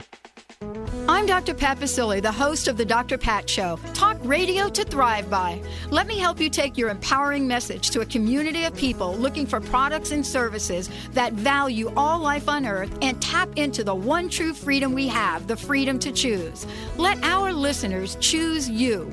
I'm 1.10 1.26
Dr. 1.26 1.54
Pat 1.54 1.78
Baccili, 1.78 2.22
the 2.22 2.32
host 2.32 2.70
of 2.70 2.78
The 2.78 2.86
Dr. 2.86 3.18
Pat 3.18 3.50
Show. 3.50 3.78
Talk 3.94 4.18
radio 4.24 4.70
to 4.70 4.86
thrive 4.86 5.30
by. 5.30 5.62
Let 5.90 6.08
me 6.08 6.20
help 6.20 6.40
you 6.40 6.50
take 6.50 6.78
your 6.78 6.90
empowering 6.90 7.46
message 7.46 7.90
to 7.90 8.00
a 8.00 8.06
community 8.06 8.64
of 8.64 8.76
people 8.76 9.18
looking 9.18 9.46
for 9.46 9.60
products 9.60 10.12
and 10.12 10.26
services 10.26 10.90
that 11.12 11.34
value 11.34 11.92
all 11.98 12.20
life 12.20 12.48
on 12.48 12.66
earth 12.66 12.98
and 13.02 13.22
tap 13.22 13.50
into 13.58 13.84
the 13.84 13.94
one 13.94 14.30
true 14.30 14.54
freedom 14.54 14.94
we 14.94 15.10
have 15.10 15.48
the 15.48 15.58
freedom 15.58 16.00
to 16.00 16.14
choose. 16.14 16.66
Let 16.96 17.22
our 17.24 17.52
listeners 17.52 18.16
choose 18.22 18.70
you. 18.70 19.12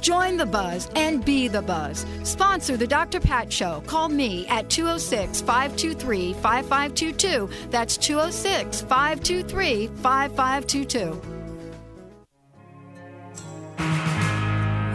Join 0.00 0.36
the 0.36 0.46
buzz 0.46 0.88
and 0.94 1.24
be 1.24 1.48
the 1.48 1.62
buzz. 1.62 2.06
Sponsor 2.22 2.76
the 2.76 2.86
Dr. 2.86 3.20
Pat 3.20 3.52
Show. 3.52 3.82
Call 3.86 4.08
me 4.08 4.46
at 4.48 4.70
206 4.70 5.40
523 5.40 6.32
5522. 6.34 7.48
That's 7.70 7.96
206 7.96 8.82
523 8.82 9.88
5522. 9.88 11.20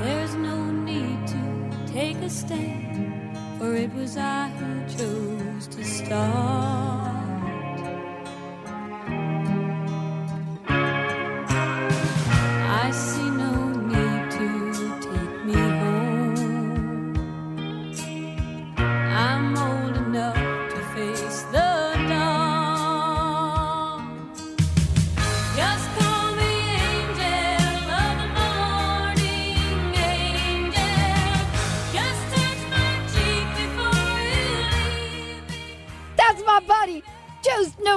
There's 0.04 0.36
no 0.36 0.72
need 0.72 1.28
to 1.28 1.92
take 1.92 2.18
a 2.18 2.30
stand, 2.30 3.38
for 3.60 3.76
it 3.76 3.94
was 3.94 4.18
I 4.18 4.50
who 4.50 4.98
chose 4.98 5.68
to 5.68 5.84
start. 5.84 7.01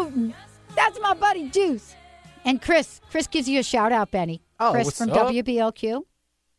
Newton. 0.03 0.35
That's 0.75 1.01
my 1.01 1.15
buddy, 1.15 1.49
Juice. 1.51 1.95
And 2.45 2.61
Chris, 2.61 3.01
Chris 3.11 3.27
gives 3.27 3.49
you 3.49 3.61
a 3.61 3.63
shout 3.63 3.93
out, 3.93 4.11
Benny. 4.11 4.43
Oh, 4.61 4.73
Chris 4.73 4.99
from 4.99 5.11
up? 5.11 5.29
WBLQ. 5.29 6.03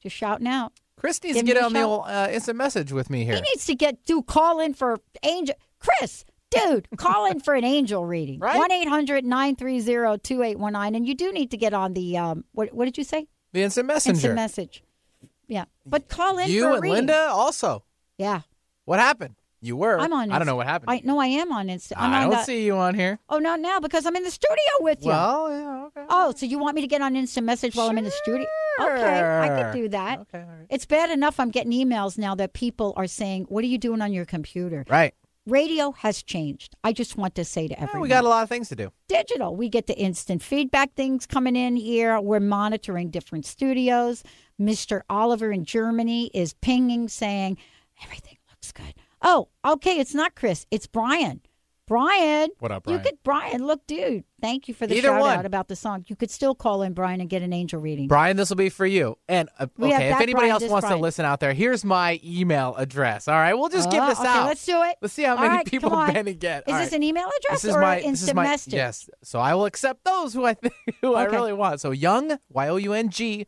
Just 0.01 0.15
shouting 0.15 0.47
out. 0.47 0.73
Chris 0.97 1.21
needs 1.23 1.35
Give 1.35 1.45
to 1.45 1.53
get 1.53 1.63
on 1.63 1.73
the 1.73 1.81
old 1.81 2.05
uh, 2.07 2.29
instant 2.31 2.57
message 2.57 2.91
with 2.91 3.09
me 3.09 3.25
here. 3.25 3.35
He 3.35 3.41
needs 3.41 3.65
to 3.65 3.75
get 3.75 4.05
do 4.05 4.21
call 4.21 4.59
in 4.59 4.73
for 4.73 4.97
angel. 5.23 5.55
Chris, 5.79 6.25
dude, 6.49 6.87
call 6.97 7.29
in 7.29 7.39
for 7.39 7.53
an 7.53 7.63
angel 7.63 8.05
reading. 8.05 8.39
Right? 8.39 8.57
One 8.57 8.69
2819 8.69 10.95
and 10.95 11.07
you 11.07 11.15
do 11.15 11.31
need 11.31 11.51
to 11.51 11.57
get 11.57 11.73
on 11.73 11.93
the 11.93 12.17
um. 12.17 12.45
What 12.53 12.73
what 12.73 12.85
did 12.85 12.97
you 12.97 13.03
say? 13.03 13.27
The 13.51 13.63
instant 13.63 13.87
messenger. 13.87 14.15
Instant 14.15 14.35
message. 14.35 14.83
Yeah, 15.47 15.65
but 15.85 16.09
call 16.09 16.39
in 16.39 16.49
you 16.49 16.73
and 16.73 16.81
reading. 16.81 16.95
Linda 16.95 17.27
also. 17.29 17.83
Yeah, 18.17 18.41
What 18.85 18.99
happened? 18.99 19.35
You 19.65 19.75
were. 19.77 19.99
I'm 19.99 20.13
on. 20.13 20.31
I 20.31 20.37
don't 20.37 20.45
know 20.47 20.55
what 20.55 20.67
happened. 20.67 20.91
I 20.91 21.01
no, 21.03 21.19
I 21.19 21.27
am 21.27 21.51
on 21.51 21.67
Insta. 21.67 21.93
I'm 21.97 22.11
I 22.13 22.17
on 22.23 22.29
don't 22.29 22.39
the- 22.39 22.43
see 22.43 22.65
you 22.65 22.75
on 22.77 22.93
here. 22.95 23.19
Oh, 23.29 23.39
not 23.39 23.59
now 23.59 23.79
because 23.79 24.05
I'm 24.05 24.15
in 24.15 24.23
the 24.23 24.31
studio 24.31 24.55
with 24.81 25.03
you. 25.03 25.09
Well, 25.09 25.49
yeah, 25.51 25.85
okay. 25.87 26.05
Oh, 26.09 26.33
so 26.35 26.45
you 26.45 26.59
want 26.59 26.75
me 26.75 26.81
to 26.81 26.87
get 26.87 27.01
on 27.01 27.15
instant 27.15 27.45
message 27.45 27.75
while 27.75 27.89
I'm 27.89 27.97
in 27.97 28.03
the 28.03 28.11
studio? 28.11 28.45
Okay, 28.79 29.39
I 29.41 29.47
could 29.71 29.73
do 29.77 29.89
that. 29.89 30.19
Okay, 30.19 30.39
all 30.41 30.45
right. 30.49 30.65
It's 30.69 30.85
bad 30.85 31.09
enough 31.09 31.39
I'm 31.39 31.49
getting 31.49 31.71
emails 31.71 32.17
now 32.17 32.35
that 32.35 32.53
people 32.53 32.93
are 32.97 33.07
saying, 33.07 33.45
"What 33.49 33.63
are 33.63 33.67
you 33.67 33.77
doing 33.77 34.01
on 34.01 34.11
your 34.13 34.25
computer?" 34.25 34.85
Right. 34.89 35.13
Radio 35.47 35.91
has 35.91 36.23
changed. 36.23 36.75
I 36.83 36.91
just 36.91 37.17
want 37.17 37.35
to 37.35 37.45
say 37.45 37.67
to 37.67 37.79
everyone, 37.79 38.01
we 38.01 38.07
got 38.09 38.23
a 38.25 38.27
lot 38.27 38.41
of 38.41 38.49
things 38.49 38.67
to 38.69 38.75
do. 38.75 38.91
digital. 39.07 39.55
We 39.55 39.69
get 39.69 39.85
the 39.85 39.95
instant 39.95 40.41
feedback 40.41 40.95
things 40.95 41.27
coming 41.27 41.55
in 41.55 41.75
here. 41.75 42.19
We're 42.19 42.39
monitoring 42.39 43.11
different 43.11 43.45
studios. 43.45 44.23
Mr. 44.59 45.01
Oliver 45.07 45.51
in 45.51 45.63
Germany 45.63 46.31
is 46.33 46.53
pinging 46.53 47.07
saying 47.09 47.57
everything 48.03 48.37
looks 48.49 48.71
good. 48.71 48.95
Oh, 49.27 49.47
okay, 49.65 49.99
it's 49.99 50.13
not 50.13 50.35
Chris, 50.35 50.67
it's 50.69 50.85
Brian. 50.85 51.41
Brian. 51.87 52.49
What 52.59 52.71
up, 52.71 52.83
Brian? 52.83 52.99
You 52.99 53.03
could 53.03 53.19
Brian, 53.23 53.65
look, 53.65 53.85
dude. 53.85 54.23
Thank 54.41 54.67
you 54.67 54.73
for 54.73 54.87
the 54.87 54.95
Either 54.97 55.09
shout 55.09 55.21
one. 55.21 55.37
out 55.39 55.45
about 55.45 55.67
the 55.67 55.75
song. 55.75 56.03
You 56.07 56.15
could 56.15 56.31
still 56.31 56.55
call 56.55 56.81
in 56.81 56.93
Brian 56.93 57.21
and 57.21 57.29
get 57.29 57.43
an 57.43 57.53
angel 57.53 57.79
reading. 57.79 58.07
Brian, 58.07 58.37
this 58.37 58.49
will 58.49 58.55
be 58.55 58.69
for 58.69 58.85
you. 58.87 59.17
And 59.27 59.49
uh, 59.59 59.67
We 59.77 59.89
have 59.91 59.99
okay, 59.99 60.09
if 60.09 60.13
that 60.17 60.21
anybody 60.23 60.33
Brian, 60.45 60.51
else 60.51 60.61
this 60.63 60.71
wants 60.71 60.85
Brian. 60.85 60.97
to 60.97 61.01
listen 61.01 61.25
out 61.25 61.39
there, 61.39 61.53
here's 61.53 61.85
my 61.85 62.19
email 62.23 62.73
address. 62.77 63.27
All 63.27 63.35
right, 63.35 63.53
we'll 63.53 63.69
just 63.69 63.91
give 63.91 64.01
Uh, 64.01 64.09
this 64.09 64.19
okay, 64.19 64.27
out. 64.29 64.45
Let's 64.47 64.65
do 64.65 64.81
it. 64.83 64.95
Let's 65.01 65.13
see 65.13 65.23
how 65.23 65.35
All 65.35 65.41
many 65.43 65.57
right, 65.57 65.65
people 65.65 65.91
come 65.91 65.99
on. 65.99 66.13
Benny 66.13 66.33
get. 66.33 66.63
Is 66.67 66.73
All 66.73 66.79
this 66.79 66.89
right. 66.91 66.97
an 66.97 67.03
email 67.03 67.27
address 67.27 67.61
This 67.61 67.65
is 67.65 67.75
or 67.75 67.81
this 67.81 67.99
is 67.99 68.05
instant 68.05 68.35
my 68.35 68.43
message? 68.43 68.73
yes. 68.73 69.09
So 69.23 69.39
I 69.39 69.53
will 69.53 69.65
accept 69.65 70.03
those 70.05 70.33
who 70.33 70.43
I 70.45 70.55
think 70.55 70.73
who 71.01 71.13
I 71.13 71.25
Okay. 71.27 71.35
really 71.35 71.53
want. 71.53 71.81
So 71.81 71.91
young 71.91 72.39
y 72.49 72.67
o 72.67 72.77
u 72.77 72.93
n 72.93 73.09
g 73.11 73.45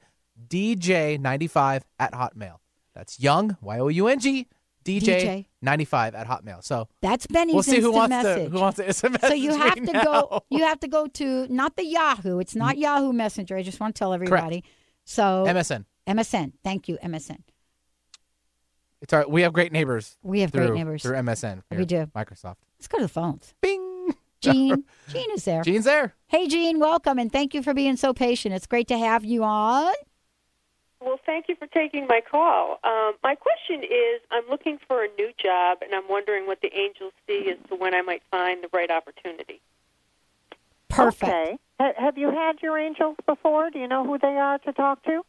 d 0.48 0.76
j 0.76 1.18
ninety 1.18 1.48
five 1.48 1.86
at 2.00 2.14
hotmail. 2.14 2.58
That's 2.94 3.20
young 3.20 3.58
y 3.62 3.80
o 3.80 3.88
u 3.88 4.08
n 4.08 4.20
g 4.20 4.48
DJ. 4.88 5.46
ninety 5.62 5.86
five 5.86 6.16
at 6.16 6.28
hotmail. 6.28 6.64
So 6.64 6.88
That's 7.02 7.28
Benny's 7.28 7.54
we'll 7.54 7.64
see 7.64 7.80
who 7.80 7.92
wants 7.92 8.10
message. 8.10 8.46
to 8.46 8.50
who 8.50 8.60
wants 8.60 8.78
to 8.78 8.86
SMS 8.88 9.28
So 9.28 9.34
you 9.34 9.58
have 9.58 9.76
to 9.76 9.92
now. 9.92 10.04
go. 10.04 10.44
You 10.50 10.64
have 10.66 10.80
to 10.82 10.88
go 10.88 11.08
to 11.08 11.48
not 11.50 11.76
the 11.76 11.86
Yahoo. 11.86 12.40
It's 12.40 12.56
not 12.56 12.76
mm. 12.76 12.82
Yahoo 12.82 13.14
Messenger. 13.14 13.58
I 13.58 13.64
just 13.64 13.80
want 13.80 13.96
to 13.96 14.00
tell 14.00 14.14
everybody. 14.14 14.64
So 15.06 15.46
MSN. 15.48 15.86
MSN. 16.08 16.54
Thank 16.64 16.88
you, 16.88 16.98
MSN. 17.04 17.40
It's 19.02 19.14
our 19.14 19.28
we 19.28 19.42
have 19.44 19.54
great 19.54 19.72
neighbors. 19.72 20.18
We 20.24 20.42
have 20.42 20.52
great 20.52 20.74
neighbors. 20.74 21.04
through 21.04 21.16
MSN. 21.18 21.64
We 21.72 21.86
do. 21.86 22.08
Microsoft. 22.16 22.56
Let's 22.80 22.88
go 22.88 22.98
to 22.98 23.04
the 23.04 23.10
phones. 23.10 23.54
Bing. 23.62 24.16
Gene. 24.42 24.84
Gene 25.10 25.32
is 25.32 25.46
there. 25.46 25.64
Gene's 25.64 25.86
there. 25.86 26.14
Hey, 26.28 26.48
Gene. 26.48 26.80
Welcome 26.80 27.18
and 27.18 27.32
thank 27.32 27.54
you 27.54 27.64
for 27.64 27.74
being 27.74 27.96
so 27.96 28.14
patient. 28.14 28.54
It's 28.54 28.68
great 28.68 28.88
to 28.90 28.98
have 28.98 29.26
you 29.26 29.44
on. 29.44 29.94
Well, 31.00 31.20
thank 31.26 31.48
you 31.48 31.56
for 31.56 31.68
taking 31.68 32.08
my 32.08 32.22
call. 32.22 32.80
Um, 32.84 33.14
my 33.24 33.36
question 33.36 33.84
is 33.84 34.22
I'm 34.32 34.48
looking 34.50 34.80
for 34.88 35.04
a 35.04 35.08
new 35.18 35.32
job, 35.42 35.80
and 35.82 35.94
I'm 35.94 36.08
wondering 36.10 36.48
what 36.48 36.62
the 36.62 36.76
angels 36.76 37.14
see 37.28 37.50
as 37.52 37.58
to 37.70 37.76
when 37.76 37.94
I 37.94 38.02
might 38.02 38.24
find 38.32 38.64
the 38.64 38.70
right 38.74 38.90
opportunity. 38.90 39.62
Perfect. 40.90 41.24
Okay. 41.32 41.58
Ha- 41.80 41.94
have 41.98 42.18
you 42.18 42.32
had 42.32 42.62
your 42.62 42.78
angels 42.78 43.16
before? 43.26 43.70
Do 43.70 43.80
you 43.80 43.88
know 43.88 44.06
who 44.06 44.18
they 44.18 44.38
are 44.38 44.58
to 44.60 44.74
talk 44.74 45.04
to? 45.04 45.24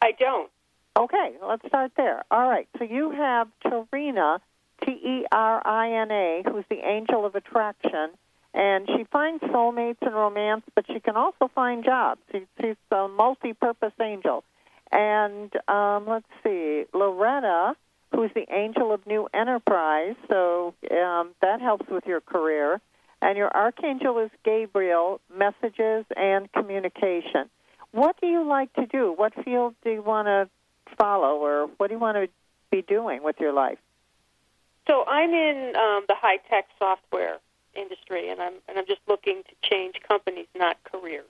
I 0.00 0.12
don't. 0.12 0.50
Okay, 0.96 1.34
let's 1.42 1.66
start 1.66 1.92
there. 1.96 2.22
All 2.30 2.48
right. 2.48 2.68
So 2.78 2.84
you 2.84 3.10
have 3.10 3.48
Terina, 3.64 4.38
T 4.84 4.92
E 4.92 5.26
R 5.32 5.66
I 5.66 5.92
N 5.92 6.10
A, 6.10 6.42
who's 6.48 6.64
the 6.70 6.86
angel 6.86 7.26
of 7.26 7.34
attraction, 7.34 8.10
and 8.54 8.88
she 8.88 9.04
finds 9.04 9.42
soulmates 9.44 10.00
and 10.00 10.14
romance, 10.14 10.62
but 10.74 10.86
she 10.86 11.00
can 11.00 11.16
also 11.16 11.50
find 11.54 11.84
jobs. 11.84 12.20
She, 12.32 12.46
she's 12.60 12.76
a 12.92 13.08
multi-purpose 13.08 13.92
angel. 14.00 14.44
And 14.92 15.52
um, 15.68 16.06
let's 16.08 16.26
see, 16.44 16.84
Loretta, 16.94 17.76
who's 18.14 18.30
the 18.34 18.46
angel 18.52 18.92
of 18.92 19.06
new 19.06 19.28
enterprise, 19.34 20.14
so 20.28 20.74
um, 20.90 21.34
that 21.42 21.60
helps 21.60 21.88
with 21.90 22.06
your 22.06 22.20
career. 22.20 22.80
And 23.22 23.36
your 23.36 23.54
archangel 23.54 24.18
is 24.18 24.30
Gabriel, 24.44 25.20
messages 25.34 26.04
and 26.16 26.52
communication. 26.52 27.48
What 27.92 28.16
do 28.20 28.26
you 28.26 28.46
like 28.46 28.72
to 28.74 28.86
do? 28.86 29.12
What 29.16 29.32
field 29.44 29.74
do 29.82 29.90
you 29.90 30.02
want 30.02 30.26
to 30.26 30.48
follow, 30.96 31.36
or 31.38 31.68
what 31.78 31.88
do 31.88 31.94
you 31.94 32.00
want 32.00 32.16
to 32.16 32.28
be 32.70 32.82
doing 32.82 33.22
with 33.22 33.36
your 33.40 33.52
life? 33.52 33.78
So 34.86 35.04
I'm 35.06 35.30
in 35.30 35.74
um, 35.76 36.04
the 36.06 36.14
high 36.14 36.36
tech 36.48 36.66
software 36.78 37.38
industry, 37.74 38.28
and 38.28 38.40
I'm 38.40 38.54
and 38.68 38.78
I'm 38.78 38.86
just 38.86 39.00
looking 39.08 39.42
to 39.48 39.68
change 39.68 39.96
companies, 40.06 40.46
not 40.54 40.76
careers. 40.84 41.24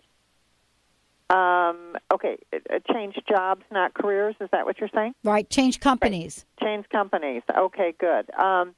Um, 1.29 1.97
okay, 2.13 2.39
uh, 2.53 2.79
change 2.93 3.17
jobs, 3.29 3.63
not 3.73 3.95
careers. 3.95 4.37
Is 4.41 4.49
that 4.53 4.65
what 4.65 4.79
you're 4.79 4.91
saying? 4.95 5.15
Right. 5.25 5.49
Change 5.51 5.81
companies. 5.81 6.45
Change 6.63 6.89
companies. 6.89 7.43
Okay, 7.57 7.95
good. 7.99 8.31
Um, 8.35 8.75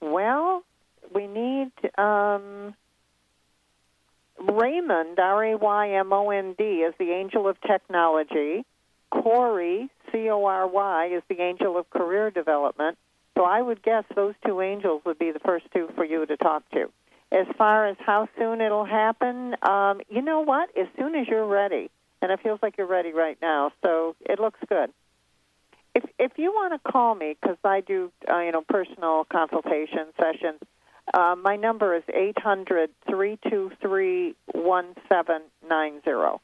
well, 0.00 0.64
we 1.14 1.28
need 1.28 1.70
um, 1.96 2.74
Raymond, 4.40 5.18
R 5.18 5.44
A 5.44 5.56
Y 5.56 5.90
M 5.90 6.12
O 6.12 6.30
N 6.30 6.54
D, 6.58 6.64
is 6.64 6.94
the 6.98 7.10
angel 7.12 7.48
of 7.48 7.60
technology. 7.60 8.64
Corey, 9.10 9.88
C 10.10 10.28
O 10.28 10.44
R 10.44 10.66
Y, 10.66 11.06
is 11.14 11.22
the 11.28 11.40
angel 11.40 11.78
of 11.78 11.88
career 11.90 12.30
development. 12.30 12.98
So 13.36 13.44
I 13.44 13.62
would 13.62 13.82
guess 13.82 14.04
those 14.14 14.34
two 14.44 14.60
angels 14.60 15.02
would 15.06 15.18
be 15.18 15.30
the 15.30 15.38
first 15.38 15.66
two 15.72 15.88
for 15.94 16.04
you 16.04 16.26
to 16.26 16.36
talk 16.36 16.68
to. 16.70 16.90
As 17.32 17.46
far 17.56 17.86
as 17.86 17.96
how 17.98 18.28
soon 18.38 18.60
it'll 18.60 18.84
happen, 18.84 19.56
um, 19.62 20.02
you 20.10 20.20
know 20.20 20.40
what? 20.40 20.68
As 20.76 20.86
soon 20.98 21.14
as 21.14 21.26
you're 21.26 21.46
ready, 21.46 21.90
and 22.20 22.30
it 22.30 22.40
feels 22.42 22.60
like 22.62 22.76
you're 22.76 22.86
ready 22.86 23.12
right 23.12 23.38
now, 23.40 23.72
so 23.82 24.14
it 24.20 24.38
looks 24.38 24.60
good. 24.68 24.90
If 25.94 26.04
if 26.18 26.32
you 26.36 26.52
want 26.52 26.74
to 26.74 26.92
call 26.92 27.14
me, 27.14 27.34
because 27.40 27.56
I 27.64 27.80
do 27.80 28.12
uh, 28.30 28.40
you 28.40 28.52
know 28.52 28.62
personal 28.68 29.24
consultation 29.32 30.08
sessions, 30.20 30.60
uh, 31.14 31.34
my 31.42 31.56
number 31.56 31.96
is 31.96 32.02
eight 32.12 32.38
hundred 32.38 32.90
three 33.08 33.38
two 33.48 33.72
three 33.80 34.34
one 34.52 34.94
seven 35.10 35.40
nine 35.66 36.02
zero. 36.04 36.42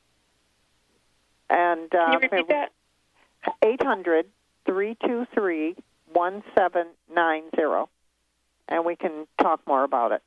And 1.51 1.91
Can 1.91 2.13
you 2.13 2.17
uh, 2.17 2.21
repeat 2.21 2.49
that? 2.49 2.73
eight 3.63 3.83
hundred 3.83 4.25
three 4.65 4.97
two 5.05 5.27
three 5.35 5.77
one 6.15 6.43
seven 6.57 6.87
nine 7.15 7.45
zero, 7.55 7.91
and 8.69 8.87
we 8.87 8.97
can 8.97 9.27
talk 9.39 9.61
more 9.67 9.85
about 9.85 10.13
it. 10.13 10.23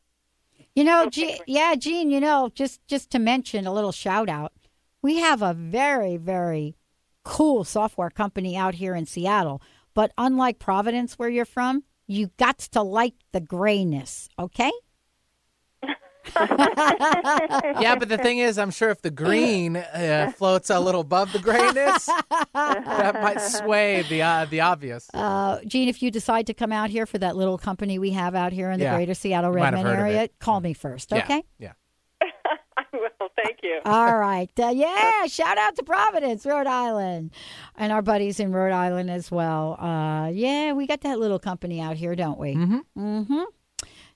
You 0.76 0.84
know, 0.84 1.10
Ge- 1.10 1.42
yeah, 1.48 1.76
Gene. 1.76 2.10
You 2.10 2.20
know, 2.20 2.50
just 2.54 2.86
just 2.88 3.10
to 3.12 3.20
mention 3.20 3.68
a 3.68 3.74
little 3.74 3.92
shout 3.92 4.30
out, 4.30 4.54
we 5.02 5.18
have 5.18 5.42
a 5.42 5.54
very 5.54 6.18
very 6.18 6.76
cool 7.24 7.64
software 7.64 8.10
company 8.10 8.56
out 8.56 8.76
here 8.76 8.96
in 8.96 9.06
Seattle. 9.06 9.62
But 9.94 10.12
unlike 10.18 10.60
Providence, 10.60 11.20
where 11.20 11.30
you're 11.30 11.46
from, 11.46 11.84
you 12.08 12.32
got 12.38 12.60
to 12.60 12.82
like 12.82 13.16
the 13.32 13.42
grayness. 13.42 14.30
Okay. 14.40 14.72
Yeah, 16.36 17.96
but 17.98 18.10
the 18.10 18.18
thing 18.22 18.38
is, 18.40 18.58
I'm 18.58 18.72
sure 18.72 18.90
if 18.90 19.02
the 19.02 19.12
green 19.12 19.78
uh, 19.78 20.32
floats 20.36 20.70
a 20.70 20.80
little 20.80 21.02
above 21.02 21.34
the 21.34 21.40
grayness, 21.40 22.06
that 22.54 23.20
might 23.22 23.42
sway 23.42 24.04
the 24.04 24.22
uh, 24.22 24.46
the 24.46 24.62
obvious. 24.62 25.10
Uh, 25.14 25.60
Gene, 25.66 25.88
if 25.90 26.02
you 26.02 26.12
decide 26.12 26.48
to 26.48 26.54
come 26.54 26.72
out 26.72 26.90
here 26.90 27.06
for 27.06 27.18
that 27.18 27.36
little 27.36 27.58
company 27.58 28.00
we 28.00 28.12
have 28.12 28.36
out 28.36 28.54
here 28.54 28.72
in 28.72 28.80
the 28.80 28.86
Yeah. 28.86 28.96
greater 28.96 29.14
Seattle 29.14 29.52
You 29.52 29.64
Redmond 29.64 29.88
area, 29.88 30.30
call 30.40 30.62
me 30.62 30.74
first, 30.74 31.12
Yeah, 31.12 31.20
okay? 31.20 31.44
Yeah. 31.60 31.74
well, 32.94 33.30
thank 33.36 33.60
you. 33.64 33.80
All 33.86 34.18
right. 34.18 34.50
Uh, 34.60 34.68
yeah, 34.74 35.26
shout 35.28 35.58
out 35.58 35.76
to 35.78 35.84
Providence, 35.84 36.46
Rhode 36.46 36.68
Island, 36.68 37.32
and 37.76 37.92
our 37.92 38.02
buddies 38.02 38.40
in 38.40 38.52
Rhode 38.52 38.74
Island 38.74 39.10
as 39.10 39.32
well. 39.32 39.78
Uh, 39.80 40.28
yeah, 40.30 40.74
we 40.74 40.88
got 40.88 41.02
that 41.02 41.20
little 41.20 41.40
company 41.40 41.80
out 41.82 41.96
here, 41.98 42.16
don't 42.16 42.38
we? 42.40 42.56
Mm-hmm. 42.56 42.80
Mm-hmm. 43.02 43.42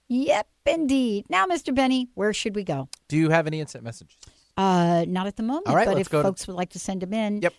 Yep, 0.08 0.47
indeed. 0.68 1.26
Now, 1.30 1.45
Mr. 1.45 1.74
Benny, 1.74 2.10
where 2.14 2.34
should 2.34 2.56
we 2.56 2.64
go? 2.64 2.89
Do 3.08 3.18
you 3.18 3.30
have 3.30 3.47
any 3.47 3.60
instant 3.60 3.84
messages? 3.84 4.16
Uh, 4.58 5.06
not 5.08 5.28
at 5.28 5.36
the 5.36 5.43
moment. 5.43 5.68
All 5.68 5.76
right, 5.76 5.86
but 5.88 5.95
let's 5.95 6.08
if 6.08 6.12
go 6.12 6.22
to- 6.22 6.28
folks 6.30 6.47
would 6.47 6.56
like 6.56 6.70
to 6.72 6.80
send 6.80 7.01
them 7.01 7.14
in, 7.14 7.41
Yep. 7.41 7.53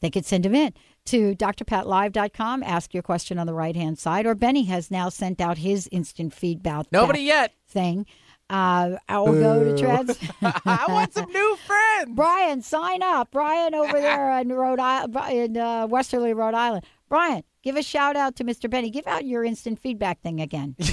they 0.00 0.10
could 0.10 0.24
send 0.24 0.44
them 0.44 0.54
in 0.54 0.72
to 1.06 1.34
drpatlive.com. 1.36 2.62
Ask 2.62 2.92
your 2.94 3.02
question 3.02 3.38
on 3.38 3.46
the 3.46 3.54
right 3.54 3.76
hand 3.76 3.98
side. 3.98 4.26
Or 4.26 4.34
Benny 4.34 4.64
has 4.64 4.90
now 4.90 5.08
sent 5.10 5.40
out 5.40 5.58
his 5.58 5.88
instant 5.92 6.32
feedback. 6.34 6.86
Nobody 6.90 7.20
yet. 7.20 7.52
Thing. 7.68 8.06
Uh, 8.48 8.96
I 9.08 9.18
will 9.18 9.32
go 9.32 9.64
to 9.64 9.70
Boo. 9.72 9.76
Treds. 9.78 10.18
I 10.42 10.86
want 10.88 11.12
some 11.12 11.30
new 11.30 11.56
friends. 11.66 12.10
Brian, 12.14 12.62
sign 12.62 13.02
up. 13.02 13.30
Brian 13.32 13.74
over 13.74 14.00
there 14.00 14.38
in 14.40 14.48
Rhode 14.50 14.78
Island, 14.80 15.16
in 15.32 15.56
uh, 15.56 15.86
Westerly, 15.88 16.32
Rhode 16.32 16.54
Island. 16.54 16.84
Brian, 17.08 17.42
give 17.62 17.76
a 17.76 17.82
shout 17.82 18.16
out 18.16 18.36
to 18.36 18.44
Mr. 18.44 18.70
Benny. 18.70 18.88
Give 18.90 19.06
out 19.06 19.24
your 19.24 19.44
instant 19.44 19.78
feedback 19.80 20.20
thing 20.20 20.40
again. 20.40 20.76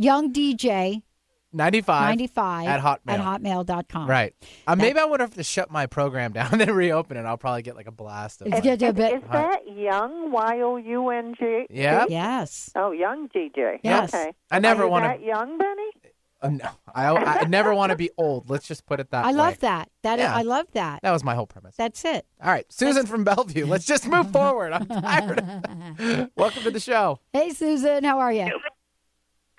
Young 0.00 0.32
DJ 0.32 1.02
95. 1.52 2.02
95 2.10 2.68
at 2.68 2.80
Hotmail. 2.80 2.98
at 3.06 3.20
hotmail.com. 3.20 4.08
Right. 4.08 4.34
Uh, 4.66 4.76
maybe 4.76 4.98
I 4.98 5.04
would 5.04 5.20
have 5.20 5.34
to 5.34 5.42
shut 5.44 5.70
my 5.70 5.84
program 5.86 6.32
down 6.38 6.52
and 6.52 6.60
then 6.60 6.72
reopen 6.72 7.16
it. 7.18 7.26
I'll 7.26 7.36
probably 7.36 7.60
get 7.62 7.76
like 7.76 7.86
a 7.86 7.92
blast 7.92 8.40
of 8.40 8.46
It's 8.46 8.54
like, 8.54 8.78
good 8.78 8.96
to. 8.96 9.14
Is 9.16 9.22
that 9.30 9.60
Young 9.76 10.32
Y 10.32 10.60
O 10.62 10.76
U 10.76 11.10
N 11.10 11.34
G? 11.38 11.66
Yeah. 11.68 12.06
Yes. 12.08 12.70
Oh, 12.74 12.92
Young 12.92 13.28
DJ. 13.28 13.78
Yes. 13.82 14.14
Okay. 14.14 14.32
I 14.50 14.58
never 14.58 14.88
wanna- 14.88 15.18
young, 15.22 15.58
Benny? 15.58 15.90
Uh, 16.42 16.48
no, 16.48 16.70
I, 16.94 17.08
I 17.14 17.44
never 17.44 17.74
want 17.74 17.90
to 17.90 17.96
be 17.96 18.08
old. 18.16 18.48
Let's 18.48 18.66
just 18.66 18.86
put 18.86 18.98
it 18.98 19.10
that 19.10 19.26
I 19.26 19.32
way. 19.32 19.36
love 19.36 19.58
that. 19.58 19.90
That 20.02 20.18
Yeah. 20.18 20.34
I 20.34 20.40
love 20.40 20.64
that. 20.72 21.02
That 21.02 21.10
was 21.10 21.22
my 21.22 21.34
whole 21.34 21.44
premise. 21.46 21.76
That's 21.76 22.02
it. 22.06 22.24
All 22.42 22.50
right, 22.50 22.64
Susan 22.72 23.04
from 23.04 23.24
Bellevue. 23.24 23.66
Let's 23.66 23.84
just 23.84 24.08
move 24.08 24.30
forward. 24.32 24.72
I'm 24.72 24.86
tired. 24.86 26.30
Welcome 26.36 26.62
to 26.62 26.70
the 26.70 26.80
show. 26.80 27.18
Hey, 27.34 27.50
Susan, 27.50 28.04
how 28.04 28.20
are 28.20 28.32
you? 28.32 28.58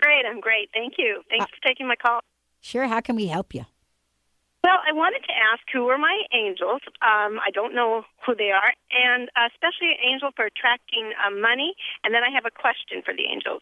Great, 0.02 0.26
I'm 0.28 0.40
great. 0.40 0.70
Thank 0.74 0.94
you. 0.98 1.22
Thanks 1.30 1.46
for 1.46 1.68
taking 1.68 1.88
my 1.88 1.96
call. 1.96 2.20
Sure. 2.60 2.88
How 2.88 3.02
can 3.02 3.16
we 3.16 3.28
help 3.28 3.54
you? 3.54 3.66
Well, 4.64 4.78
I 4.88 4.94
wanted 4.94 5.22
to 5.26 5.34
ask 5.34 5.64
who 5.74 5.88
are 5.88 5.98
my 5.98 6.22
angels. 6.34 6.82
Um, 7.02 7.40
I 7.40 7.50
don't 7.52 7.74
know 7.74 8.04
who 8.26 8.36
they 8.36 8.52
are, 8.52 8.74
and 8.92 9.30
uh, 9.36 9.50
especially 9.52 9.90
an 9.90 10.12
angel 10.14 10.30
for 10.36 10.46
attracting 10.46 11.12
uh, 11.18 11.32
money. 11.32 11.74
And 12.04 12.14
then 12.14 12.22
I 12.24 12.30
have 12.34 12.46
a 12.46 12.52
question 12.52 13.02
for 13.04 13.14
the 13.14 13.24
angels. 13.32 13.62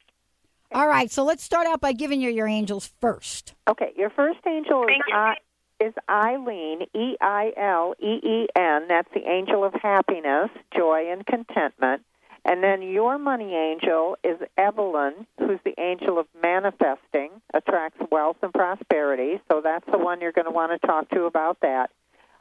All 0.73 0.87
right. 0.87 1.09
So 1.09 1.23
let's 1.23 1.43
start 1.43 1.67
out 1.67 1.81
by 1.81 1.93
giving 1.93 2.21
you 2.21 2.29
your 2.29 2.47
angels 2.47 2.91
first. 2.99 3.53
Okay, 3.67 3.91
your 3.97 4.09
first 4.09 4.39
angel 4.45 4.83
is 4.83 5.01
I, 5.13 5.35
is 5.79 5.93
Eileen, 6.09 6.81
E 6.93 7.15
I 7.21 7.53
L 7.57 7.95
E 7.99 8.19
E 8.21 8.47
N. 8.55 8.87
That's 8.89 9.09
the 9.13 9.27
angel 9.27 9.63
of 9.63 9.73
happiness, 9.81 10.49
joy, 10.75 11.07
and 11.11 11.25
contentment. 11.25 12.03
And 12.45 12.63
then 12.63 12.81
your 12.81 13.17
money 13.17 13.53
angel 13.53 14.17
is 14.23 14.37
Evelyn, 14.57 15.27
who's 15.37 15.59
the 15.65 15.79
angel 15.79 16.17
of 16.17 16.25
manifesting, 16.41 17.29
attracts 17.53 18.01
wealth 18.11 18.37
and 18.41 18.53
prosperity. 18.53 19.41
So 19.51 19.61
that's 19.63 19.85
the 19.91 19.97
one 19.97 20.21
you're 20.21 20.31
going 20.31 20.45
to 20.45 20.51
want 20.51 20.79
to 20.79 20.87
talk 20.87 21.09
to 21.09 21.23
about 21.23 21.59
that. 21.61 21.91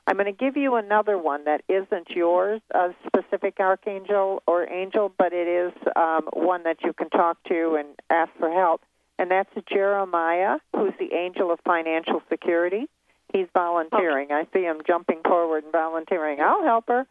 I'm 0.07 0.17
going 0.17 0.25
to 0.25 0.33
give 0.33 0.57
you 0.57 0.77
another 0.77 1.19
one 1.19 1.45
that 1.45 1.63
isn't 1.69 2.09
yours, 2.09 2.63
a 2.75 2.95
specific 3.07 3.61
archangel 3.61 4.43
or 4.47 4.67
angel, 4.67 5.13
but 5.19 5.35
it 5.35 5.47
is 5.47 5.73
um, 5.97 6.29
one 6.33 6.63
that 6.63 6.79
you 6.83 6.95
can 6.95 7.11
talk 7.11 7.37
to 7.49 7.77
and 7.79 7.89
ask 8.09 8.31
for 8.39 8.51
help. 8.51 8.81
And 9.19 9.31
that's 9.31 9.51
Jeremiah, 9.71 10.61
who's 10.75 10.95
the 10.99 11.13
angel 11.13 11.51
of 11.51 11.59
financial 11.63 12.23
security. 12.31 12.87
He's 13.35 13.49
volunteering. 13.53 14.29
I 14.31 14.47
see 14.55 14.63
him 14.63 14.79
jumping 14.87 15.21
forward 15.23 15.65
and 15.65 15.73
volunteering. 15.73 16.41
I'll 16.41 16.65
help 16.65 16.89
her. 16.89 17.07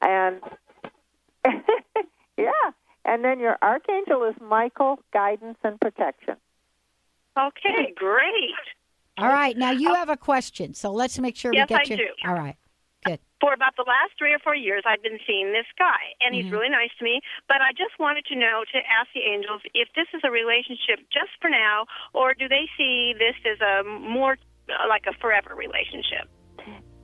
And 0.00 0.40
yeah. 2.38 2.70
And 3.04 3.24
then 3.24 3.38
your 3.40 3.56
archangel 3.62 4.24
is 4.24 4.34
Michael, 4.40 5.00
guidance 5.12 5.58
and 5.64 5.80
protection. 5.80 6.36
Okay, 7.38 7.92
great. 7.96 8.54
All 9.16 9.28
right. 9.28 9.56
Now 9.56 9.70
you 9.70 9.94
have 9.94 10.08
a 10.08 10.16
question. 10.16 10.74
So 10.74 10.92
let's 10.92 11.18
make 11.18 11.36
sure 11.36 11.52
Yes, 11.54 11.68
we 11.70 11.76
get 11.76 11.80
I 11.80 11.90
you. 11.90 11.96
do. 11.96 12.08
All 12.28 12.34
right. 12.34 12.56
Good. 13.04 13.20
For 13.40 13.52
about 13.54 13.76
the 13.76 13.84
last 13.86 14.12
three 14.18 14.32
or 14.34 14.38
four 14.40 14.54
years, 14.56 14.82
I've 14.86 15.02
been 15.02 15.18
seeing 15.26 15.52
this 15.52 15.66
guy, 15.78 16.14
and 16.20 16.34
he's 16.34 16.46
Mhm. 16.46 16.52
really 16.52 16.68
nice 16.68 16.90
to 16.98 17.04
me. 17.04 17.20
But 17.46 17.62
I 17.62 17.70
just 17.72 17.96
wanted 17.98 18.24
to 18.26 18.34
know 18.34 18.64
to 18.72 18.78
ask 18.90 19.08
the 19.14 19.22
angels 19.22 19.62
if 19.74 19.88
this 19.94 20.08
is 20.12 20.20
a 20.24 20.30
relationship 20.30 21.00
just 21.10 21.30
for 21.40 21.48
now, 21.48 21.86
or 22.12 22.34
do 22.34 22.48
they 22.48 22.68
see 22.76 23.14
this 23.14 23.36
as 23.44 23.60
a 23.60 23.84
more 23.84 24.36
uh, 24.68 24.86
like 24.88 25.06
a 25.06 25.12
forever 25.14 25.54
relationship? 25.54 26.28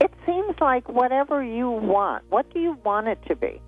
It 0.01 0.13
seems 0.27 0.61
like 0.61 0.87
whatever 0.89 1.43
you 1.43 1.71
want. 1.71 2.25
What 2.29 2.53
do 2.53 2.61
you 2.61 2.73
want 2.85 3.07
it 3.09 3.23
to 3.29 3.37
be? 3.37 3.61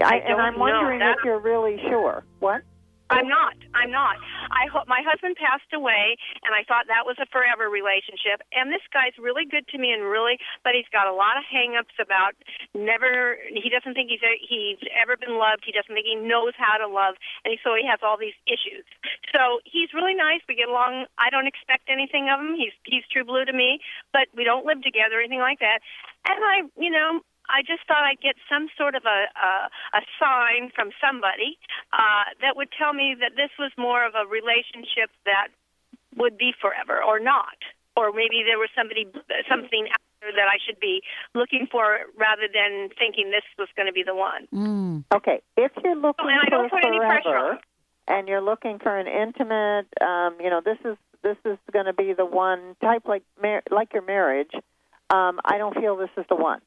I 0.00 0.16
and 0.16 0.28
don't 0.28 0.40
I'm 0.40 0.58
wondering 0.58 1.00
if 1.00 1.18
you're 1.24 1.40
really 1.40 1.78
sure. 1.88 2.24
What? 2.40 2.62
I'm 3.12 3.28
not. 3.28 3.56
I'm 3.76 3.92
not. 3.92 4.16
I 4.48 4.72
hope 4.72 4.88
my 4.88 5.04
husband 5.04 5.36
passed 5.36 5.68
away, 5.76 6.16
and 6.48 6.56
I 6.56 6.64
thought 6.64 6.88
that 6.88 7.04
was 7.04 7.20
a 7.20 7.28
forever 7.28 7.68
relationship. 7.68 8.40
And 8.56 8.72
this 8.72 8.80
guy's 8.88 9.12
really 9.20 9.44
good 9.44 9.68
to 9.68 9.76
me, 9.76 9.92
and 9.92 10.08
really, 10.08 10.40
but 10.64 10.72
he's 10.72 10.88
got 10.88 11.04
a 11.04 11.12
lot 11.12 11.36
of 11.36 11.44
hang-ups 11.44 11.92
about 12.00 12.32
never. 12.72 13.36
He 13.52 13.68
doesn't 13.68 13.92
think 13.92 14.08
he's 14.08 14.24
he's 14.40 14.80
ever 14.96 15.20
been 15.20 15.36
loved. 15.36 15.68
He 15.68 15.76
doesn't 15.76 15.92
think 15.92 16.08
he 16.08 16.16
knows 16.16 16.56
how 16.56 16.80
to 16.80 16.88
love, 16.88 17.20
and 17.44 17.52
he, 17.52 17.60
so 17.60 17.76
he 17.76 17.84
has 17.84 18.00
all 18.00 18.16
these 18.16 18.36
issues. 18.48 18.88
So 19.36 19.60
he's 19.68 19.92
really 19.92 20.16
nice. 20.16 20.40
We 20.48 20.56
get 20.56 20.72
along. 20.72 21.04
I 21.20 21.28
don't 21.28 21.46
expect 21.46 21.92
anything 21.92 22.32
of 22.32 22.40
him. 22.40 22.56
He's 22.56 22.72
he's 22.88 23.04
true 23.12 23.28
blue 23.28 23.44
to 23.44 23.52
me, 23.52 23.84
but 24.16 24.32
we 24.32 24.44
don't 24.44 24.64
live 24.64 24.80
together 24.80 25.20
or 25.20 25.24
anything 25.24 25.44
like 25.44 25.60
that. 25.60 25.84
And 26.24 26.40
I, 26.40 26.56
you 26.80 26.88
know, 26.88 27.20
I 27.48 27.62
just 27.62 27.86
thought 27.86 28.02
I'd 28.04 28.20
get 28.20 28.36
some 28.48 28.68
sort 28.78 28.94
of 28.94 29.04
a 29.04 29.20
a, 29.34 29.52
a 29.98 30.02
sign 30.18 30.70
from 30.74 30.90
somebody 31.00 31.58
uh, 31.92 32.32
that 32.40 32.56
would 32.56 32.68
tell 32.76 32.92
me 32.92 33.16
that 33.20 33.32
this 33.36 33.50
was 33.58 33.70
more 33.76 34.06
of 34.06 34.14
a 34.14 34.26
relationship 34.28 35.10
that 35.24 35.48
would 36.16 36.36
be 36.36 36.52
forever, 36.60 37.02
or 37.02 37.18
not, 37.18 37.56
or 37.96 38.12
maybe 38.12 38.44
there 38.44 38.58
was 38.58 38.68
somebody 38.76 39.06
something 39.48 39.88
out 39.90 40.06
there 40.20 40.32
that 40.32 40.48
I 40.48 40.58
should 40.64 40.80
be 40.80 41.02
looking 41.34 41.66
for 41.70 42.06
rather 42.16 42.48
than 42.52 42.90
thinking 42.98 43.30
this 43.30 43.46
was 43.58 43.68
going 43.76 43.86
to 43.86 43.92
be 43.92 44.02
the 44.04 44.14
one. 44.14 44.46
Mm. 44.52 45.04
Okay, 45.14 45.40
if 45.56 45.72
you're 45.82 45.96
looking 45.96 46.28
And 46.28 46.40
I 46.40 46.48
don't 46.50 46.68
for 46.68 46.78
put 46.78 46.86
any 46.86 46.98
pressure 46.98 47.28
on 47.28 47.56
forever, 47.56 47.60
and 48.08 48.28
you're 48.28 48.42
looking 48.42 48.78
for 48.78 48.96
an 48.96 49.06
intimate, 49.06 49.86
um, 50.00 50.36
you 50.40 50.50
know, 50.50 50.60
this 50.64 50.78
is 50.84 50.96
this 51.22 51.36
is 51.44 51.58
going 51.72 51.86
to 51.86 51.92
be 51.92 52.12
the 52.12 52.26
one 52.26 52.76
type 52.82 53.02
like 53.06 53.22
mar- 53.40 53.62
like 53.70 53.92
your 53.92 54.02
marriage. 54.02 54.52
Um, 55.10 55.40
I 55.44 55.58
don't 55.58 55.74
feel 55.74 55.96
this 55.96 56.10
is 56.16 56.24
the 56.28 56.36
one. 56.36 56.60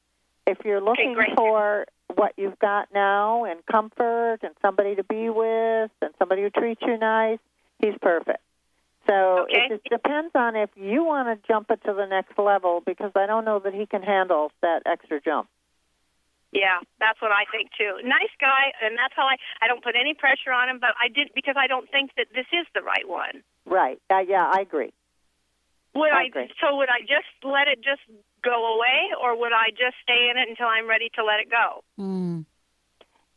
If 0.46 0.58
you're 0.64 0.80
looking 0.80 1.14
great. 1.14 1.36
for 1.36 1.86
what 2.14 2.32
you've 2.36 2.58
got 2.58 2.88
now 2.94 3.44
and 3.44 3.64
comfort 3.66 4.38
and 4.42 4.54
somebody 4.62 4.94
to 4.94 5.04
be 5.04 5.28
with 5.28 5.90
and 6.00 6.14
somebody 6.18 6.42
who 6.42 6.50
treats 6.50 6.80
you 6.82 6.96
nice, 6.98 7.38
he's 7.80 7.94
perfect. 8.00 8.40
So 9.08 9.46
it 9.48 9.68
just 9.68 9.84
depends 9.84 10.32
on 10.34 10.56
if 10.56 10.70
you 10.74 11.04
want 11.04 11.28
to 11.28 11.46
jump 11.46 11.70
it 11.70 11.80
to 11.86 11.94
the 11.94 12.06
next 12.06 12.38
level 12.38 12.82
because 12.84 13.12
I 13.14 13.26
don't 13.26 13.44
know 13.44 13.60
that 13.60 13.72
he 13.72 13.86
can 13.86 14.02
handle 14.02 14.50
that 14.62 14.82
extra 14.84 15.20
jump. 15.20 15.48
Yeah, 16.52 16.78
that's 16.98 17.20
what 17.20 17.30
I 17.30 17.44
think 17.50 17.70
too. 17.76 18.00
Nice 18.02 18.32
guy, 18.40 18.72
and 18.82 18.96
that's 18.96 19.12
how 19.14 19.26
I. 19.26 19.36
I 19.60 19.68
don't 19.68 19.82
put 19.82 19.94
any 19.94 20.14
pressure 20.14 20.52
on 20.52 20.68
him, 20.68 20.78
but 20.80 20.90
I 21.02 21.08
did 21.08 21.30
because 21.34 21.56
I 21.58 21.66
don't 21.66 21.90
think 21.90 22.12
that 22.16 22.26
this 22.34 22.46
is 22.52 22.66
the 22.74 22.82
right 22.82 23.06
one. 23.06 23.42
Right. 23.66 24.00
Uh, 24.08 24.24
yeah, 24.26 24.48
I 24.50 24.62
agree. 24.62 24.92
Would 25.94 26.12
I 26.12 26.22
I, 26.22 26.24
agree. 26.24 26.48
so 26.60 26.76
would 26.76 26.88
I 26.88 27.00
just 27.00 27.28
let 27.42 27.68
it 27.68 27.82
just 27.82 28.00
go 28.46 28.74
away, 28.76 29.10
or 29.22 29.38
would 29.38 29.52
I 29.52 29.70
just 29.70 29.96
stay 30.02 30.28
in 30.30 30.38
it 30.38 30.48
until 30.48 30.66
I'm 30.66 30.88
ready 30.88 31.10
to 31.16 31.24
let 31.24 31.40
it 31.40 31.50
go? 31.50 31.82
Mm. 32.00 32.44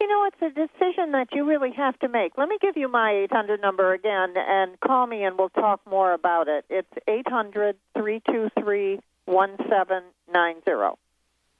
You 0.01 0.07
know, 0.07 0.29
it's 0.31 0.41
a 0.41 0.49
decision 0.55 1.11
that 1.11 1.27
you 1.33 1.45
really 1.45 1.73
have 1.75 1.99
to 1.99 2.07
make. 2.07 2.37
Let 2.37 2.47
me 2.47 2.57
give 2.61 2.77
you 2.77 2.87
my 2.87 3.11
800 3.11 3.59
number 3.59 3.91
again 3.93 4.33
and 4.37 4.79
call 4.79 5.07
me 5.07 5.23
and 5.23 5.37
we'll 5.37 5.49
talk 5.49 5.81
more 5.89 6.13
about 6.13 6.47
it. 6.47 6.63
It's 6.69 6.87
800 7.07 7.75
323 7.97 8.99
1790. 9.25 10.97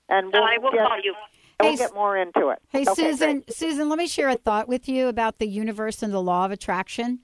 And 0.07 0.31
we'll 0.33 0.43
I 0.43 0.57
will 0.57 0.71
get, 0.71 0.87
call 0.87 0.97
you. 1.03 1.13
and 1.59 1.65
We'll 1.67 1.71
Hey, 1.71 1.75
get 1.77 1.93
more 1.93 2.17
into 2.17 2.49
it. 2.49 2.59
Hey, 2.69 2.83
Okay, 2.83 2.93
Susan, 2.93 3.39
great. 3.39 3.53
Susan, 3.53 3.89
let 3.89 3.97
me 3.97 4.07
share 4.07 4.29
a 4.29 4.35
thought 4.35 4.67
with 4.69 4.87
you 4.87 5.07
about 5.07 5.39
the 5.39 5.47
universe 5.47 6.01
and 6.01 6.13
the 6.13 6.21
law 6.21 6.45
of 6.45 6.51
attraction. 6.51 7.19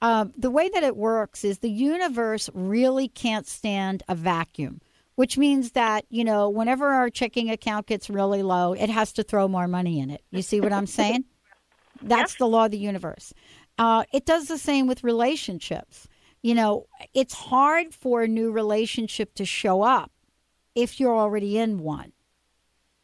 Um, 0.00 0.32
the 0.36 0.50
way 0.50 0.68
that 0.68 0.84
it 0.84 0.96
works 0.96 1.42
is 1.44 1.58
the 1.58 1.70
universe 1.70 2.48
really 2.54 3.08
can't 3.08 3.48
stand 3.48 4.04
a 4.08 4.14
vacuum, 4.14 4.80
which 5.18 5.36
means 5.36 5.72
that, 5.72 6.04
you 6.10 6.22
know, 6.22 6.48
whenever 6.48 6.86
our 6.92 7.10
checking 7.10 7.50
account 7.50 7.88
gets 7.88 8.08
really 8.08 8.40
low, 8.40 8.72
it 8.72 8.88
has 8.88 9.12
to 9.12 9.24
throw 9.24 9.48
more 9.48 9.66
money 9.66 9.98
in 9.98 10.10
it. 10.10 10.22
You 10.30 10.42
see 10.42 10.60
what 10.60 10.72
I'm 10.72 10.86
saying? 10.86 11.24
That's 12.02 12.36
the 12.36 12.46
law 12.46 12.66
of 12.66 12.70
the 12.70 12.78
universe. 12.78 13.34
Uh, 13.78 14.04
it 14.12 14.26
does 14.26 14.46
the 14.46 14.58
same 14.58 14.86
with 14.86 15.02
relationships. 15.02 16.06
You 16.40 16.54
know, 16.54 16.86
it's 17.14 17.34
hard 17.34 17.92
for 17.92 18.22
a 18.22 18.28
new 18.28 18.52
relationship 18.52 19.34
to 19.34 19.44
show 19.44 19.82
up 19.82 20.12
if 20.76 21.00
you're 21.00 21.18
already 21.18 21.58
in 21.58 21.80
one. 21.80 22.12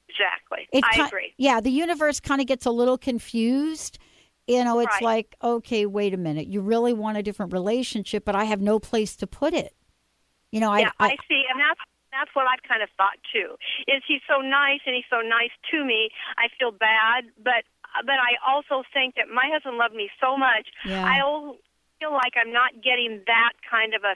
Exactly. 0.09 0.69
It 0.73 0.85
I 0.85 0.95
ki- 0.95 1.03
agree. 1.03 1.35
Yeah, 1.37 1.61
the 1.61 1.73
universe 1.73 2.21
kind 2.21 2.41
of 2.41 2.47
gets 2.47 2.65
a 2.65 2.71
little 2.71 2.97
confused. 2.97 3.99
You 4.47 4.63
know, 4.63 4.79
it's 4.79 4.95
Right. 4.95 5.03
like, 5.03 5.35
okay, 5.43 5.85
wait 5.85 6.15
a 6.15 6.17
minute. 6.17 6.47
You 6.47 6.61
really 6.61 6.93
want 6.93 7.19
a 7.19 7.25
different 7.25 7.53
relationship, 7.53 8.25
but 8.25 8.37
I 8.37 8.45
have 8.45 8.61
no 8.61 8.79
place 8.79 9.17
to 9.17 9.27
put 9.27 9.53
it. 9.53 9.75
You 10.53 10.61
know, 10.61 10.73
yeah, 10.77 10.93
I, 11.01 11.07
I, 11.07 11.17
see, 11.29 11.43
and 11.51 11.59
that's 11.59 11.81
that's 12.15 12.31
what 12.35 12.47
I've 12.47 12.63
kind 12.63 12.83
of 12.83 12.89
thought 12.97 13.19
too. 13.35 13.59
Is 13.91 14.03
he's 14.07 14.23
so 14.31 14.41
nice 14.41 14.81
and 14.87 14.95
he's 14.95 15.09
so 15.11 15.21
nice 15.21 15.53
to 15.73 15.85
me? 15.85 16.11
I 16.39 16.49
feel 16.59 16.71
bad, 16.71 17.25
but 17.43 17.67
but 18.07 18.19
I 18.19 18.39
also 18.47 18.83
think 18.95 19.15
that 19.17 19.29
my 19.29 19.51
husband 19.53 19.77
loved 19.77 19.95
me 19.95 20.11
so 20.21 20.37
much. 20.37 20.67
Yeah. 20.85 21.05
I 21.05 21.21
feel 22.01 22.13
like 22.13 22.35
I'm 22.41 22.53
not 22.53 22.83
getting 22.83 23.23
that 23.27 23.53
kind 23.69 23.95
of 23.95 24.03
a 24.05 24.15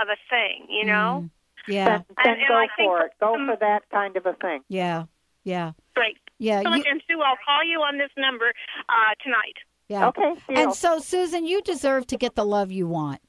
of 0.00 0.08
a 0.08 0.18
thing, 0.28 0.66
you 0.68 0.84
know. 0.84 1.28
yeah, 1.68 1.84
Then, 1.84 2.04
then 2.24 2.26
And- 2.32 2.40
and 2.40 2.48
go 2.48 2.54
I 2.56 2.66
think 2.76 2.88
for 2.90 3.00
it. 3.06 3.12
Go 3.20 3.34
um, 3.36 3.46
for 3.46 3.56
that 3.60 3.82
kind 3.90 4.16
of 4.16 4.26
a 4.26 4.32
thing. 4.34 4.60
yeah, 4.68 5.04
yeah, 5.44 5.72
Great. 5.94 6.18
yeah. 6.38 6.62
So, 6.62 6.74
you- 6.74 6.84
and 6.90 7.00
Sue, 7.06 7.20
I'll 7.22 7.38
call 7.44 7.62
you 7.64 7.78
on 7.82 7.98
this 7.98 8.10
number 8.16 8.52
uh, 8.88 9.14
tonight. 9.22 9.56
yeah. 9.88 10.08
Okay, 10.08 10.34
deal. 10.48 10.58
And 10.58 10.74
so, 10.74 10.98
Susan, 10.98 11.46
you 11.46 11.62
deserve 11.62 12.06
to 12.08 12.16
get 12.16 12.34
the 12.34 12.44
love 12.44 12.72
you 12.72 12.88
want. 12.88 13.20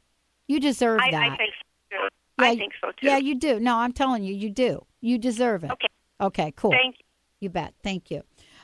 You 0.47 0.60
deserve 0.60 0.99
I, 1.01 1.12
that. 1.12 1.32
I 1.34 1.38
think 1.38 1.53
so 1.91 1.97
too. 1.97 2.08
Yeah, 2.39 2.47
I 2.47 2.55
think 2.57 2.73
so 2.81 2.91
too. 2.91 3.07
Yeah, 3.07 3.17
you 3.17 3.36
do. 3.36 3.59
No, 3.59 3.77
I'm 3.77 3.93
telling 3.93 4.23
you, 4.23 4.33
you 4.33 4.49
do. 4.49 4.86
You 5.01 5.17
deserve 5.17 5.63
it. 5.63 5.71
Okay. 5.71 5.88
Okay, 6.21 6.53
cool. 6.55 6.71
Thank 6.71 6.97
you. 6.99 7.05
You 7.41 7.49
bet. 7.49 7.73
Thank 7.83 8.09
you. 8.09 8.23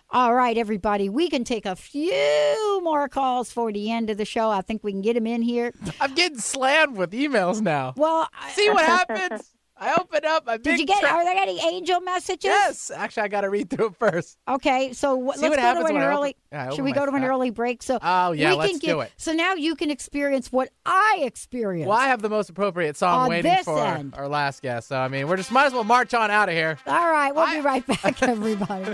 All 0.10 0.34
right, 0.34 0.58
everybody, 0.58 1.08
we 1.08 1.30
can 1.30 1.46
take 1.46 1.66
a 1.66 1.76
few 1.76 2.82
more 2.84 3.08
calls 3.08 3.50
for 3.52 3.72
the 3.72 3.90
end 3.92 4.10
of 4.10 4.18
the 4.18 4.26
show. 4.26 4.50
I 4.50 4.62
think 4.62 4.84
we 4.84 4.92
can 4.92 5.02
get 5.02 5.14
them 5.14 5.26
in 5.26 5.42
here. 5.42 5.74
I'm 6.02 6.14
getting 6.16 6.40
slammed 6.40 6.98
with 6.98 7.12
emails 7.12 7.62
now. 7.62 7.94
Well, 7.96 8.28
see 8.50 8.70
what 8.70 8.86
happens. 8.86 9.54
I 9.82 9.96
opened 10.00 10.26
up 10.26 10.46
my 10.46 10.58
Did 10.58 10.80
you 10.80 10.86
get? 10.86 11.00
tra- 11.00 11.10
Are 11.10 11.24
there 11.26 11.36
any 11.36 11.60
angel 11.66 12.00
messages? 12.02 12.44
Yes, 12.46 12.92
actually, 12.96 13.24
I 13.24 13.28
got 13.30 13.42
to 13.42 13.50
read 13.50 13.70
through 13.72 13.88
it 13.88 13.96
first. 13.98 14.38
Okay, 14.48 14.94
so 14.94 15.16
what, 15.16 15.40
let's 15.40 15.56
go 15.56 15.56
to 15.56 15.60
an 15.60 15.76
I 15.78 15.82
open- 15.82 15.98
early. 15.98 16.36
Yeah, 16.52 16.70
should 16.70 16.84
we 16.86 16.92
go 16.92 17.06
to 17.06 17.12
an 17.14 17.24
early 17.24 17.50
break? 17.50 17.82
So 17.82 17.98
Oh, 18.02 18.32
yeah, 18.32 18.52
we 18.52 18.58
let's 18.58 18.72
can 18.74 18.80
do 18.80 19.00
it. 19.00 19.12
So 19.18 19.34
now 19.34 19.56
you 19.56 19.76
can 19.76 19.90
experience 19.90 20.52
what 20.52 20.70
I 20.86 21.22
experienced. 21.24 21.90
Well, 21.90 21.98
I 21.98 22.08
have 22.08 22.22
the 22.22 22.30
most 22.30 22.50
appropriate 22.52 22.96
song 22.96 23.24
On 23.24 23.30
waiting 23.30 23.58
for 23.64 23.80
our, 23.80 24.04
our 24.14 24.28
last 24.28 24.62
guest. 24.62 24.90
So 24.90 24.98
I 24.98 25.08
mean, 25.08 25.28
we're 25.28 25.38
just 25.38 25.52
might 25.52 25.66
as 25.66 25.74
well 25.74 25.84
march 25.84 26.14
on 26.14 26.30
out 26.30 26.48
of 26.48 26.54
here. 26.56 26.78
All 26.86 27.10
right, 27.12 27.34
we'll 27.34 27.50
be 27.52 27.62
right 27.62 27.86
back, 27.88 28.22
everybody. 28.24 28.94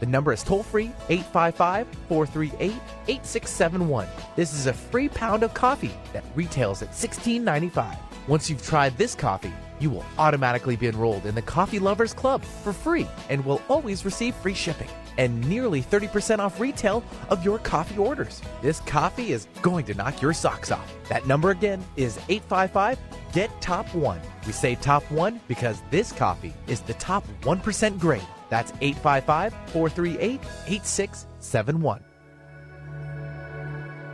The 0.00 0.06
number 0.06 0.32
is 0.32 0.42
toll 0.42 0.62
free 0.62 0.90
855 1.08 1.86
438 2.08 2.72
8671. 3.06 4.08
This 4.34 4.52
is 4.52 4.66
a 4.66 4.72
free 4.72 5.08
pound 5.08 5.42
of 5.42 5.54
coffee 5.54 5.94
that 6.12 6.24
retails 6.34 6.82
at 6.82 6.90
$16.95. 6.90 7.96
Once 8.26 8.48
you've 8.50 8.64
tried 8.64 8.96
this 8.96 9.14
coffee, 9.14 9.52
you 9.78 9.90
will 9.90 10.04
automatically 10.18 10.76
be 10.76 10.88
enrolled 10.88 11.26
in 11.26 11.34
the 11.34 11.42
Coffee 11.42 11.78
Lovers 11.78 12.12
Club 12.12 12.42
for 12.42 12.72
free 12.72 13.08
and 13.28 13.44
will 13.44 13.62
always 13.68 14.04
receive 14.04 14.34
free 14.36 14.54
shipping 14.54 14.88
and 15.18 15.46
nearly 15.48 15.82
30% 15.82 16.38
off 16.38 16.60
retail 16.60 17.02
of 17.28 17.44
your 17.44 17.58
coffee 17.58 17.98
orders. 17.98 18.40
This 18.62 18.80
coffee 18.80 19.32
is 19.32 19.48
going 19.62 19.84
to 19.86 19.94
knock 19.94 20.22
your 20.22 20.32
socks 20.32 20.70
off. 20.70 20.92
That 21.08 21.26
number 21.26 21.50
again 21.50 21.84
is 21.96 22.18
855 22.28 22.98
Get 23.32 23.60
Top 23.60 23.92
1. 23.94 24.20
We 24.46 24.52
say 24.52 24.74
top 24.74 25.02
1 25.10 25.40
because 25.46 25.82
this 25.90 26.12
coffee 26.12 26.54
is 26.66 26.80
the 26.80 26.94
top 26.94 27.24
1% 27.42 27.98
grade. 27.98 28.22
That's 28.50 28.72
855 28.80 29.54
438 29.72 30.40
8671. 30.66 32.04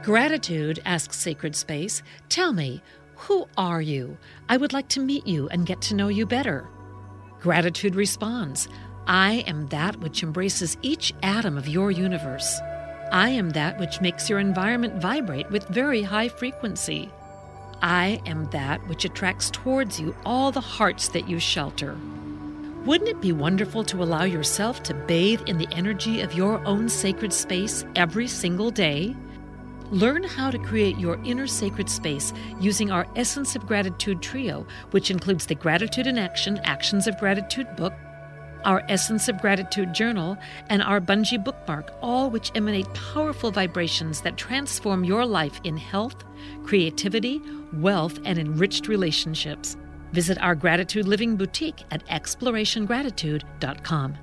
Gratitude 0.02 0.80
asks 0.84 1.16
Sacred 1.16 1.56
Space, 1.56 2.02
Tell 2.28 2.52
me, 2.52 2.80
who 3.16 3.48
are 3.56 3.80
you? 3.80 4.16
I 4.48 4.56
would 4.56 4.72
like 4.72 4.88
to 4.90 5.00
meet 5.00 5.26
you 5.26 5.48
and 5.48 5.66
get 5.66 5.80
to 5.82 5.94
know 5.94 6.08
you 6.08 6.26
better. 6.26 6.68
Gratitude 7.40 7.96
responds, 7.96 8.68
I 9.08 9.44
am 9.46 9.66
that 9.68 9.96
which 10.00 10.22
embraces 10.22 10.76
each 10.82 11.12
atom 11.22 11.56
of 11.56 11.66
your 11.66 11.90
universe. 11.90 12.60
I 13.10 13.30
am 13.30 13.50
that 13.50 13.78
which 13.78 14.00
makes 14.00 14.28
your 14.28 14.38
environment 14.38 15.00
vibrate 15.00 15.50
with 15.50 15.66
very 15.68 16.02
high 16.02 16.28
frequency. 16.28 17.10
I 17.82 18.20
am 18.26 18.50
that 18.50 18.86
which 18.88 19.04
attracts 19.04 19.50
towards 19.50 19.98
you 19.98 20.14
all 20.24 20.52
the 20.52 20.60
hearts 20.60 21.08
that 21.08 21.28
you 21.28 21.38
shelter. 21.38 21.96
Wouldn't 22.86 23.10
it 23.10 23.20
be 23.20 23.32
wonderful 23.32 23.82
to 23.82 24.00
allow 24.00 24.22
yourself 24.22 24.80
to 24.84 24.94
bathe 24.94 25.42
in 25.48 25.58
the 25.58 25.66
energy 25.72 26.20
of 26.20 26.34
your 26.34 26.64
own 26.64 26.88
sacred 26.88 27.32
space 27.32 27.84
every 27.96 28.28
single 28.28 28.70
day? 28.70 29.16
Learn 29.90 30.22
how 30.22 30.52
to 30.52 30.58
create 30.58 30.96
your 30.96 31.18
inner 31.24 31.48
sacred 31.48 31.90
space 31.90 32.32
using 32.60 32.92
our 32.92 33.04
Essence 33.16 33.56
of 33.56 33.66
Gratitude 33.66 34.22
trio, 34.22 34.64
which 34.92 35.10
includes 35.10 35.46
the 35.46 35.56
Gratitude 35.56 36.06
in 36.06 36.16
Action 36.16 36.60
Actions 36.62 37.08
of 37.08 37.18
Gratitude 37.18 37.74
book, 37.74 37.92
our 38.64 38.84
Essence 38.88 39.28
of 39.28 39.40
Gratitude 39.40 39.92
journal, 39.92 40.38
and 40.70 40.80
our 40.80 41.00
Bungee 41.00 41.42
bookmark, 41.42 41.92
all 42.02 42.30
which 42.30 42.52
emanate 42.54 42.94
powerful 42.94 43.50
vibrations 43.50 44.20
that 44.20 44.36
transform 44.36 45.02
your 45.02 45.26
life 45.26 45.60
in 45.64 45.76
health, 45.76 46.22
creativity, 46.62 47.42
wealth, 47.72 48.20
and 48.24 48.38
enriched 48.38 48.86
relationships. 48.86 49.76
Visit 50.16 50.40
our 50.40 50.54
Gratitude 50.54 51.06
Living 51.06 51.36
Boutique 51.36 51.84
at 51.90 52.02
explorationgratitude.com. 52.06 54.14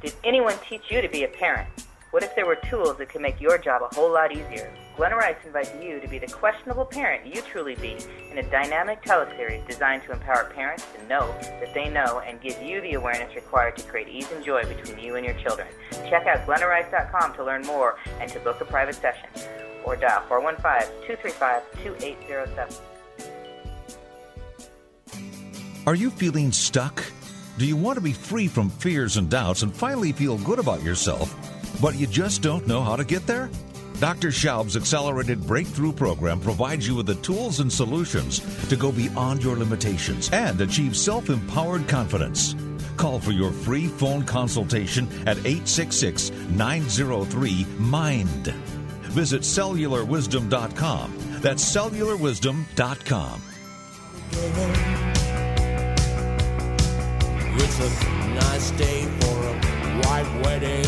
Did 0.00 0.14
anyone 0.24 0.54
teach 0.66 0.80
you 0.88 1.02
to 1.02 1.08
be 1.10 1.24
a 1.24 1.28
parent? 1.28 1.68
What 2.12 2.22
if 2.22 2.34
there 2.34 2.46
were 2.46 2.56
tools 2.70 2.96
that 2.96 3.10
could 3.10 3.20
make 3.20 3.38
your 3.42 3.58
job 3.58 3.82
a 3.82 3.94
whole 3.94 4.10
lot 4.10 4.32
easier? 4.32 4.72
Glenna 4.96 5.16
Rice 5.16 5.36
invites 5.44 5.70
you 5.82 6.00
to 6.00 6.08
be 6.08 6.18
the 6.18 6.28
questionable 6.28 6.86
parent 6.86 7.26
you 7.26 7.42
truly 7.42 7.74
be 7.74 7.98
in 8.30 8.38
a 8.38 8.50
dynamic 8.50 9.02
teleseries 9.02 9.68
designed 9.68 10.04
to 10.04 10.12
empower 10.12 10.46
parents 10.46 10.86
to 10.96 11.06
know 11.08 11.26
that 11.42 11.74
they 11.74 11.90
know 11.90 12.22
and 12.26 12.40
give 12.40 12.58
you 12.62 12.80
the 12.80 12.94
awareness 12.94 13.34
required 13.34 13.76
to 13.76 13.84
create 13.84 14.08
ease 14.08 14.32
and 14.32 14.42
joy 14.42 14.64
between 14.64 14.98
you 14.98 15.16
and 15.16 15.26
your 15.26 15.34
children. 15.34 15.68
Check 16.08 16.26
out 16.26 16.46
glennarice.com 16.46 17.34
to 17.34 17.44
learn 17.44 17.66
more 17.66 17.98
and 18.18 18.30
to 18.30 18.40
book 18.40 18.62
a 18.62 18.64
private 18.64 18.94
session. 18.94 19.28
Or 19.84 19.96
dial 19.96 20.22
415-235-2807. 20.28 22.80
Are 25.86 25.94
you 25.96 26.10
feeling 26.10 26.52
stuck? 26.52 27.02
Do 27.58 27.66
you 27.66 27.76
want 27.76 27.96
to 27.96 28.02
be 28.02 28.12
free 28.12 28.46
from 28.46 28.70
fears 28.70 29.16
and 29.16 29.28
doubts 29.28 29.62
and 29.62 29.74
finally 29.74 30.12
feel 30.12 30.38
good 30.38 30.58
about 30.58 30.82
yourself, 30.82 31.34
but 31.80 31.96
you 31.96 32.06
just 32.06 32.40
don't 32.40 32.66
know 32.66 32.82
how 32.82 32.96
to 32.96 33.04
get 33.04 33.26
there? 33.26 33.50
Dr. 33.98 34.28
Schaub's 34.28 34.76
Accelerated 34.76 35.46
Breakthrough 35.46 35.92
Program 35.92 36.40
provides 36.40 36.88
you 36.88 36.96
with 36.96 37.06
the 37.06 37.14
tools 37.16 37.60
and 37.60 37.72
solutions 37.72 38.40
to 38.68 38.76
go 38.76 38.90
beyond 38.90 39.44
your 39.44 39.56
limitations 39.56 40.28
and 40.32 40.60
achieve 40.60 40.96
self 40.96 41.30
empowered 41.30 41.86
confidence. 41.88 42.56
Call 42.96 43.20
for 43.20 43.32
your 43.32 43.52
free 43.52 43.86
phone 43.86 44.24
consultation 44.24 45.06
at 45.26 45.38
866 45.38 46.30
903 46.50 47.66
MIND. 47.78 48.54
Visit 49.12 49.42
cellularwisdom.com. 49.42 51.14
That's 51.40 51.62
cellularwisdom.com. 51.62 53.42
It's 57.54 57.78
a 57.78 57.90
nice 58.34 58.70
day 58.72 59.04
for 59.20 59.36
a 59.46 59.52
white 60.00 60.42
wedding. 60.42 60.86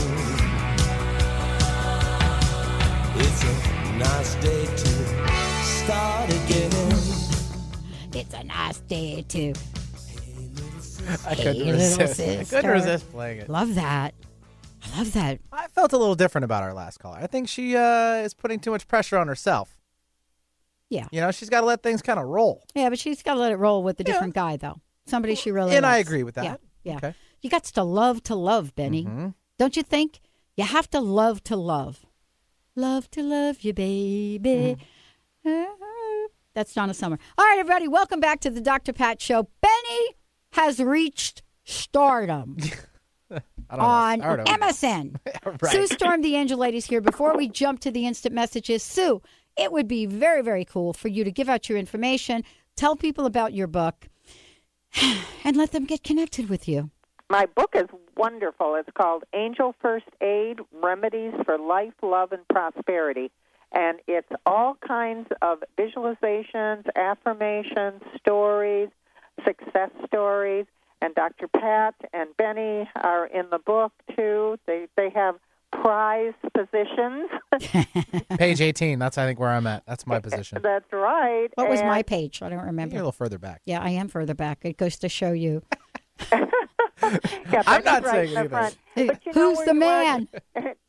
It's 3.16 3.42
a 3.44 3.92
nice 3.98 4.34
day 4.36 4.64
to 4.64 4.92
start 5.62 6.30
again. 6.30 6.72
It's 8.14 8.34
a 8.34 8.44
nice 8.44 8.78
day 8.78 9.22
to. 9.28 9.52
I 11.26 11.34
couldn't 11.34 11.58
little 11.58 11.72
resist. 11.74 12.20
I 12.20 12.44
couldn't 12.44 12.70
resist 12.70 13.10
playing 13.12 13.40
it. 13.40 13.50
Love 13.50 13.74
that. 13.74 14.14
I 14.82 14.98
love 14.98 15.12
that. 15.12 15.40
I 15.52 15.63
felt 15.84 15.92
a 15.92 15.98
little 15.98 16.14
different 16.14 16.46
about 16.46 16.62
our 16.62 16.72
last 16.72 16.98
caller. 16.98 17.18
I 17.20 17.26
think 17.26 17.46
she 17.46 17.76
uh, 17.76 18.14
is 18.16 18.32
putting 18.32 18.58
too 18.58 18.70
much 18.70 18.88
pressure 18.88 19.18
on 19.18 19.28
herself. 19.28 19.78
Yeah. 20.88 21.06
You 21.12 21.20
know, 21.20 21.30
she's 21.30 21.50
got 21.50 21.60
to 21.60 21.66
let 21.66 21.82
things 21.82 22.00
kind 22.00 22.18
of 22.18 22.24
roll. 22.26 22.64
Yeah, 22.74 22.88
but 22.88 22.98
she's 22.98 23.22
got 23.22 23.34
to 23.34 23.40
let 23.40 23.52
it 23.52 23.56
roll 23.56 23.82
with 23.82 24.00
a 24.00 24.04
different 24.04 24.32
guy, 24.34 24.56
though. 24.56 24.80
Somebody 25.06 25.34
she 25.34 25.50
really 25.50 25.76
And 25.76 25.84
I 25.84 25.96
loves. 25.98 26.08
agree 26.08 26.22
with 26.22 26.36
that. 26.36 26.44
Yeah. 26.44 26.56
yeah. 26.84 26.96
Okay. 26.96 27.14
You 27.42 27.50
got 27.50 27.64
to 27.64 27.82
love 27.82 28.22
to 28.24 28.34
love, 28.34 28.74
Benny. 28.74 29.04
Mhm. 29.04 29.34
Don't 29.58 29.76
you 29.76 29.82
think? 29.82 30.20
You 30.56 30.64
have 30.64 30.88
to 30.90 31.00
love 31.00 31.44
to 31.44 31.56
love. 31.56 32.06
Love 32.76 33.10
to 33.10 33.22
love 33.22 33.60
you, 33.60 33.74
baby. 33.74 34.78
Mm-hmm. 35.46 36.24
That's 36.54 36.72
Donna 36.72 36.94
Summer. 36.94 37.18
All 37.36 37.44
right, 37.44 37.58
everybody, 37.58 37.88
welcome 37.88 38.20
back 38.20 38.40
to 38.40 38.50
the 38.50 38.60
Dr. 38.62 38.92
Pat 38.94 39.20
Show. 39.20 39.48
Benny 39.60 40.14
has 40.52 40.78
reached 40.80 41.42
stardom 41.64 42.56
on 43.70 44.18
know. 44.20 44.24
I. 44.26 44.44
MSN. 44.44 45.16
Right. 45.44 45.72
Sue 45.72 45.86
Storm, 45.86 46.22
the 46.22 46.36
Angel 46.36 46.58
Ladies 46.58 46.86
here. 46.86 47.00
Before 47.00 47.36
we 47.36 47.48
jump 47.48 47.80
to 47.80 47.90
the 47.90 48.06
instant 48.06 48.34
messages, 48.34 48.82
Sue, 48.82 49.20
it 49.56 49.70
would 49.72 49.86
be 49.86 50.06
very, 50.06 50.42
very 50.42 50.64
cool 50.64 50.92
for 50.92 51.08
you 51.08 51.22
to 51.22 51.30
give 51.30 51.48
out 51.48 51.68
your 51.68 51.78
information, 51.78 52.44
tell 52.76 52.96
people 52.96 53.26
about 53.26 53.52
your 53.52 53.66
book, 53.66 54.08
and 55.44 55.56
let 55.56 55.72
them 55.72 55.84
get 55.84 56.02
connected 56.02 56.48
with 56.48 56.66
you. 56.66 56.90
My 57.30 57.46
book 57.46 57.70
is 57.74 57.88
wonderful. 58.16 58.74
It's 58.74 58.88
called 58.96 59.24
Angel 59.34 59.74
First 59.80 60.06
Aid 60.20 60.60
Remedies 60.72 61.34
for 61.44 61.58
Life, 61.58 61.94
Love, 62.02 62.32
and 62.32 62.46
Prosperity. 62.48 63.30
And 63.72 63.98
it's 64.06 64.28
all 64.46 64.76
kinds 64.86 65.28
of 65.42 65.58
visualizations, 65.78 66.84
affirmations, 66.94 68.02
stories, 68.18 68.88
success 69.44 69.90
stories. 70.06 70.66
And 71.04 71.14
Dr. 71.14 71.48
Pat 71.48 71.94
and 72.14 72.34
Benny 72.38 72.88
are 73.02 73.26
in 73.26 73.50
the 73.50 73.58
book 73.58 73.92
too. 74.16 74.56
They 74.66 74.86
they 74.96 75.10
have 75.10 75.34
prize 75.70 76.32
positions. 76.54 77.28
Page 78.38 78.60
18. 78.62 78.98
That's 78.98 79.18
I 79.18 79.26
think 79.26 79.38
where 79.38 79.50
I'm 79.50 79.66
at. 79.66 79.82
That's 79.86 80.06
my 80.06 80.18
position. 80.18 80.60
That's 80.62 80.90
right. 80.92 81.48
What 81.56 81.68
was 81.68 81.82
my 81.82 82.02
page? 82.02 82.40
I 82.42 82.48
don't 82.48 82.64
remember. 82.64 82.94
You're 82.94 83.02
a 83.02 83.06
little 83.06 83.12
further 83.12 83.38
back. 83.38 83.60
Yeah, 83.66 83.82
I 83.82 83.90
am 83.90 84.08
further 84.08 84.32
back. 84.34 84.60
It 84.62 84.78
goes 84.78 84.96
to 84.98 85.08
show 85.10 85.32
you. 85.32 85.62
Yeah, 87.50 87.62
I'm 87.66 87.84
not 87.84 88.02
right 88.04 88.12
saying 88.12 88.28
in 88.28 88.34
the 88.34 88.40
either. 88.40 88.48
front. 88.48 88.78
Hey, 88.94 89.06
But 89.08 89.26
you 89.26 89.32
know 89.34 89.48
who's 89.50 89.58
where 89.58 89.66
the 89.66 89.74
man? 89.74 90.28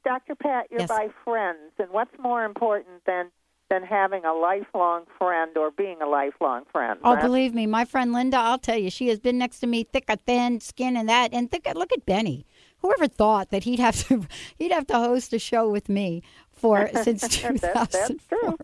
Dr. 0.06 0.36
Pat, 0.36 0.68
you're 0.72 0.82
Yes. 0.82 0.88
by 0.90 1.10
friends, 1.26 1.74
and 1.78 1.90
what's 1.92 2.18
more 2.20 2.46
important 2.46 3.04
than 3.06 3.32
than 3.70 3.84
having 3.84 4.24
a 4.26 4.34
lifelong 4.34 5.04
friend 5.18 5.58
or 5.58 5.72
being 5.72 6.02
a 6.02 6.08
lifelong 6.08 6.64
friend? 6.72 7.00
Oh, 7.04 7.16
right? 7.16 7.22
believe 7.22 7.54
me, 7.54 7.66
my 7.66 7.86
friend 7.86 8.14
Linda, 8.14 8.38
I'll 8.38 8.60
tell 8.60 8.78
you, 8.78 8.90
she 8.90 9.08
has 9.10 9.20
been 9.20 9.38
next 9.38 9.60
to 9.62 9.68
me, 9.68 9.84
thick 9.84 10.06
or 10.08 10.16
thin, 10.18 10.60
skin 10.60 10.96
and 10.96 11.10
that. 11.10 11.34
And 11.34 11.50
think, 11.50 11.68
look 11.76 11.92
at 11.94 12.06
Benny. 12.06 12.46
Whoever 12.80 13.08
thought 13.08 13.50
that 13.50 13.64
he'd 13.64 13.80
have 13.80 13.96
to 14.08 14.28
he'd 14.60 14.72
have 14.72 14.86
to 14.88 14.94
host 14.96 15.34
a 15.34 15.40
show 15.40 15.70
with 15.70 15.90
me 15.90 16.22
for 16.52 16.88
since 17.04 17.22
That's- 17.22 17.60
2004. 17.62 17.86
that's 17.86 18.28
true. 18.28 18.58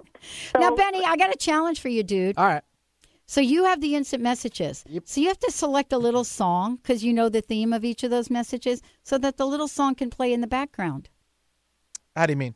now, 0.60 0.70
So- 0.70 0.76
Benny, 0.76 1.04
I 1.04 1.16
got 1.18 1.34
a 1.34 1.38
challenge 1.38 1.80
for 1.80 1.90
you, 1.90 2.04
dude. 2.04 2.38
All 2.38 2.46
right. 2.46 2.64
So 3.26 3.40
you 3.40 3.64
have 3.64 3.80
the 3.80 3.96
instant 3.96 4.22
messages. 4.22 4.84
So 5.06 5.22
you 5.22 5.30
have 5.30 5.40
to 5.40 5.52
select 5.52 5.94
a 5.94 5.98
little 5.98 6.26
song 6.26 6.76
because 6.76 7.02
you 7.02 7.14
know 7.14 7.30
the 7.30 7.40
theme 7.40 7.72
of 7.72 7.86
each 7.86 8.04
of 8.04 8.12
those 8.12 8.30
messages, 8.30 8.82
so 9.04 9.18
that 9.20 9.38
the 9.38 9.46
little 9.48 9.70
song 9.70 9.96
can 9.96 10.10
play 10.10 10.34
in 10.34 10.42
the 10.42 10.48
background. 10.48 11.10
How 12.14 12.26
do 12.26 12.34
you 12.34 12.38
mean? 12.38 12.56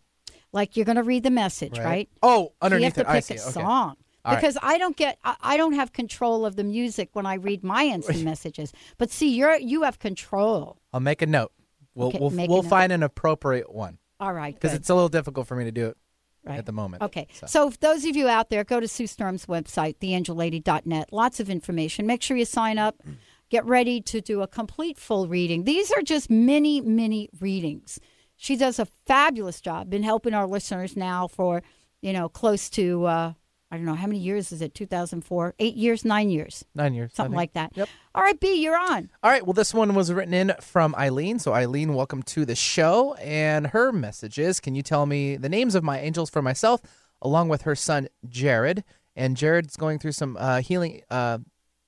Like 0.55 0.75
you're 0.77 0.85
going 0.85 0.95
to 0.95 1.03
read 1.03 1.23
the 1.23 1.29
message, 1.31 1.77
Right. 1.77 1.85
right? 1.85 2.09
Oh, 2.23 2.53
So 2.63 2.75
you 2.77 2.83
have 2.85 2.93
to 2.95 3.01
it. 3.01 3.07
I 3.07 3.19
pick 3.21 3.29
a 3.31 3.33
Okay. 3.33 3.51
song 3.51 3.97
All 4.23 4.31
right. 4.33 4.35
because 4.41 4.57
I 4.63 4.77
don't 4.77 4.95
get, 4.97 5.19
I, 5.23 5.35
I 5.41 5.57
don't 5.57 5.73
have 5.73 5.91
control 5.93 6.45
of 6.45 6.55
the 6.55 6.63
music 6.63 7.09
when 7.13 7.25
I 7.25 7.35
read 7.35 7.63
my 7.63 7.83
instant 7.85 8.23
messages. 8.31 8.71
But 8.97 9.11
see, 9.11 9.35
you're 9.35 9.57
you 9.57 9.83
have 9.83 9.99
control. 9.99 10.77
I'll 10.93 11.01
make 11.01 11.21
a 11.21 11.25
note. 11.27 11.51
We'll 11.93 12.07
Okay, 12.07 12.19
we'll, 12.19 12.47
we'll 12.47 12.63
find 12.63 12.91
an 12.91 13.03
appropriate 13.03 13.73
one 13.73 13.99
All 14.19 14.33
right, 14.33 14.53
because 14.53 14.73
it's 14.73 14.89
a 14.89 14.95
little 14.95 15.09
difficult 15.09 15.45
for 15.47 15.55
me 15.55 15.65
to 15.65 15.71
do 15.71 15.87
it 15.87 15.97
Right. 16.45 16.57
at 16.59 16.65
the 16.65 16.71
moment. 16.71 17.01
Okay. 17.03 17.27
So. 17.45 17.67
if 17.67 17.79
those 17.79 18.05
of 18.05 18.15
you 18.15 18.27
out 18.27 18.49
there, 18.49 18.63
go 18.63 18.79
to 18.79 18.87
Sue 18.87 19.07
Storm's 19.07 19.47
website, 19.47 19.97
theangellady.net. 19.97 21.11
Lots 21.11 21.39
of 21.39 21.49
information. 21.49 22.05
Make 22.05 22.21
sure 22.21 22.37
you 22.37 22.45
sign 22.45 22.77
up. 22.77 22.95
Mm. 23.07 23.15
Get 23.49 23.65
ready 23.65 23.99
to 24.01 24.21
do 24.21 24.41
a 24.41 24.47
complete 24.47 24.97
full 24.97 25.27
reading. 25.27 25.63
These 25.63 25.91
are 25.91 26.01
just 26.01 26.29
mini, 26.29 26.81
mini 26.81 27.29
readings. 27.39 27.99
She 28.35 28.55
does 28.55 28.79
a 28.79 28.87
fabulous 29.05 29.61
job. 29.61 29.89
Been 29.89 30.03
helping 30.03 30.33
our 30.33 30.47
listeners 30.47 30.95
now 30.95 31.27
for, 31.27 31.63
you 32.01 32.13
know, 32.13 32.29
close 32.29 32.69
to, 32.71 33.05
uh, 33.05 33.33
I 33.71 33.77
don't 33.77 33.85
know, 33.85 33.95
how 33.95 34.07
many 34.07 34.19
years 34.19 34.51
is 34.51 34.61
it? 34.61 34.73
2004? 34.75 35.55
Eight 35.59 35.75
years, 35.75 36.05
nine 36.05 36.29
years? 36.29 36.63
Nine 36.75 36.93
years. 36.93 37.11
Something 37.13 37.35
like 37.35 37.53
that. 37.53 37.71
Yep. 37.75 37.89
All 38.13 38.23
right, 38.23 38.39
B, 38.39 38.61
you're 38.61 38.77
on. 38.77 39.09
All 39.23 39.31
right. 39.31 39.45
Well, 39.45 39.53
this 39.53 39.73
one 39.73 39.95
was 39.95 40.11
written 40.11 40.33
in 40.33 40.53
from 40.61 40.95
Eileen. 40.95 41.39
So, 41.39 41.53
Eileen, 41.53 41.93
welcome 41.93 42.23
to 42.23 42.45
the 42.45 42.55
show. 42.55 43.15
And 43.15 43.67
her 43.67 43.91
message 43.91 44.37
is 44.37 44.59
Can 44.59 44.75
you 44.75 44.81
tell 44.83 45.05
me 45.05 45.35
the 45.37 45.49
names 45.49 45.75
of 45.75 45.83
my 45.83 45.99
angels 45.99 46.29
for 46.29 46.41
myself, 46.41 46.81
along 47.21 47.49
with 47.49 47.63
her 47.63 47.75
son, 47.75 48.07
Jared? 48.27 48.83
And 49.15 49.37
Jared's 49.37 49.77
going 49.77 49.99
through 49.99 50.11
some 50.11 50.35
uh, 50.37 50.61
healing, 50.61 51.01
uh, 51.09 51.39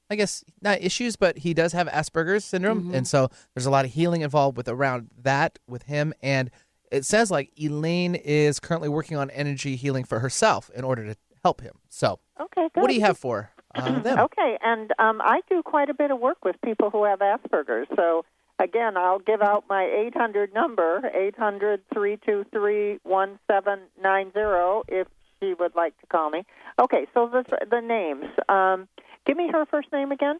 I 0.10 0.16
guess, 0.16 0.44
not 0.62 0.82
issues, 0.82 1.16
but 1.16 1.40
he 1.40 1.54
does 1.54 1.74
have 1.74 1.88
Asperger's 1.88 2.46
syndrome. 2.46 2.92
Mhm. 2.92 2.96
And 2.96 3.08
so 3.08 3.30
there's 3.54 3.66
a 3.66 3.70
lot 3.72 3.86
of 3.86 3.92
healing 3.92 4.22
involved 4.22 4.56
with 4.58 4.68
around 4.70 5.10
that 5.22 5.60
with 5.68 5.84
him. 5.84 6.14
And 6.24 6.50
it 6.92 7.04
says 7.06 7.30
like 7.30 7.52
Elaine 7.60 8.16
is 8.16 8.60
currently 8.60 8.88
working 8.90 9.18
on 9.18 9.30
energy 9.32 9.76
healing 9.76 10.06
for 10.06 10.20
herself 10.20 10.70
in 10.74 10.84
order 10.86 11.06
to 11.06 11.16
help 11.44 11.62
him. 11.62 11.74
So, 11.90 12.20
Okay, 12.40 12.70
good. 12.74 12.82
what 12.82 12.88
do 12.88 12.94
you 12.96 13.02
have 13.02 13.18
for 13.18 13.52
uh, 13.76 14.00
them? 14.02 14.20
Okay, 14.20 14.58
and 14.64 14.94
um, 14.98 15.20
I 15.22 15.42
do 15.50 15.62
quite 15.62 15.90
a 15.90 15.94
bit 15.94 16.12
of 16.12 16.20
work 16.20 16.46
with 16.46 16.56
people 16.64 16.90
who 16.90 17.04
have 17.04 17.20
Asperger's. 17.20 17.88
So, 17.96 18.24
again, 18.60 18.96
I'll 18.96 19.20
give 19.20 19.42
out 19.42 19.66
my 19.70 19.84
800 19.84 20.54
number, 20.54 21.02
800 21.14 21.82
323 21.94 23.00
1790, 23.04 24.84
if 24.88 25.08
she 25.40 25.54
would 25.54 25.76
like 25.76 26.00
to 26.02 26.08
call 26.08 26.30
me. 26.30 26.44
Okay, 26.82 27.06
so 27.14 27.28
the, 27.28 27.44
the 27.70 27.82
names. 27.82 28.26
Um, 28.50 28.88
give 29.28 29.38
me 29.38 29.50
her 29.52 29.66
first 29.66 29.92
name 29.94 30.12
again. 30.12 30.40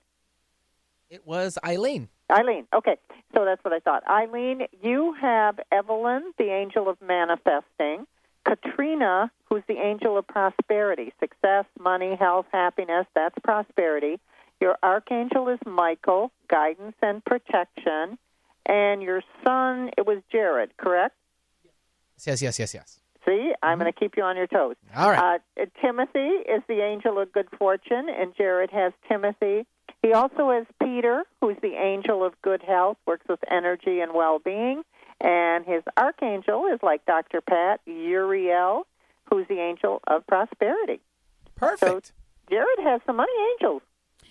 It 1.10 1.26
was 1.28 1.58
Eileen. 1.64 2.10
Eileen. 2.32 2.68
Okay, 2.74 2.98
so 3.34 3.46
that's 3.46 3.64
what 3.64 3.74
I 3.74 3.80
thought. 3.80 4.04
Eileen, 4.10 4.64
you 4.82 5.14
have 5.22 5.60
Evelyn, 5.72 6.34
the 6.38 6.50
angel 6.52 6.90
of 6.90 6.98
manifesting, 7.02 8.08
Katrina, 8.46 9.32
who's 9.46 9.64
the 9.68 9.78
angel 9.78 10.18
of 10.18 10.28
prosperity, 10.28 11.14
success, 11.20 11.66
money, 11.80 12.16
health, 12.16 12.48
happiness. 12.52 13.06
That's 13.14 13.36
prosperity. 13.44 14.20
Your 14.60 14.78
archangel 14.82 15.50
is 15.50 15.60
Michael, 15.66 16.32
guidance 16.50 16.96
and 17.02 17.24
protection, 17.24 18.18
and 18.66 19.02
your 19.02 19.22
son 19.46 19.92
it 19.98 20.06
was 20.06 20.18
Jared, 20.32 20.76
correct? 20.78 21.16
Yes, 22.26 22.42
yes, 22.42 22.60
yes, 22.60 22.74
yes. 22.74 23.00
See, 23.28 23.52
I'm 23.62 23.78
going 23.78 23.92
to 23.92 24.00
keep 24.00 24.16
you 24.16 24.24
on 24.24 24.38
your 24.38 24.48
toes. 24.48 24.76
All 24.96 25.12
right. 25.12 25.42
Uh, 25.60 25.66
Timothy 25.82 26.20
is 26.20 26.64
the 26.68 26.82
angel 26.82 27.20
of 27.20 27.32
good 27.32 27.48
fortune, 27.58 28.08
and 28.10 28.34
Jared 28.38 28.72
has 28.72 28.94
Timothy. 29.10 29.66
He 30.02 30.14
also 30.14 30.52
has 30.52 30.66
Peter, 30.82 31.24
who's 31.42 31.58
the 31.62 31.74
angel 31.74 32.24
of 32.24 32.34
good 32.42 32.64
health, 32.64 32.98
works 33.06 33.26
with 33.28 33.40
energy 33.52 34.00
and 34.00 34.14
well 34.14 34.40
being. 34.40 34.84
And 35.20 35.66
his 35.66 35.84
archangel 35.98 36.68
is 36.74 36.80
like 36.82 37.06
Dr. 37.06 37.42
Pat, 37.42 37.82
Uriel, 37.86 38.86
who's 39.30 39.48
the 39.48 39.60
angel 39.60 40.00
of 40.08 40.26
prosperity. 40.28 41.02
Perfect. 41.56 42.08
So 42.08 42.14
Jared 42.50 42.80
has 42.84 43.02
some 43.06 43.18
money 43.18 43.32
angels. 43.54 43.82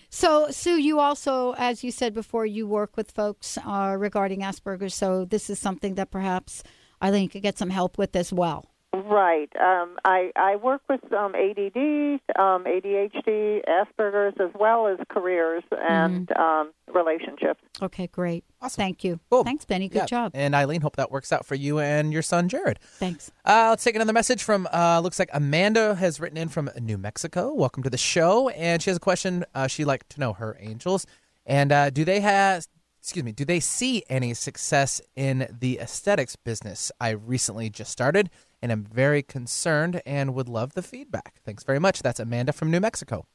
So, 0.09 0.49
Sue, 0.49 0.79
you 0.79 0.99
also, 0.99 1.53
as 1.57 1.83
you 1.83 1.91
said 1.91 2.13
before, 2.13 2.45
you 2.45 2.65
work 2.65 2.95
with 2.95 3.11
folks 3.11 3.57
uh, 3.57 3.95
regarding 3.99 4.39
Asperger's. 4.39 4.95
So, 4.95 5.25
this 5.25 5.49
is 5.49 5.59
something 5.59 5.95
that 5.95 6.11
perhaps 6.11 6.63
Eileen 7.03 7.27
could 7.27 7.41
get 7.41 7.57
some 7.57 7.69
help 7.69 7.97
with 7.97 8.15
as 8.15 8.31
well. 8.31 8.65
Right. 9.05 9.49
Um, 9.59 9.97
I, 10.05 10.31
I 10.35 10.55
work 10.55 10.81
with 10.89 11.01
um, 11.13 11.35
ADD, 11.35 12.19
um, 12.39 12.63
ADHD, 12.65 13.61
Asperger's, 13.67 14.35
as 14.39 14.49
well 14.59 14.87
as 14.87 14.97
careers 15.09 15.63
and 15.71 16.31
um, 16.37 16.71
relationships. 16.93 17.61
Okay, 17.81 18.07
great. 18.07 18.43
Awesome. 18.61 18.81
Thank 18.81 19.03
you. 19.03 19.19
Cool. 19.29 19.43
Thanks, 19.43 19.65
Benny. 19.65 19.87
Good 19.89 19.99
Yeah. 19.99 20.05
job. 20.05 20.31
And 20.33 20.55
Eileen, 20.55 20.81
hope 20.81 20.95
that 20.95 21.11
works 21.11 21.31
out 21.31 21.45
for 21.45 21.55
you 21.55 21.79
and 21.79 22.11
your 22.11 22.21
son, 22.21 22.49
Jared. 22.49 22.79
Thanks. 22.81 23.31
Uh, 23.45 23.67
let's 23.69 23.83
take 23.83 23.95
another 23.95 24.13
message 24.13 24.43
from, 24.43 24.67
uh, 24.73 24.99
looks 25.01 25.19
like 25.19 25.29
Amanda 25.33 25.95
has 25.95 26.19
written 26.19 26.37
in 26.37 26.49
from 26.49 26.69
New 26.79 26.97
Mexico. 26.97 27.53
Welcome 27.53 27.83
to 27.83 27.89
the 27.89 27.97
show. 27.97 28.49
And 28.49 28.81
she 28.81 28.89
has 28.89 28.97
a 28.97 29.01
question. 29.01 29.45
Uh, 29.53 29.67
she'd 29.67 29.85
like 29.85 30.07
to 30.09 30.19
know 30.19 30.33
her 30.33 30.57
angels. 30.59 31.05
And 31.45 31.71
uh, 31.71 31.89
do 31.91 32.03
they 32.03 32.19
have, 32.21 32.67
excuse 32.99 33.23
me, 33.23 33.31
do 33.31 33.45
they 33.45 33.59
see 33.59 34.03
any 34.09 34.33
success 34.33 34.99
in 35.15 35.47
the 35.59 35.79
aesthetics 35.79 36.35
business 36.35 36.91
I 36.99 37.11
recently 37.11 37.69
just 37.69 37.91
started? 37.91 38.29
And 38.61 38.71
I'm 38.71 38.83
very 38.83 39.21
concerned 39.21 40.01
and 40.05 40.33
would 40.33 40.49
love 40.49 40.73
the 40.73 40.81
feedback. 40.81 41.35
Thanks 41.45 41.63
very 41.63 41.79
much. 41.79 42.01
That's 42.01 42.19
Amanda 42.19 42.53
from 42.53 42.71
New 42.71 42.79
Mexico. 42.79 43.25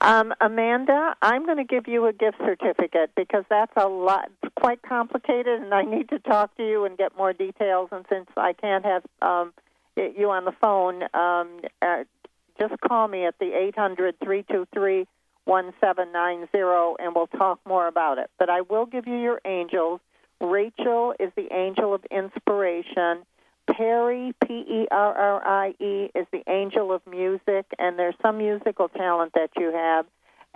Um, 0.00 0.34
Amanda, 0.40 1.14
I'm 1.22 1.46
going 1.46 1.58
to 1.58 1.64
give 1.64 1.86
you 1.86 2.06
a 2.06 2.12
gift 2.12 2.38
certificate 2.38 3.12
because 3.16 3.44
that's 3.48 3.72
a 3.76 3.86
lot, 3.86 4.28
quite 4.56 4.82
complicated, 4.82 5.62
and 5.62 5.72
I 5.72 5.82
need 5.82 6.08
to 6.08 6.18
talk 6.18 6.56
to 6.56 6.66
you 6.66 6.84
and 6.84 6.98
get 6.98 7.16
more 7.16 7.32
details. 7.32 7.90
And 7.92 8.04
since 8.08 8.26
I 8.36 8.54
can't 8.54 8.84
have 8.84 9.04
um, 9.22 9.52
you 9.96 10.30
on 10.30 10.44
the 10.44 10.52
phone, 10.60 11.04
um, 11.14 11.60
uh, 11.80 12.04
just 12.58 12.80
call 12.80 13.06
me 13.08 13.24
at 13.24 13.38
the 13.38 13.52
800 13.54 14.16
323 14.18 15.06
1790 15.44 17.04
and 17.04 17.14
we'll 17.14 17.26
talk 17.26 17.60
more 17.66 17.86
about 17.86 18.18
it. 18.18 18.30
But 18.38 18.48
I 18.50 18.62
will 18.62 18.86
give 18.86 19.06
you 19.06 19.16
your 19.16 19.40
angels. 19.44 20.00
Rachel 20.40 21.14
is 21.20 21.32
the 21.36 21.52
angel 21.52 21.94
of 21.94 22.04
inspiration. 22.10 23.24
Perry, 23.70 24.34
P 24.46 24.54
E 24.54 24.86
R 24.90 25.14
R 25.14 25.46
I 25.46 25.74
E, 25.82 26.10
is 26.14 26.26
the 26.32 26.42
angel 26.48 26.92
of 26.92 27.02
music, 27.06 27.66
and 27.78 27.98
there's 27.98 28.14
some 28.22 28.38
musical 28.38 28.88
talent 28.88 29.32
that 29.34 29.50
you 29.56 29.72
have. 29.72 30.06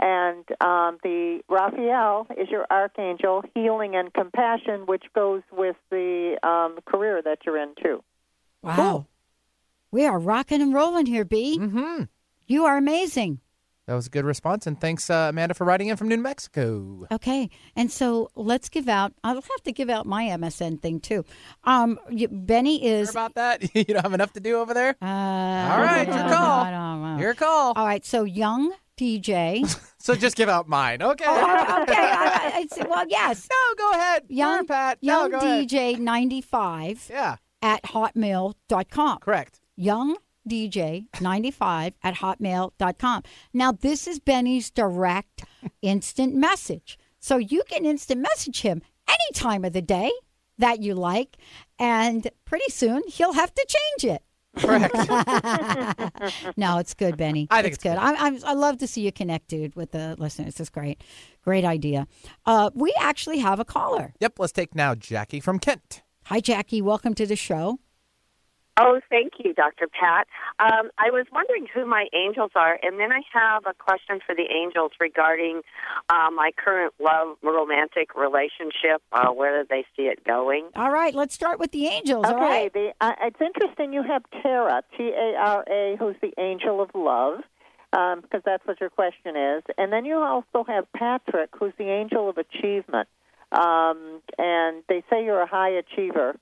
And 0.01 0.45
um, 0.61 0.99
the 1.03 1.41
Raphael 1.49 2.29
is 2.37 2.49
your 2.51 2.67
archangel, 2.71 3.43
healing 3.55 3.97
and 3.97 4.13
compassion, 4.15 4.87
which 4.87 5.05
goes 5.15 5.43
with 5.51 5.77
the 5.91 6.39
um, 6.43 6.79
career 6.87 7.21
that 7.21 7.39
you're 7.45 7.61
in 7.61 7.75
too. 7.83 8.05
Wow. 8.63 9.07
We 9.91 10.05
are 10.05 10.19
rocking 10.19 10.63
and 10.63 10.73
rolling 10.73 11.07
here, 11.07 11.25
B. 11.25 11.59
Mm-hmm. 11.59 12.05
You 12.47 12.65
are 12.67 12.77
amazing. 12.77 13.41
That 13.89 13.95
was 13.95 14.07
a 14.07 14.11
good 14.11 14.27
response. 14.27 14.67
And 14.67 14.79
thanks, 14.79 15.09
uh, 15.09 15.29
Amanda, 15.31 15.55
for 15.55 15.65
writing 15.65 15.89
in 15.89 15.97
from 15.97 16.09
New 16.09 16.19
Mexico. 16.19 17.07
Okay, 17.11 17.49
and 17.75 17.91
so 17.91 18.31
let's 18.35 18.69
give 18.69 18.87
out. 18.87 19.15
I'll 19.25 19.37
have 19.37 19.63
to 19.65 19.73
give 19.73 19.89
out 19.89 20.05
my 20.05 20.25
MSN 20.25 20.83
thing 20.83 21.01
too. 21.01 21.25
Um, 21.65 21.99
you, 22.11 22.29
Benny 22.29 22.85
is 22.85 23.09
about 23.09 23.35
that. 23.37 23.63
you 23.75 23.85
don't 23.85 24.03
have 24.03 24.13
enough 24.13 24.35
to 24.35 24.41
do 24.41 24.59
over 24.59 24.75
there. 24.75 24.95
Uh, 25.01 25.07
All 25.07 25.81
right, 25.81 26.07
your 26.07 26.17
call. 26.29 27.19
Your 27.19 27.33
call. 27.35 27.73
All 27.77 27.87
right, 27.87 28.05
so 28.05 28.25
young 28.25 28.73
DJ. 28.99 29.65
So 30.01 30.15
just 30.15 30.37
give 30.37 30.49
out 30.49 30.69
mine. 30.69 31.03
Okay. 31.03 31.25
Oh, 31.27 31.83
okay. 31.83 31.93
I, 31.99 32.67
I, 32.71 32.87
well, 32.89 33.05
yes. 33.09 33.49
No, 33.51 33.75
go 33.77 33.91
ahead. 33.99 34.23
Young 34.29 34.65
Pat. 34.65 34.99
No, 35.03 35.27
Young. 35.27 35.41
DJ 35.41 35.99
ninety 35.99 36.41
five. 36.41 37.05
Yeah. 37.11 37.37
At 37.63 37.83
hotmail.com. 37.83 39.19
Correct. 39.19 39.61
Young 39.75 40.17
DJ 40.49 41.07
95 41.21 41.95
at 42.03 42.17
hotmail.com. 42.17 43.23
Now, 43.53 43.73
this 43.73 44.07
is 44.07 44.19
Benny's 44.19 44.71
direct 44.71 45.45
instant 45.83 46.35
message. 46.35 46.99
So 47.21 47.37
you 47.37 47.63
can 47.69 47.85
instant 47.85 48.21
message 48.21 48.63
him 48.63 48.83
any 49.09 49.33
time 49.35 49.65
of 49.65 49.73
the 49.73 49.83
day. 49.83 50.11
that 50.59 50.83
you 50.83 50.93
like, 50.95 51.37
and 51.79 52.29
pretty 52.45 52.69
soon 52.71 53.03
he'll 53.07 53.35
have 53.35 53.55
to 53.55 53.67
change 53.69 54.13
it. 54.13 54.23
Correct. 54.57 54.93
no, 56.57 56.79
it's 56.79 56.95
good, 56.95 57.17
Benny. 57.17 57.47
I 57.51 57.63
think 57.63 57.75
it's 57.75 57.83
good. 57.83 57.97
I, 57.97 58.15
I'm, 58.15 58.39
I 58.45 58.55
love 58.55 58.79
to 58.79 58.89
see 58.89 59.03
you 59.03 59.13
connect, 59.13 59.47
dude, 59.49 59.77
with 59.77 59.93
the 59.93 60.17
listeners. 60.19 60.59
It's 60.59 60.69
great. 60.69 61.03
Great 61.45 61.65
idea. 61.65 62.09
Uh, 62.45 62.71
we 62.75 62.93
actually 62.99 63.39
have 63.39 63.61
a 63.61 63.65
caller. 63.65 64.15
Yep, 64.21 64.39
let's 64.41 64.53
take 64.53 64.75
now 64.75 64.97
Jackie 64.97 65.39
from 65.41 65.61
Kent. 65.61 66.03
Hi, 66.25 66.41
Jackie. 66.41 66.83
Welcome 66.83 67.15
to 67.15 67.27
the 67.27 67.37
show. 67.37 67.79
Oh, 68.81 69.01
thank 69.11 69.33
you, 69.39 69.55
Dr. 69.55 69.89
Pat. 69.89 70.29
Um, 70.61 70.91
I 70.99 71.11
was 71.11 71.27
wondering 71.33 71.67
who 71.73 71.85
my 71.85 72.07
angels 72.15 72.53
are, 72.55 72.79
and 72.83 72.99
then 73.01 73.11
I 73.13 73.23
have 73.33 73.65
a 73.67 73.75
question 73.75 74.21
for 74.25 74.35
the 74.35 74.47
angels 74.55 74.93
regarding 75.01 75.63
uh, 76.09 76.31
my 76.33 76.53
current 76.57 76.95
love 77.01 77.37
romantic 77.43 78.15
relationship, 78.15 79.03
uh, 79.13 79.31
where 79.31 79.65
they 79.65 79.85
see 79.97 80.05
it 80.05 80.23
going. 80.25 80.69
All 80.77 80.93
right, 80.93 81.15
let's 81.15 81.35
start 81.35 81.59
with 81.59 81.73
the 81.73 81.87
angels. 81.87 82.25
Okay, 82.25 82.35
all 82.35 82.41
right. 82.41 82.73
the, 82.73 82.93
uh, 83.01 83.13
it's 83.23 83.41
interesting 83.41 83.93
you 83.93 84.03
have 84.05 84.23
Tara, 84.43 84.83
T 84.97 85.11
A 85.11 85.35
R 85.37 85.65
A, 85.69 85.97
who's 85.99 86.17
the 86.23 86.33
angel 86.39 86.81
of 86.81 86.91
love, 86.95 87.41
because 87.91 88.43
that's 88.45 88.65
what 88.67 88.81
your 88.81 88.91
question 88.91 89.37
is. 89.37 89.63
And 89.77 89.93
then 89.93 90.05
you 90.05 90.19
also 90.19 90.65
have 90.69 90.87
Patrick, 90.93 91.51
who's 91.59 91.73
the 91.79 91.89
angel 91.91 92.29
of 92.29 92.39
achievement. 92.39 93.09
Um, 93.51 94.21
and 94.37 94.83
they 94.89 95.03
say 95.11 95.25
you're 95.25 95.41
a 95.41 95.47
high 95.47 95.71
achiever, 95.71 96.37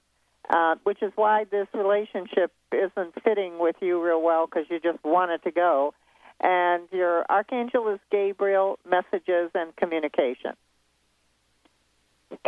uh, 0.51 0.77
which 0.85 1.03
is 1.03 1.13
why 1.17 1.45
this 1.45 1.67
relationship 1.75 2.53
isn't 2.73 3.15
fitting 3.23 3.59
with 3.59 3.77
you 3.81 4.03
real 4.05 4.23
well 4.23 4.47
because 4.47 4.65
you 4.71 4.79
just 4.81 5.03
want 5.05 5.31
it 5.31 5.43
to 5.45 5.51
go. 5.51 5.93
And 6.41 6.83
your 6.93 7.25
archangel 7.31 7.89
is 7.89 7.99
Gabriel, 8.11 8.79
messages, 8.89 9.51
and 9.55 9.75
communication. 9.77 10.53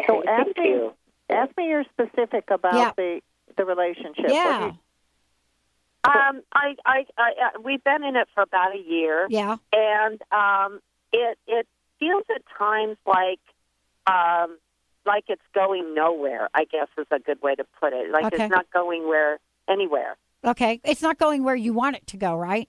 So 0.06 0.22
ask 0.28 0.48
me, 0.58 0.68
you. 0.68 0.92
ask 1.30 1.56
me 1.56 1.68
your 1.68 1.84
specific 1.84 2.50
about 2.50 2.74
Yeah. 2.74 2.92
the 2.96 3.20
the 3.56 3.64
relationship. 3.64 4.24
What 4.26 4.34
Yeah. 4.34 4.66
you- 4.66 4.78
Um, 6.04 6.42
I, 6.52 6.76
I, 6.86 7.06
I, 7.18 7.30
uh, 7.46 7.60
we've 7.62 7.82
been 7.82 8.04
in 8.04 8.14
it 8.16 8.28
for 8.34 8.42
about 8.42 8.74
a 8.74 8.78
year. 8.78 9.26
Yeah. 9.28 9.56
and 9.72 10.22
um, 10.32 10.80
it 11.12 11.38
it 11.46 11.66
feels 11.98 12.24
at 12.34 12.42
times 12.56 12.96
like 13.06 13.40
um, 14.06 14.58
like 15.08 15.24
it's 15.28 15.42
going 15.54 15.94
nowhere. 15.94 16.48
I 16.54 16.64
guess 16.64 16.86
is 16.96 17.06
a 17.10 17.18
good 17.18 17.42
way 17.42 17.54
to 17.56 17.64
put 17.80 17.92
it. 17.92 18.10
Like 18.12 18.26
Okay. 18.26 18.44
it's 18.44 18.50
not 18.50 18.66
going 18.72 19.08
where 19.08 19.38
anywhere. 19.68 20.16
Okay. 20.44 20.80
It's 20.84 21.02
not 21.02 21.18
going 21.18 21.42
where 21.42 21.56
you 21.56 21.72
want 21.72 21.96
it 21.96 22.06
to 22.08 22.16
go, 22.16 22.36
right? 22.36 22.68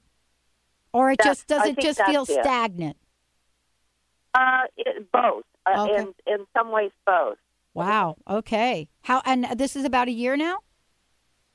Or 0.91 1.11
it 1.11 1.19
That's- 1.19 1.37
just 1.39 1.47
does 1.47 1.61
I 1.61 1.67
it 1.69 1.79
just 1.79 2.01
feel 2.03 2.23
it. 2.23 2.29
stagnant? 2.43 2.97
Uh, 4.33 4.63
it, 4.77 5.11
both. 5.11 5.43
Uh, 5.65 5.85
Okay. 5.87 6.01
In 6.01 6.13
in 6.25 6.47
some 6.57 6.71
ways, 6.71 6.91
both. 7.05 7.37
Wow. 7.75 8.15
Okay. 8.27 8.87
How 9.03 9.21
and 9.25 9.45
this 9.55 9.75
is 9.75 9.85
about 9.85 10.07
a 10.07 10.11
year 10.11 10.35
now? 10.35 10.57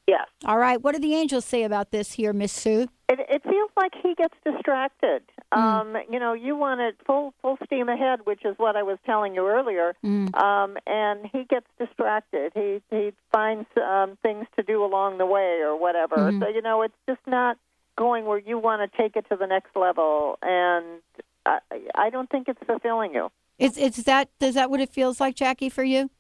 Yes. 0.07 0.29
All 0.45 0.59
right. 0.59 0.81
What 0.81 0.95
do 0.95 1.01
the 1.01 1.15
angels 1.15 1.45
say 1.45 1.63
about 1.65 1.91
this 1.91 2.13
here, 2.13 2.33
Miss 2.33 2.53
Sue? 2.53 2.87
It, 3.09 3.19
it 3.29 3.43
feels 3.43 3.71
like 3.77 3.93
he 4.03 4.15
gets 4.15 4.35
distracted. 4.45 5.23
Mm. 5.53 5.59
Um, 5.59 5.97
you 6.11 6.19
know, 6.19 6.33
you 6.33 6.57
want 6.57 6.81
it 6.81 6.97
full 7.07 7.35
full 7.43 7.59
steam 7.65 7.89
ahead, 7.89 8.21
which 8.25 8.45
is 8.45 8.55
what 8.59 8.77
I 8.77 8.83
was 8.83 8.99
telling 9.07 9.35
you 9.35 9.47
earlier. 9.47 9.95
Mm. 10.05 10.35
Um, 10.35 10.77
and 10.87 11.27
he 11.33 11.45
gets 11.45 11.67
distracted. 11.79 12.53
He 12.55 12.83
he 12.91 13.13
finds 13.33 13.69
um, 13.77 14.19
things 14.23 14.47
to 14.57 14.63
do 14.63 14.85
along 14.85 15.19
the 15.19 15.27
way 15.27 15.61
or 15.63 15.79
whatever. 15.79 16.17
Mhm. 16.17 16.41
So 16.41 16.49
you 16.49 16.63
know, 16.63 16.83
it's 16.83 16.95
just 17.07 17.21
not 17.27 17.59
going 17.97 18.25
where 18.25 18.39
you 18.39 18.59
want 18.59 18.91
to 18.91 18.97
take 18.97 19.17
it 19.17 19.27
to 19.31 19.37
the 19.37 19.47
next 19.47 19.77
level. 19.77 20.39
And 20.43 21.01
I, 21.47 21.59
I 21.95 22.11
don't 22.11 22.29
think 22.29 22.49
it's 22.49 22.63
fulfilling 22.67 23.15
you. 23.15 23.31
Is 23.59 23.77
is 23.77 23.97
that 24.05 24.31
is 24.41 24.55
that 24.55 24.71
what 24.71 24.81
it 24.81 24.91
feels 24.91 25.21
like, 25.21 25.37
Jackie, 25.37 25.69
for 25.69 25.85
you? 25.85 26.11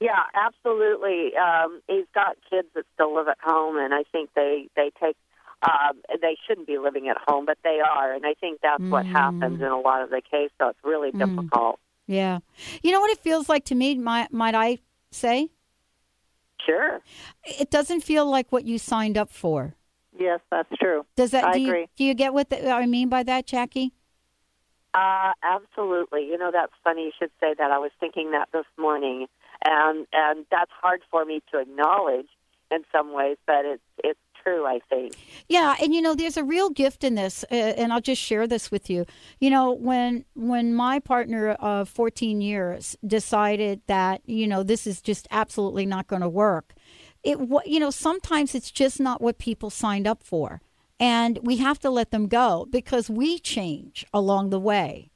Yeah, 0.00 0.24
absolutely. 0.34 1.32
Um, 1.36 1.80
he's 1.88 2.04
got 2.14 2.36
kids 2.50 2.68
that 2.74 2.84
still 2.94 3.14
live 3.14 3.28
at 3.28 3.38
home, 3.42 3.78
and 3.78 3.94
I 3.94 4.04
think 4.12 4.30
they 4.34 4.68
they 4.76 4.90
take. 5.00 5.16
Um, 5.62 6.02
they 6.20 6.36
shouldn't 6.46 6.66
be 6.66 6.78
living 6.78 7.08
at 7.08 7.16
home, 7.26 7.46
but 7.46 7.58
they 7.64 7.80
are, 7.80 8.12
and 8.12 8.26
I 8.26 8.34
think 8.34 8.60
that's 8.60 8.82
what 8.90 9.06
Mm. 9.06 9.12
happens 9.12 9.60
in 9.60 9.66
a 9.66 9.80
lot 9.80 10.02
of 10.02 10.10
the 10.10 10.20
case. 10.20 10.50
So 10.58 10.68
it's 10.68 10.84
really 10.84 11.12
Mm. 11.12 11.18
difficult. 11.18 11.80
Yeah. 12.06 12.40
You 12.82 12.92
know 12.92 13.00
what 13.00 13.10
it 13.10 13.18
feels 13.18 13.48
like 13.48 13.64
to 13.66 13.74
me, 13.74 13.94
might, 13.96 14.32
might 14.32 14.54
I 14.54 14.78
say? 15.10 15.50
Sure. 16.64 17.00
It 17.44 17.70
doesn't 17.70 18.02
feel 18.02 18.26
like 18.26 18.52
what 18.52 18.64
you 18.64 18.78
signed 18.78 19.16
up 19.16 19.30
for. 19.30 19.74
Yes, 20.18 20.40
that's 20.50 20.68
true. 20.78 21.04
Does 21.16 21.30
that 21.32 21.44
I 21.44 21.52
do 21.54 21.60
you, 21.60 21.68
agree. 21.68 21.88
do 21.96 22.04
you 22.04 22.14
get 22.14 22.32
what 22.32 22.50
the, 22.50 22.70
I 22.70 22.86
mean 22.86 23.08
by 23.08 23.22
that, 23.22 23.46
Jackie? 23.46 23.92
Uh, 24.94 25.32
absolutely. 25.42 26.26
You 26.26 26.38
know, 26.38 26.50
that's 26.50 26.72
funny 26.82 27.04
you 27.04 27.12
should 27.18 27.30
say 27.38 27.54
that. 27.58 27.70
I 27.70 27.78
was 27.78 27.90
thinking 28.00 28.30
that 28.30 28.48
this 28.52 28.64
morning, 28.78 29.26
and 29.64 30.06
and 30.12 30.46
that's 30.50 30.70
hard 30.80 31.02
for 31.10 31.24
me 31.24 31.42
to 31.52 31.58
acknowledge 31.58 32.28
in 32.70 32.82
some 32.92 33.12
ways, 33.12 33.36
but 33.46 33.64
it's 33.66 33.82
it's 34.02 34.20
true. 34.46 34.66
I 34.66 34.80
think. 34.88 35.14
Yeah, 35.48 35.74
and 35.80 35.94
you 35.94 36.00
know, 36.02 36.14
there's 36.14 36.36
a 36.36 36.44
real 36.44 36.70
gift 36.70 37.04
in 37.04 37.14
this, 37.14 37.44
uh, 37.50 37.54
and 37.54 37.92
I'll 37.92 38.00
just 38.00 38.22
share 38.22 38.46
this 38.46 38.70
with 38.70 38.88
you. 38.90 39.06
You 39.40 39.50
know, 39.50 39.72
when 39.72 40.24
when 40.34 40.74
my 40.74 40.98
partner 40.98 41.50
of 41.52 41.88
14 41.88 42.40
years 42.40 42.96
decided 43.06 43.80
that 43.86 44.22
you 44.26 44.46
know 44.46 44.62
this 44.62 44.86
is 44.86 45.00
just 45.00 45.26
absolutely 45.30 45.86
not 45.86 46.06
going 46.06 46.22
to 46.22 46.28
work, 46.28 46.74
it 47.22 47.38
you 47.66 47.80
know 47.80 47.90
sometimes 47.90 48.54
it's 48.54 48.70
just 48.70 49.00
not 49.00 49.20
what 49.20 49.38
people 49.38 49.70
signed 49.70 50.06
up 50.06 50.22
for, 50.22 50.60
and 51.00 51.38
we 51.42 51.56
have 51.56 51.78
to 51.80 51.90
let 51.90 52.10
them 52.10 52.26
go 52.26 52.66
because 52.70 53.10
we 53.10 53.38
change 53.38 54.06
along 54.12 54.50
the 54.50 54.60
way. 54.60 55.10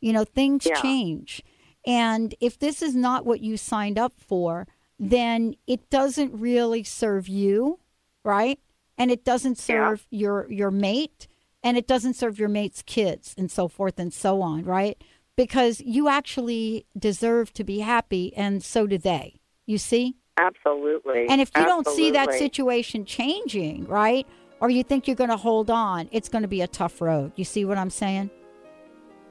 You 0.00 0.12
know, 0.12 0.24
things 0.24 0.66
Yeah. 0.66 0.80
change, 0.80 1.42
and 1.86 2.34
if 2.40 2.58
this 2.58 2.82
is 2.82 2.94
not 2.94 3.26
what 3.26 3.40
you 3.40 3.56
signed 3.56 3.98
up 3.98 4.14
for, 4.16 4.66
then 4.98 5.54
it 5.66 5.88
doesn't 5.90 6.32
really 6.34 6.84
serve 6.84 7.28
you, 7.28 7.78
right? 8.24 8.58
And 9.00 9.10
it 9.10 9.24
doesn't 9.24 9.56
serve 9.56 10.06
your 10.10 10.46
your 10.50 10.70
mate 10.70 11.26
and 11.62 11.76
it 11.76 11.86
doesn't 11.86 12.14
serve 12.14 12.38
your 12.38 12.50
mate's 12.50 12.82
kids 12.82 13.34
and 13.36 13.50
so 13.50 13.66
forth 13.66 13.98
and 13.98 14.12
so 14.12 14.42
on 14.42 14.62
right? 14.64 15.02
Because 15.36 15.80
you 15.80 16.08
actually 16.08 16.84
deserve 16.96 17.52
to 17.54 17.64
be 17.64 17.78
happy 17.78 18.36
and 18.36 18.62
so 18.62 18.86
do 18.86 18.98
they. 18.98 19.40
You 19.64 19.78
see? 19.78 20.16
Absolutely. 20.36 21.26
and 21.28 21.40
if 21.40 21.50
you 21.56 21.64
don't 21.64 21.86
see 21.86 22.10
that 22.12 22.32
situation 22.32 23.04
changing 23.04 23.86
right 23.86 24.26
or 24.60 24.70
you 24.70 24.82
think 24.82 25.06
you're 25.06 25.16
going 25.16 25.30
to 25.30 25.36
hold 25.36 25.70
on 25.70 26.08
it's 26.12 26.28
going 26.28 26.42
to 26.42 26.48
be 26.48 26.60
a 26.60 26.68
tough 26.68 27.00
road. 27.00 27.32
You 27.36 27.44
see 27.44 27.64
what 27.64 27.78
i'm 27.78 27.90
saying 27.90 28.30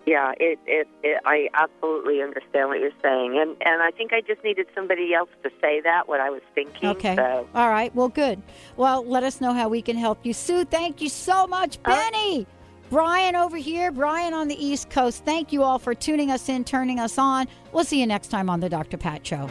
Yeah, 0.10 0.32
it, 0.40 0.58
it, 0.66 0.88
it, 1.04 1.22
I 1.24 1.50
absolutely 1.54 2.24
understand 2.24 2.70
what 2.70 2.80
you're 2.80 2.90
saying, 3.00 3.38
and 3.40 3.56
and 3.62 3.84
I 3.84 3.92
think 3.92 4.12
I 4.12 4.22
just 4.22 4.44
needed 4.44 4.66
somebody 4.74 5.14
else 5.14 5.30
to 5.44 5.52
say 5.62 5.82
that 5.82 6.08
what 6.08 6.20
I 6.20 6.32
was 6.32 6.42
thinking. 6.56 6.90
okay. 6.90 7.16
So. 7.16 7.48
All 7.54 7.70
right 7.70 7.94
well 7.94 8.10
good. 8.10 8.42
Well 8.76 9.06
let 9.06 9.22
us 9.22 9.40
know 9.40 9.54
how 9.54 9.70
we 9.70 9.84
can 9.84 9.96
help 9.96 10.26
you. 10.26 10.34
Sue 10.34 10.66
thank 10.66 11.00
you 11.00 11.10
so 11.10 11.46
much. 11.46 11.82
Benny 11.84 12.48
brian 12.90 13.36
over 13.36 13.58
here 13.58 13.92
brian 13.92 14.34
on 14.34 14.48
the 14.48 14.66
east 14.66 14.90
coast. 14.90 15.24
Thank 15.26 15.54
you 15.54 15.62
all 15.62 15.78
for 15.78 15.94
tuning 15.94 16.32
us 16.32 16.50
in 16.50 16.64
turning 16.64 17.00
us 17.00 17.20
on. 17.20 17.48
We'll 17.72 17.84
see 17.84 18.00
you 18.00 18.08
next 18.08 18.30
time 18.30 18.50
on 18.50 18.62
the 18.62 18.70
dr 18.70 18.98
pat 18.98 19.28
show 19.28 19.48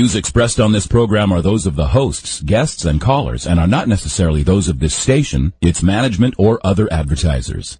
Views 0.00 0.14
expressed 0.14 0.58
on 0.58 0.72
this 0.72 0.86
program 0.86 1.30
are 1.30 1.42
those 1.42 1.66
of 1.66 1.76
the 1.76 1.88
hosts, 1.88 2.40
guests, 2.40 2.86
and 2.86 3.02
callers 3.02 3.46
and 3.46 3.60
are 3.60 3.66
not 3.66 3.86
necessarily 3.86 4.42
those 4.42 4.66
of 4.66 4.78
this 4.78 4.94
station, 4.94 5.52
its 5.60 5.82
management, 5.82 6.34
or 6.38 6.58
other 6.64 6.90
advertisers. 6.90 7.78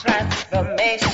Transformation, 0.00 1.08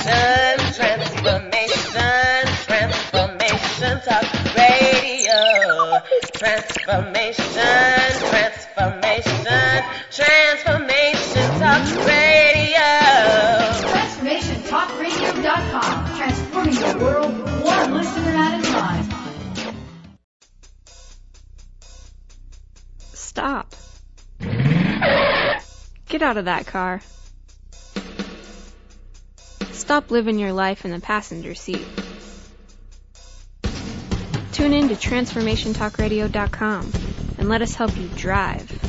transformation, 0.75 2.47
transformation 2.63 3.99
talk 3.99 4.23
radio. 4.55 5.99
Transformation, 6.31 7.43
transformation, 8.31 9.83
transformation 10.09 11.59
talk 11.59 11.83
radio. 12.07 12.95
TransformationTalkRadio.com. 13.91 16.15
Transforming 16.15 16.75
the 16.75 16.95
world 17.03 17.38
Stop. 23.39 23.73
Get 26.09 26.21
out 26.21 26.35
of 26.35 26.43
that 26.43 26.65
car. 26.67 26.99
Stop 29.71 30.11
living 30.11 30.37
your 30.37 30.51
life 30.51 30.83
in 30.83 30.91
the 30.91 30.99
passenger 30.99 31.55
seat. 31.55 31.85
Tune 34.51 34.73
in 34.73 34.89
to 34.89 34.95
TransformationTalkRadio.com 34.95 36.91
and 37.37 37.47
let 37.47 37.61
us 37.61 37.75
help 37.75 37.95
you 37.95 38.09
drive. 38.09 38.88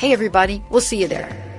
Hey, 0.00 0.14
everybody, 0.14 0.62
we'll 0.70 0.80
see 0.80 1.02
you 1.02 1.08
there. 1.08 1.49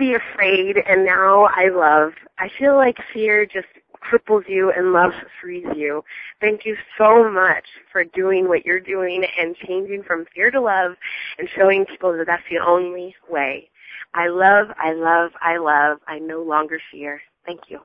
Be 0.00 0.14
afraid 0.14 0.78
and 0.88 1.04
now 1.04 1.44
I 1.44 1.68
love. 1.68 2.14
I 2.38 2.48
feel 2.58 2.74
like 2.74 2.96
fear 3.12 3.44
just 3.44 3.68
cripples 4.02 4.48
you 4.48 4.72
and 4.72 4.94
love 4.94 5.12
frees 5.40 5.66
you. 5.76 6.02
Thank 6.40 6.64
you 6.64 6.74
so 6.96 7.30
much 7.30 7.66
for 7.92 8.02
doing 8.02 8.48
what 8.48 8.64
you're 8.64 8.80
doing 8.80 9.26
and 9.38 9.54
changing 9.54 10.02
from 10.02 10.24
fear 10.34 10.50
to 10.52 10.60
love 10.60 10.92
and 11.38 11.50
showing 11.54 11.84
people 11.84 12.16
that 12.16 12.26
that's 12.26 12.42
the 12.50 12.58
only 12.58 13.14
way. 13.28 13.68
I 14.14 14.28
love, 14.28 14.68
I 14.78 14.94
love, 14.94 15.32
I 15.42 15.58
love. 15.58 15.98
I 16.08 16.18
no 16.18 16.42
longer 16.42 16.80
fear. 16.90 17.20
Thank 17.44 17.60
you. 17.68 17.80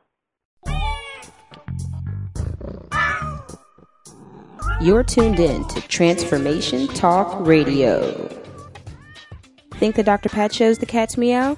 You're 4.82 5.04
tuned 5.04 5.42
in 5.42 5.68
to 5.68 5.82
Transformation 5.82 6.88
Talk 6.88 7.46
Radio. 7.46 8.30
Think 9.74 9.96
the 9.96 10.04
Dr. 10.04 10.30
Pat 10.30 10.54
shows 10.54 10.78
the 10.78 10.86
cat's 10.86 11.18
meow? 11.18 11.58